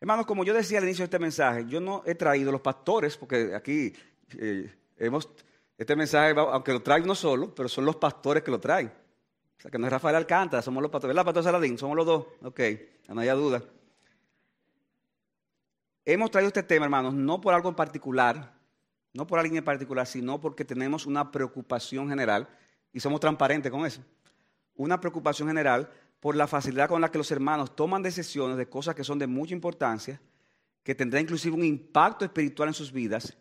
hermanos, 0.00 0.26
como 0.26 0.44
yo 0.44 0.54
decía 0.54 0.78
al 0.78 0.84
inicio 0.84 1.02
de 1.02 1.06
este 1.06 1.18
mensaje, 1.18 1.66
yo 1.68 1.80
no 1.80 2.02
he 2.06 2.14
traído 2.14 2.52
los 2.52 2.60
pastores, 2.60 3.16
porque 3.16 3.54
aquí 3.54 3.92
eh, 4.38 4.72
hemos, 4.96 5.28
este 5.76 5.96
mensaje, 5.96 6.34
aunque 6.36 6.72
lo 6.72 6.82
trae 6.82 7.02
uno 7.02 7.14
solo, 7.14 7.54
pero 7.54 7.68
son 7.68 7.84
los 7.84 7.96
pastores 7.96 8.42
que 8.42 8.50
lo 8.50 8.60
traen. 8.60 8.86
O 8.86 9.60
sea, 9.60 9.70
que 9.70 9.78
no 9.78 9.86
es 9.86 9.92
Rafael 9.92 10.16
Alcántara, 10.16 10.62
somos 10.62 10.82
los 10.82 10.90
pastores. 10.90 11.14
¿Verdad, 11.14 11.24
Pastor 11.24 11.44
Saladín? 11.44 11.78
Somos 11.78 11.96
los 11.96 12.06
dos. 12.06 12.26
Ok, 12.42 12.60
no 13.08 13.20
haya 13.20 13.34
duda. 13.34 13.62
Hemos 16.04 16.30
traído 16.30 16.48
este 16.48 16.62
tema, 16.62 16.84
hermanos, 16.84 17.14
no 17.14 17.40
por 17.40 17.54
algo 17.54 17.68
en 17.70 17.74
particular, 17.74 18.53
no 19.14 19.26
por 19.26 19.38
alguien 19.38 19.58
en 19.58 19.64
particular, 19.64 20.06
sino 20.06 20.40
porque 20.40 20.64
tenemos 20.64 21.06
una 21.06 21.30
preocupación 21.30 22.08
general 22.08 22.48
y 22.92 23.00
somos 23.00 23.20
transparentes 23.20 23.70
con 23.70 23.86
eso. 23.86 24.02
Una 24.74 25.00
preocupación 25.00 25.48
general 25.48 25.88
por 26.18 26.34
la 26.34 26.48
facilidad 26.48 26.88
con 26.88 27.00
la 27.00 27.10
que 27.10 27.18
los 27.18 27.30
hermanos 27.30 27.76
toman 27.76 28.02
decisiones 28.02 28.56
de 28.56 28.68
cosas 28.68 28.94
que 28.94 29.04
son 29.04 29.18
de 29.18 29.28
mucha 29.28 29.54
importancia, 29.54 30.20
que 30.82 30.94
tendrá 30.94 31.20
inclusive 31.20 31.54
un 31.54 31.64
impacto 31.64 32.24
espiritual 32.24 32.68
en 32.68 32.74
sus 32.74 32.92
vidas. 32.92 33.36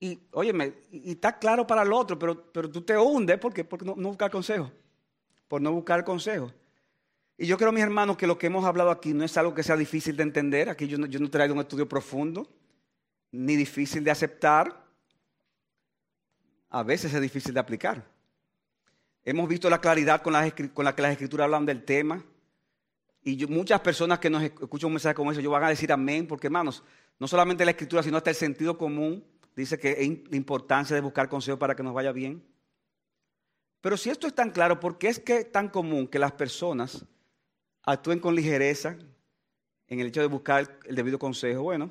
Y, 0.00 0.18
óyeme, 0.32 0.74
y 0.90 1.12
está 1.12 1.38
claro 1.38 1.66
para 1.66 1.82
el 1.82 1.92
otro, 1.92 2.18
pero, 2.18 2.50
pero 2.50 2.70
tú 2.70 2.80
te 2.80 2.96
hundes 2.96 3.38
porque, 3.38 3.64
porque 3.64 3.84
no, 3.84 3.94
buscar 3.94 4.30
consejo, 4.30 4.72
por 5.46 5.60
no 5.60 5.72
buscar 5.72 6.04
consejo. 6.04 6.50
Y 7.36 7.46
yo 7.46 7.58
creo, 7.58 7.70
mis 7.70 7.82
hermanos, 7.82 8.16
que 8.16 8.26
lo 8.26 8.38
que 8.38 8.46
hemos 8.46 8.64
hablado 8.64 8.90
aquí 8.90 9.12
no 9.12 9.24
es 9.24 9.36
algo 9.36 9.54
que 9.54 9.62
sea 9.62 9.76
difícil 9.76 10.16
de 10.16 10.22
entender. 10.22 10.70
Aquí 10.70 10.88
yo 10.88 10.96
no, 10.96 11.06
yo 11.06 11.20
no 11.20 11.26
he 11.26 11.30
traído 11.30 11.54
un 11.54 11.60
estudio 11.60 11.88
profundo, 11.88 12.48
ni 13.30 13.56
difícil 13.56 14.04
de 14.04 14.10
aceptar 14.10 14.81
a 16.72 16.82
veces 16.82 17.12
es 17.12 17.20
difícil 17.20 17.52
de 17.52 17.60
aplicar. 17.60 18.02
Hemos 19.24 19.46
visto 19.46 19.68
la 19.68 19.78
claridad 19.78 20.22
con 20.22 20.32
la, 20.32 20.50
que 20.50 21.02
las 21.02 21.12
escrituras 21.12 21.44
hablan 21.44 21.66
del 21.66 21.84
tema. 21.84 22.24
Y 23.22 23.46
muchas 23.46 23.80
personas 23.80 24.18
que 24.18 24.30
nos 24.30 24.42
escuchan 24.42 24.88
un 24.88 24.94
mensaje 24.94 25.14
como 25.14 25.30
ese, 25.30 25.42
yo 25.42 25.50
van 25.50 25.62
a 25.64 25.68
decir 25.68 25.92
amén, 25.92 26.26
porque 26.26 26.46
hermanos, 26.46 26.82
no 27.20 27.28
solamente 27.28 27.64
la 27.64 27.72
escritura, 27.72 28.02
sino 28.02 28.16
hasta 28.16 28.30
el 28.30 28.36
sentido 28.36 28.76
común 28.78 29.22
dice 29.54 29.78
que 29.78 29.90
es 29.90 30.30
la 30.30 30.36
importancia 30.36 30.96
de 30.96 31.02
buscar 31.02 31.28
consejo 31.28 31.58
para 31.58 31.76
que 31.76 31.82
nos 31.82 31.92
vaya 31.92 32.10
bien. 32.10 32.42
Pero 33.82 33.98
si 33.98 34.08
esto 34.08 34.26
es 34.26 34.34
tan 34.34 34.50
claro, 34.50 34.80
¿por 34.80 34.96
qué 34.96 35.08
es 35.08 35.20
que 35.20 35.44
tan 35.44 35.68
común 35.68 36.08
que 36.08 36.18
las 36.18 36.32
personas 36.32 37.04
actúen 37.82 38.18
con 38.18 38.34
ligereza 38.34 38.96
en 39.88 40.00
el 40.00 40.06
hecho 40.06 40.22
de 40.22 40.26
buscar 40.26 40.78
el 40.86 40.96
debido 40.96 41.18
consejo? 41.18 41.64
Bueno, 41.64 41.90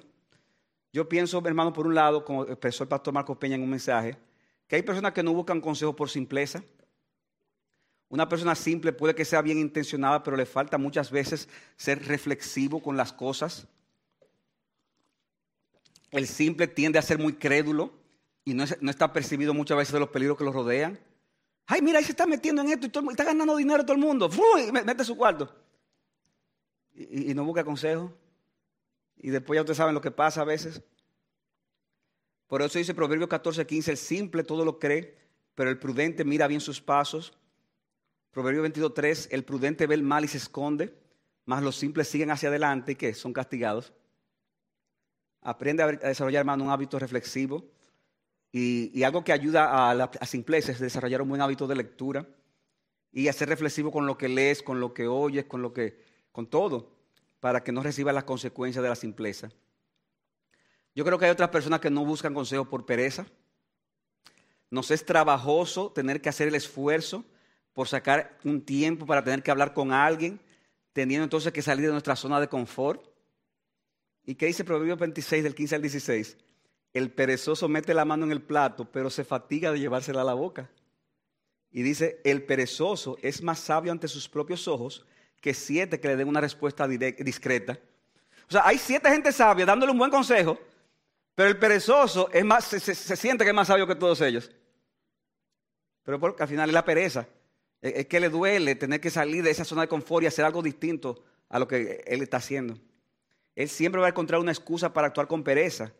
yo 0.91 1.07
pienso, 1.07 1.41
hermano, 1.45 1.71
por 1.71 1.86
un 1.86 1.93
lado, 1.93 2.25
como 2.25 2.45
expresó 2.45 2.84
el 2.84 2.89
pastor 2.89 3.13
Marcos 3.13 3.38
Peña 3.38 3.55
en 3.55 3.61
un 3.61 3.69
mensaje, 3.69 4.17
que 4.72 4.78
hay 4.78 4.84
personas 4.84 5.11
que 5.11 5.22
no 5.22 5.34
buscan 5.34 5.59
consejo 5.59 5.93
por 5.93 6.09
simpleza. 6.09 6.63
Una 8.07 8.30
persona 8.30 8.55
simple 8.55 8.93
puede 8.93 9.13
que 9.13 9.26
sea 9.26 9.41
bien 9.41 9.57
intencionada, 9.57 10.24
pero 10.24 10.38
le 10.38 10.45
falta 10.45 10.78
muchas 10.78 11.11
veces 11.11 11.49
ser 11.76 12.07
reflexivo 12.07 12.82
con 12.82 12.95
las 12.95 13.11
cosas. 13.11 13.67
El 16.09 16.26
simple 16.26 16.67
tiende 16.67 16.99
a 16.99 17.01
ser 17.01 17.19
muy 17.19 17.34
crédulo 17.34 17.91
y 18.45 18.53
no, 18.53 18.63
está 18.63 19.11
percibido 19.11 19.53
muchas 19.53 19.78
veces 19.78 19.91
de 19.91 19.99
los 19.99 20.07
peligros 20.07 20.38
que 20.38 20.45
lo 20.45 20.53
rodean. 20.53 20.97
Ay, 21.65 21.82
mira, 21.82 21.99
ahí 21.99 22.05
se 22.05 22.11
está 22.11 22.26
metiendo 22.26 22.61
en 22.61 22.69
esto 22.69 22.88
y 22.88 23.11
está 23.11 23.26
ganando 23.26 23.57
dinero 23.57 23.84
todo 23.84 23.97
el 23.97 24.01
mundo. 24.01 24.32
¡Fui! 24.32 24.72
Mete 24.72 25.03
su 25.03 25.17
cuarto. 25.17 25.53
Y, 26.93 27.32
y 27.32 27.34
no 27.34 27.43
busca 27.43 27.65
consejo. 27.65 28.13
Y 29.17 29.32
después 29.32 29.57
ya 29.57 29.63
ustedes 29.63 29.76
saben 29.76 29.93
lo 29.93 29.99
que 29.99 30.11
pasa 30.11 30.39
a 30.39 30.45
veces. 30.45 30.82
Por 32.52 32.62
eso 32.62 32.80
dice 32.80 32.93
Proverbio 32.93 33.30
14, 33.30 33.66
15, 33.66 33.91
el 33.91 33.97
simple 33.97 34.43
todo 34.43 34.66
lo 34.66 34.78
cree, 34.78 35.16
pero 35.56 35.70
el 35.70 35.80
prudente 35.80 36.26
mira 36.26 36.47
bien 36.47 36.60
sus 36.60 36.82
pasos. 36.82 37.32
Proverbio 38.30 38.62
22, 38.64 38.93
3, 38.93 39.30
el 39.32 39.45
prudente 39.45 39.88
ve 39.88 39.95
el 39.95 40.04
mal 40.04 40.26
y 40.26 40.28
se 40.28 40.36
esconde, 40.36 40.93
mas 41.45 41.64
los 41.64 41.78
simples 41.78 42.10
siguen 42.10 42.30
hacia 42.30 42.49
adelante 42.49 42.91
y 42.91 42.95
que 42.95 43.14
son 43.14 43.32
castigados. 43.32 43.93
Aprende 45.41 45.82
a 45.82 45.88
desarrollar, 45.93 46.41
hermano, 46.41 46.66
un 46.66 46.72
hábito 46.72 46.99
reflexivo 46.99 47.64
y, 48.52 49.02
algo 49.04 49.24
que 49.24 49.32
ayuda 49.32 49.89
a 49.89 49.95
la 49.95 50.12
a 50.20 50.26
es 50.26 50.80
desarrollar 50.82 51.22
un 51.22 51.30
buen 51.30 51.39
hábito 51.39 51.68
de 51.68 51.76
lectura 51.76 52.28
y 53.14 53.30
a 53.30 53.34
ser 53.34 53.47
reflexivo 53.47 53.93
con 53.93 54.06
lo 54.06 54.18
que 54.18 54.28
lees, 54.28 54.62
con 54.62 54.82
lo 54.82 54.93
que 54.93 55.08
oyes, 55.08 55.45
con 55.45 55.62
lo 55.62 55.72
que, 55.72 56.04
con 56.34 56.47
todo 56.47 56.97
para 57.39 57.64
que 57.64 57.72
no 57.72 57.82
reciba 57.82 58.12
las 58.12 58.26
consecuencias 58.26 58.84
de 58.84 58.89
la 58.89 58.97
simpleza. 58.97 59.52
Yo 60.93 61.05
creo 61.05 61.17
que 61.17 61.25
hay 61.25 61.31
otras 61.31 61.49
personas 61.49 61.79
que 61.79 61.89
no 61.89 62.05
buscan 62.05 62.33
consejo 62.33 62.65
por 62.65 62.85
pereza. 62.85 63.25
Nos 64.69 64.91
es 64.91 65.05
trabajoso 65.05 65.91
tener 65.91 66.21
que 66.21 66.29
hacer 66.29 66.47
el 66.47 66.55
esfuerzo 66.55 67.25
por 67.73 67.87
sacar 67.87 68.37
un 68.43 68.61
tiempo 68.61 69.05
para 69.05 69.23
tener 69.23 69.43
que 69.43 69.51
hablar 69.51 69.73
con 69.73 69.91
alguien, 69.91 70.39
teniendo 70.93 71.23
entonces 71.23 71.53
que 71.53 71.61
salir 71.61 71.85
de 71.85 71.91
nuestra 71.91 72.15
zona 72.15 72.39
de 72.39 72.47
confort. 72.47 73.05
¿Y 74.25 74.35
qué 74.35 74.47
dice 74.47 74.63
Proverbios 74.63 74.99
26 74.99 75.43
del 75.43 75.55
15 75.55 75.75
al 75.75 75.81
16? 75.81 76.37
El 76.93 77.11
perezoso 77.11 77.69
mete 77.69 77.93
la 77.93 78.05
mano 78.05 78.25
en 78.25 78.31
el 78.31 78.41
plato, 78.41 78.85
pero 78.91 79.09
se 79.09 79.23
fatiga 79.23 79.71
de 79.71 79.79
llevársela 79.79 80.21
a 80.21 80.25
la 80.25 80.33
boca. 80.33 80.69
Y 81.71 81.83
dice, 81.83 82.19
el 82.25 82.43
perezoso 82.43 83.17
es 83.21 83.41
más 83.41 83.59
sabio 83.59 83.93
ante 83.93 84.09
sus 84.09 84.27
propios 84.27 84.67
ojos 84.67 85.05
que 85.39 85.53
siete 85.53 85.99
que 85.99 86.09
le 86.09 86.17
den 86.17 86.27
una 86.27 86.41
respuesta 86.41 86.87
discreta. 86.87 87.79
O 88.47 88.51
sea, 88.51 88.67
hay 88.67 88.77
siete 88.77 89.09
gente 89.09 89.31
sabia 89.31 89.65
dándole 89.65 89.93
un 89.93 89.97
buen 89.97 90.11
consejo, 90.11 90.59
pero 91.36 91.49
el 91.49 91.57
perezoso 91.57 92.29
es 92.32 92.43
más, 92.43 92.65
se, 92.65 92.95
siente 92.95 93.43
que 93.43 93.49
es 93.49 93.55
más 93.55 93.67
sabio 93.67 93.88
que 93.88 93.95
todos 93.95 94.21
ellos. 94.21 94.51
Pero 96.03 96.19
porque 96.19 96.43
al 96.43 96.49
final 96.49 96.69
es 96.69 96.73
la 96.73 96.86
pereza. 96.86 97.27
Es, 97.82 98.05
que 98.07 98.19
le 98.19 98.29
duele 98.29 98.75
tener 98.75 98.99
que 98.99 99.09
salir 99.09 99.43
de 99.43 99.51
esa 99.51 99.65
zona 99.65 99.82
de 99.82 99.88
confort 99.88 100.23
y 100.23 100.27
hacer 100.27 100.45
algo 100.45 100.61
distinto 100.61 101.23
a 101.49 101.59
lo 101.59 101.67
que 101.67 102.03
él 102.05 102.21
está 102.21 102.38
haciendo. 102.38 102.77
Él 103.55 103.69
siempre 103.69 104.01
va 104.01 104.07
a 104.07 104.09
encontrar 104.11 104.39
una 104.39 104.51
excusa 104.51 104.93
para 104.93 105.07
actuar 105.07 105.27
con 105.27 105.43
pereza 105.43 105.93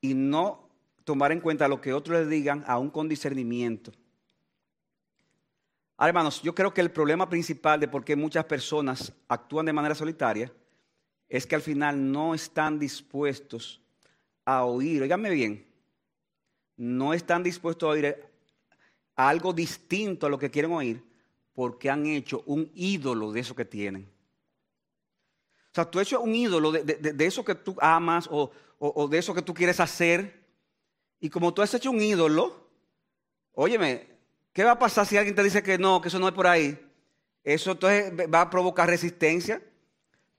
y 0.00 0.14
no 0.14 0.68
tomar 1.04 1.32
en 1.32 1.40
cuenta 1.40 1.68
lo 1.68 1.80
que 1.80 1.92
otros 1.92 2.20
le 2.20 2.26
digan 2.26 2.64
aún 2.66 2.90
con 2.90 3.08
discernimiento. 3.08 3.92
Ahora, 5.96 6.08
hermanos, 6.08 6.40
yo 6.42 6.54
creo 6.54 6.72
que 6.72 6.80
el 6.80 6.90
problema 6.90 7.28
principal 7.28 7.78
de 7.78 7.88
por 7.88 8.04
qué 8.04 8.16
muchas 8.16 8.44
personas 8.46 9.12
actúan 9.28 9.66
de 9.66 9.72
manera 9.72 9.94
solitaria 9.94 10.50
es 11.28 11.46
que 11.46 11.54
al 11.54 11.62
final 11.62 12.10
no 12.10 12.34
están 12.34 12.78
dispuestos 12.78 13.80
a 14.44 14.64
oír, 14.64 15.02
oíganme 15.02 15.30
bien, 15.30 15.66
no 16.76 17.14
están 17.14 17.42
dispuestos 17.42 17.86
a 17.86 17.92
oír 17.92 18.16
algo 19.16 19.52
distinto 19.52 20.26
a 20.26 20.30
lo 20.30 20.38
que 20.38 20.50
quieren 20.50 20.72
oír 20.72 21.02
porque 21.52 21.90
han 21.90 22.06
hecho 22.06 22.42
un 22.46 22.70
ídolo 22.74 23.32
de 23.32 23.40
eso 23.40 23.54
que 23.54 23.64
tienen. 23.64 24.08
O 25.66 25.74
sea, 25.74 25.88
tú 25.88 26.00
has 26.00 26.06
hecho 26.06 26.20
un 26.20 26.34
ídolo 26.34 26.72
de, 26.72 27.26
eso 27.26 27.44
que 27.44 27.54
tú 27.54 27.76
amas 27.80 28.28
o, 28.30 28.50
o 28.78 29.08
de 29.08 29.18
eso 29.18 29.34
que 29.34 29.42
tú 29.42 29.54
quieres 29.54 29.78
hacer. 29.78 30.44
Y 31.20 31.28
como 31.28 31.52
tú 31.52 31.62
has 31.62 31.72
hecho 31.74 31.90
un 31.90 32.00
ídolo, 32.00 32.66
óyeme, 33.52 34.10
¿Qué 34.52 34.64
va 34.64 34.72
a 34.72 34.78
pasar 34.78 35.06
si 35.06 35.16
alguien 35.16 35.34
te 35.34 35.42
dice 35.42 35.62
que 35.62 35.78
no, 35.78 36.00
que 36.00 36.08
eso 36.08 36.18
no 36.18 36.28
es 36.28 36.34
por 36.34 36.46
ahí? 36.46 36.78
Eso 37.44 37.72
entonces 37.72 38.12
va 38.32 38.42
a 38.42 38.50
provocar 38.50 38.88
resistencia. 38.88 39.62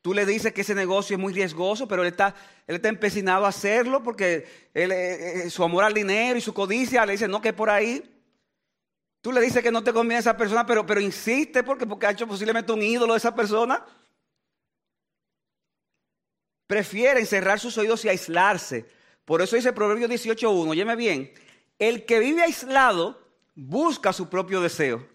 Tú 0.01 0.15
le 0.15 0.25
dices 0.25 0.51
que 0.51 0.61
ese 0.61 0.73
negocio 0.73 1.15
es 1.15 1.19
muy 1.21 1.31
riesgoso, 1.31 1.87
pero 1.87 2.01
él 2.01 2.09
está, 2.09 2.33
él 2.65 2.77
está 2.77 2.89
empecinado 2.89 3.45
a 3.45 3.49
hacerlo 3.49 4.01
porque 4.01 4.47
eh, 4.73 5.43
eh, 5.45 5.49
su 5.51 5.63
amor 5.63 5.83
al 5.83 5.93
dinero 5.93 6.39
y 6.39 6.41
su 6.41 6.53
codicia 6.53 7.05
le 7.05 7.11
dice 7.13 7.27
no, 7.27 7.39
que 7.39 7.49
es 7.49 7.55
por 7.55 7.69
ahí. 7.69 8.03
Tú 9.21 9.31
le 9.31 9.39
dices 9.39 9.61
que 9.61 9.71
no 9.71 9.83
te 9.83 9.93
conviene 9.93 10.19
esa 10.19 10.35
persona, 10.35 10.65
pero, 10.65 10.85
pero 10.87 10.99
insiste 10.99 11.61
porque, 11.61 11.85
porque 11.85 12.07
ha 12.07 12.11
hecho 12.11 12.27
posiblemente 12.27 12.71
un 12.71 12.81
ídolo 12.81 13.13
de 13.13 13.19
esa 13.19 13.35
persona. 13.35 13.85
Prefieren 16.65 17.27
cerrar 17.27 17.59
sus 17.59 17.77
oídos 17.77 18.03
y 18.03 18.09
aislarse. 18.09 18.87
Por 19.23 19.43
eso 19.43 19.55
dice 19.55 19.71
Proverbio 19.71 20.07
18.1, 20.07 20.67
óyeme 20.67 20.95
bien, 20.95 21.31
el 21.77 22.05
que 22.05 22.17
vive 22.19 22.41
aislado 22.41 23.21
busca 23.53 24.13
su 24.13 24.29
propio 24.29 24.61
deseo. 24.61 25.07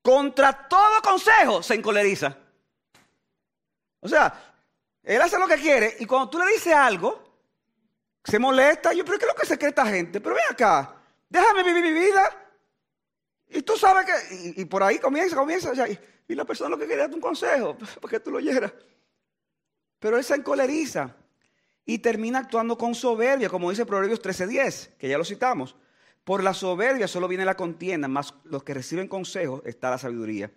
Contra 0.00 0.66
todo 0.68 1.02
consejo 1.02 1.62
se 1.62 1.74
encoleriza. 1.74 2.38
O 4.06 4.08
sea, 4.08 4.54
él 5.02 5.20
hace 5.20 5.38
lo 5.38 5.46
que 5.46 5.56
quiere 5.56 5.96
y 6.00 6.06
cuando 6.06 6.30
tú 6.30 6.38
le 6.38 6.46
dices 6.46 6.72
algo, 6.72 7.26
se 8.24 8.38
molesta. 8.38 8.92
Yo, 8.92 9.04
pero 9.04 9.18
¿qué 9.18 9.24
es 9.24 9.32
lo 9.32 9.40
que 9.40 9.46
se 9.46 9.58
cree 9.58 9.70
esta 9.70 9.86
gente? 9.86 10.20
Pero 10.20 10.34
ven 10.34 10.44
acá, 10.50 10.96
déjame 11.28 11.62
vivir 11.62 11.82
mi 11.82 11.92
vida. 11.92 12.46
Y 13.48 13.62
tú 13.62 13.76
sabes 13.76 14.06
que, 14.06 14.60
y, 14.60 14.64
por 14.64 14.82
ahí 14.82 14.98
comienza, 14.98 15.36
comienza, 15.36 15.72
y, 15.88 16.34
la 16.34 16.44
persona 16.44 16.70
lo 16.70 16.78
que 16.78 16.86
quiere 16.86 17.04
es 17.04 17.12
un 17.12 17.20
consejo, 17.20 17.76
para 18.00 18.10
que 18.10 18.20
tú 18.20 18.30
lo 18.30 18.38
oyeras. 18.38 18.72
Pero 19.98 20.18
él 20.18 20.24
se 20.24 20.34
encoleriza 20.34 21.14
y 21.84 21.98
termina 21.98 22.40
actuando 22.40 22.76
con 22.76 22.94
soberbia, 22.94 23.48
como 23.48 23.70
dice 23.70 23.86
Proverbios 23.86 24.20
13:10, 24.20 24.96
que 24.98 25.08
ya 25.08 25.18
lo 25.18 25.24
citamos. 25.24 25.76
Por 26.24 26.42
la 26.42 26.52
soberbia 26.52 27.06
solo 27.06 27.28
viene 27.28 27.44
la 27.44 27.56
contienda, 27.56 28.08
más 28.08 28.34
los 28.44 28.64
que 28.64 28.74
reciben 28.74 29.06
consejos 29.06 29.62
está 29.64 29.90
la 29.90 29.98
sabiduría. 29.98 30.50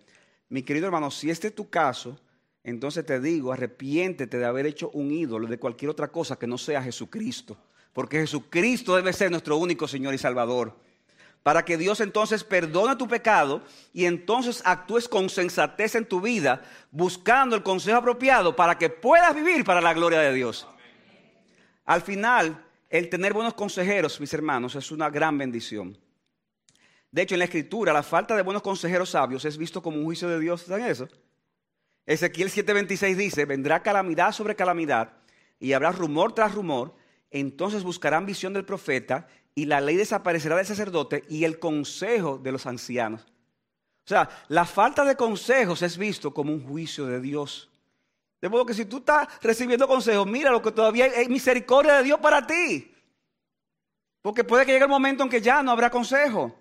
Mi 0.48 0.64
querido 0.64 0.86
hermano, 0.86 1.12
si 1.12 1.30
este 1.30 1.48
es 1.48 1.54
tu 1.54 1.70
caso, 1.70 2.18
entonces 2.62 3.06
te 3.06 3.20
digo, 3.20 3.52
arrepiéntete 3.52 4.38
de 4.38 4.44
haber 4.44 4.66
hecho 4.66 4.90
un 4.90 5.10
ídolo 5.10 5.46
de 5.46 5.58
cualquier 5.58 5.90
otra 5.90 6.08
cosa 6.08 6.38
que 6.38 6.46
no 6.46 6.58
sea 6.58 6.82
Jesucristo. 6.82 7.56
Porque 7.92 8.18
Jesucristo 8.18 8.94
debe 8.96 9.12
ser 9.12 9.30
nuestro 9.30 9.56
único 9.56 9.88
Señor 9.88 10.14
y 10.14 10.18
Salvador. 10.18 10.76
Para 11.42 11.64
que 11.64 11.78
Dios 11.78 12.00
entonces 12.00 12.44
perdone 12.44 12.96
tu 12.96 13.08
pecado 13.08 13.62
y 13.94 14.04
entonces 14.04 14.60
actúes 14.64 15.08
con 15.08 15.30
sensatez 15.30 15.94
en 15.94 16.04
tu 16.04 16.20
vida, 16.20 16.62
buscando 16.90 17.56
el 17.56 17.62
consejo 17.62 17.96
apropiado 17.96 18.54
para 18.54 18.76
que 18.76 18.90
puedas 18.90 19.34
vivir 19.34 19.64
para 19.64 19.80
la 19.80 19.94
gloria 19.94 20.20
de 20.20 20.34
Dios. 20.34 20.68
Al 21.86 22.02
final, 22.02 22.62
el 22.90 23.08
tener 23.08 23.32
buenos 23.32 23.54
consejeros, 23.54 24.20
mis 24.20 24.34
hermanos, 24.34 24.74
es 24.74 24.92
una 24.92 25.08
gran 25.08 25.38
bendición. 25.38 25.96
De 27.10 27.22
hecho, 27.22 27.34
en 27.34 27.40
la 27.40 27.46
escritura, 27.46 27.92
la 27.92 28.02
falta 28.02 28.36
de 28.36 28.42
buenos 28.42 28.62
consejeros 28.62 29.10
sabios 29.10 29.44
es 29.46 29.56
visto 29.56 29.82
como 29.82 29.96
un 29.96 30.04
juicio 30.04 30.28
de 30.28 30.38
Dios. 30.38 30.62
¿Saben 30.62 30.86
eso? 30.86 31.08
Ezequiel 32.10 32.50
7:26 32.50 33.14
dice, 33.14 33.44
vendrá 33.44 33.84
calamidad 33.84 34.32
sobre 34.32 34.56
calamidad 34.56 35.12
y 35.60 35.74
habrá 35.74 35.92
rumor 35.92 36.32
tras 36.32 36.52
rumor, 36.52 36.92
entonces 37.30 37.84
buscarán 37.84 38.26
visión 38.26 38.52
del 38.52 38.64
profeta 38.64 39.28
y 39.54 39.66
la 39.66 39.80
ley 39.80 39.94
desaparecerá 39.94 40.56
del 40.56 40.66
sacerdote 40.66 41.22
y 41.28 41.44
el 41.44 41.60
consejo 41.60 42.36
de 42.38 42.50
los 42.50 42.66
ancianos. 42.66 43.22
O 44.04 44.08
sea, 44.08 44.28
la 44.48 44.64
falta 44.64 45.04
de 45.04 45.14
consejos 45.14 45.82
es 45.82 45.96
visto 45.96 46.34
como 46.34 46.52
un 46.52 46.66
juicio 46.66 47.06
de 47.06 47.20
Dios. 47.20 47.70
De 48.40 48.48
modo 48.48 48.66
que 48.66 48.74
si 48.74 48.86
tú 48.86 48.96
estás 48.96 49.28
recibiendo 49.40 49.86
consejos, 49.86 50.26
mira 50.26 50.50
lo 50.50 50.60
que 50.60 50.72
todavía 50.72 51.04
hay 51.04 51.28
misericordia 51.28 51.98
de 51.98 52.02
Dios 52.02 52.18
para 52.18 52.44
ti. 52.44 52.92
Porque 54.20 54.42
puede 54.42 54.66
que 54.66 54.72
llegue 54.72 54.86
el 54.86 54.90
momento 54.90 55.22
en 55.22 55.28
que 55.28 55.40
ya 55.40 55.62
no 55.62 55.70
habrá 55.70 55.90
consejo. 55.90 56.58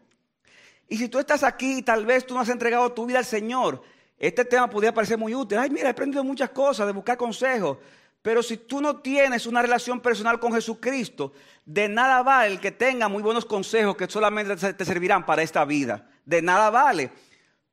Y 0.88 0.98
si 0.98 1.10
tú 1.10 1.18
estás 1.18 1.42
aquí 1.42 1.80
y 1.80 1.82
tal 1.82 2.06
vez 2.06 2.28
tú 2.28 2.36
no 2.36 2.40
has 2.40 2.50
entregado 2.50 2.92
tu 2.92 3.08
vida 3.08 3.18
al 3.18 3.26
Señor, 3.26 3.82
este 4.20 4.44
tema 4.46 4.70
podría 4.70 4.94
parecer 4.94 5.18
muy 5.18 5.34
útil. 5.34 5.58
Ay, 5.58 5.70
mira, 5.70 5.88
he 5.88 5.92
aprendido 5.92 6.24
muchas 6.24 6.50
cosas 6.50 6.86
de 6.86 6.94
buscar 6.94 7.18
consejos. 7.18 7.78
Pero 8.22 8.44
si 8.44 8.58
tú 8.58 8.82
no 8.82 8.98
tienes 8.98 9.46
una 9.46 9.62
relación 9.62 10.02
personal 10.02 10.40
con 10.40 10.54
Jesucristo, 10.54 11.32
de 11.66 11.88
nada 11.88 12.22
vale 12.22 12.52
el 12.52 12.60
que 12.60 12.72
tenga 12.72 13.08
muy 13.08 13.24
buenos 13.24 13.46
consejos 13.46 13.96
que 13.96 14.10
solamente 14.10 14.74
te 14.74 14.86
servirán 14.86 15.26
para 15.26 15.42
esta 15.42 15.64
vida. 15.64 16.10
De 16.26 16.42
nada 16.42 16.70
vale. 16.70 17.12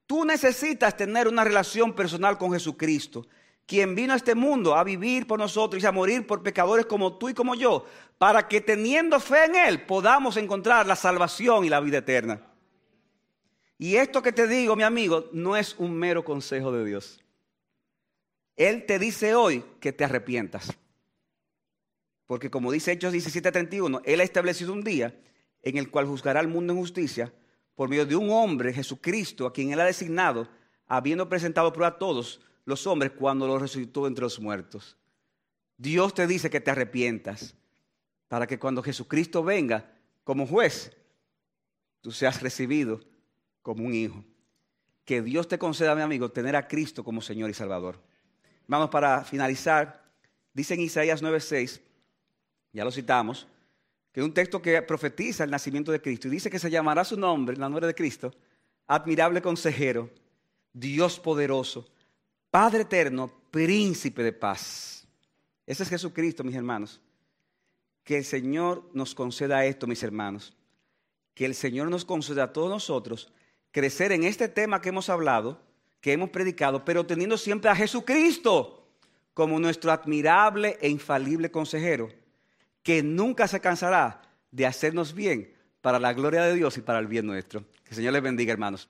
Tú 0.06 0.24
necesitas 0.24 0.96
tener 0.96 1.26
una 1.26 1.42
relación 1.42 1.92
personal 1.92 2.38
con 2.38 2.52
Jesucristo 2.52 3.26
quien 3.66 3.96
vino 3.96 4.12
a 4.12 4.16
este 4.16 4.34
mundo 4.34 4.76
a 4.76 4.84
vivir 4.84 5.26
por 5.26 5.40
nosotros 5.40 5.82
y 5.82 5.86
a 5.86 5.92
morir 5.92 6.26
por 6.26 6.42
pecadores 6.42 6.86
como 6.86 7.18
tú 7.18 7.28
y 7.28 7.34
como 7.34 7.54
yo, 7.54 7.84
para 8.16 8.46
que 8.46 8.60
teniendo 8.60 9.18
fe 9.18 9.44
en 9.44 9.56
Él 9.56 9.82
podamos 9.82 10.36
encontrar 10.36 10.86
la 10.86 10.96
salvación 10.96 11.64
y 11.64 11.68
la 11.68 11.80
vida 11.80 11.98
eterna. 11.98 12.40
Y 13.78 13.96
esto 13.96 14.22
que 14.22 14.32
te 14.32 14.46
digo, 14.46 14.74
mi 14.76 14.82
amigo, 14.82 15.28
no 15.32 15.56
es 15.56 15.74
un 15.78 15.94
mero 15.94 16.24
consejo 16.24 16.72
de 16.72 16.84
Dios. 16.84 17.22
Él 18.56 18.86
te 18.86 18.98
dice 18.98 19.34
hoy 19.34 19.64
que 19.80 19.92
te 19.92 20.04
arrepientas. 20.04 20.72
Porque 22.26 22.50
como 22.50 22.72
dice 22.72 22.92
Hechos 22.92 23.12
17:31, 23.12 24.00
Él 24.04 24.20
ha 24.20 24.24
establecido 24.24 24.72
un 24.72 24.82
día 24.82 25.14
en 25.62 25.76
el 25.76 25.90
cual 25.90 26.06
juzgará 26.06 26.40
al 26.40 26.48
mundo 26.48 26.72
en 26.72 26.78
justicia 26.78 27.32
por 27.74 27.88
medio 27.88 28.06
de 28.06 28.16
un 28.16 28.30
hombre, 28.30 28.72
Jesucristo, 28.72 29.46
a 29.46 29.52
quien 29.52 29.72
Él 29.72 29.80
ha 29.80 29.84
designado, 29.84 30.48
habiendo 30.86 31.28
presentado 31.28 31.72
prueba 31.72 31.88
a 31.88 31.98
todos 31.98 32.40
los 32.64 32.86
hombres 32.86 33.12
cuando 33.12 33.46
los 33.46 33.60
resucitó 33.60 34.06
entre 34.06 34.22
los 34.22 34.40
muertos. 34.40 34.96
Dios 35.76 36.14
te 36.14 36.26
dice 36.26 36.48
que 36.48 36.60
te 36.60 36.70
arrepientas 36.70 37.54
para 38.28 38.46
que 38.46 38.58
cuando 38.58 38.82
Jesucristo 38.82 39.44
venga 39.44 39.92
como 40.24 40.46
juez, 40.46 40.96
tú 42.00 42.10
seas 42.10 42.40
recibido 42.40 43.00
como 43.66 43.84
un 43.84 43.94
hijo. 43.94 44.24
Que 45.04 45.20
Dios 45.22 45.48
te 45.48 45.58
conceda, 45.58 45.96
mi 45.96 46.00
amigo, 46.00 46.30
tener 46.30 46.54
a 46.54 46.68
Cristo 46.68 47.02
como 47.02 47.20
Señor 47.20 47.50
y 47.50 47.54
Salvador. 47.54 47.98
Vamos 48.68 48.90
para 48.90 49.24
finalizar. 49.24 50.04
Dice 50.52 50.74
en 50.74 50.82
Isaías 50.82 51.20
9:6, 51.20 51.80
ya 52.72 52.84
lo 52.84 52.92
citamos, 52.92 53.48
que 54.12 54.20
es 54.20 54.24
un 54.24 54.32
texto 54.32 54.62
que 54.62 54.80
profetiza 54.82 55.42
el 55.42 55.50
nacimiento 55.50 55.90
de 55.90 56.00
Cristo 56.00 56.28
y 56.28 56.30
dice 56.30 56.48
que 56.48 56.60
se 56.60 56.70
llamará 56.70 57.02
su 57.02 57.16
nombre, 57.16 57.54
el 57.54 57.60
nombre 57.60 57.84
de 57.88 57.94
Cristo, 57.96 58.32
admirable 58.86 59.42
consejero, 59.42 60.10
Dios 60.72 61.18
poderoso, 61.18 61.88
Padre 62.48 62.82
eterno, 62.82 63.28
príncipe 63.50 64.22
de 64.22 64.32
paz. 64.32 65.08
Ese 65.66 65.82
es 65.82 65.88
Jesucristo, 65.88 66.44
mis 66.44 66.54
hermanos. 66.54 67.00
Que 68.04 68.18
el 68.18 68.24
Señor 68.24 68.88
nos 68.94 69.12
conceda 69.12 69.64
esto, 69.64 69.88
mis 69.88 70.04
hermanos. 70.04 70.56
Que 71.34 71.46
el 71.46 71.56
Señor 71.56 71.90
nos 71.90 72.04
conceda 72.04 72.44
a 72.44 72.52
todos 72.52 72.70
nosotros 72.70 73.32
crecer 73.76 74.10
en 74.10 74.24
este 74.24 74.48
tema 74.48 74.80
que 74.80 74.88
hemos 74.88 75.10
hablado, 75.10 75.60
que 76.00 76.14
hemos 76.14 76.30
predicado, 76.30 76.82
pero 76.82 77.04
teniendo 77.04 77.36
siempre 77.36 77.68
a 77.68 77.76
Jesucristo 77.76 78.88
como 79.34 79.60
nuestro 79.60 79.92
admirable 79.92 80.78
e 80.80 80.88
infalible 80.88 81.50
consejero 81.50 82.08
que 82.82 83.02
nunca 83.02 83.46
se 83.46 83.60
cansará 83.60 84.22
de 84.50 84.64
hacernos 84.64 85.12
bien 85.12 85.52
para 85.82 86.00
la 86.00 86.14
gloria 86.14 86.40
de 86.44 86.54
Dios 86.54 86.78
y 86.78 86.80
para 86.80 87.00
el 87.00 87.06
bien 87.06 87.26
nuestro. 87.26 87.64
Que 87.84 87.90
el 87.90 87.96
Señor 87.96 88.14
les 88.14 88.22
bendiga, 88.22 88.50
hermanos. 88.50 88.88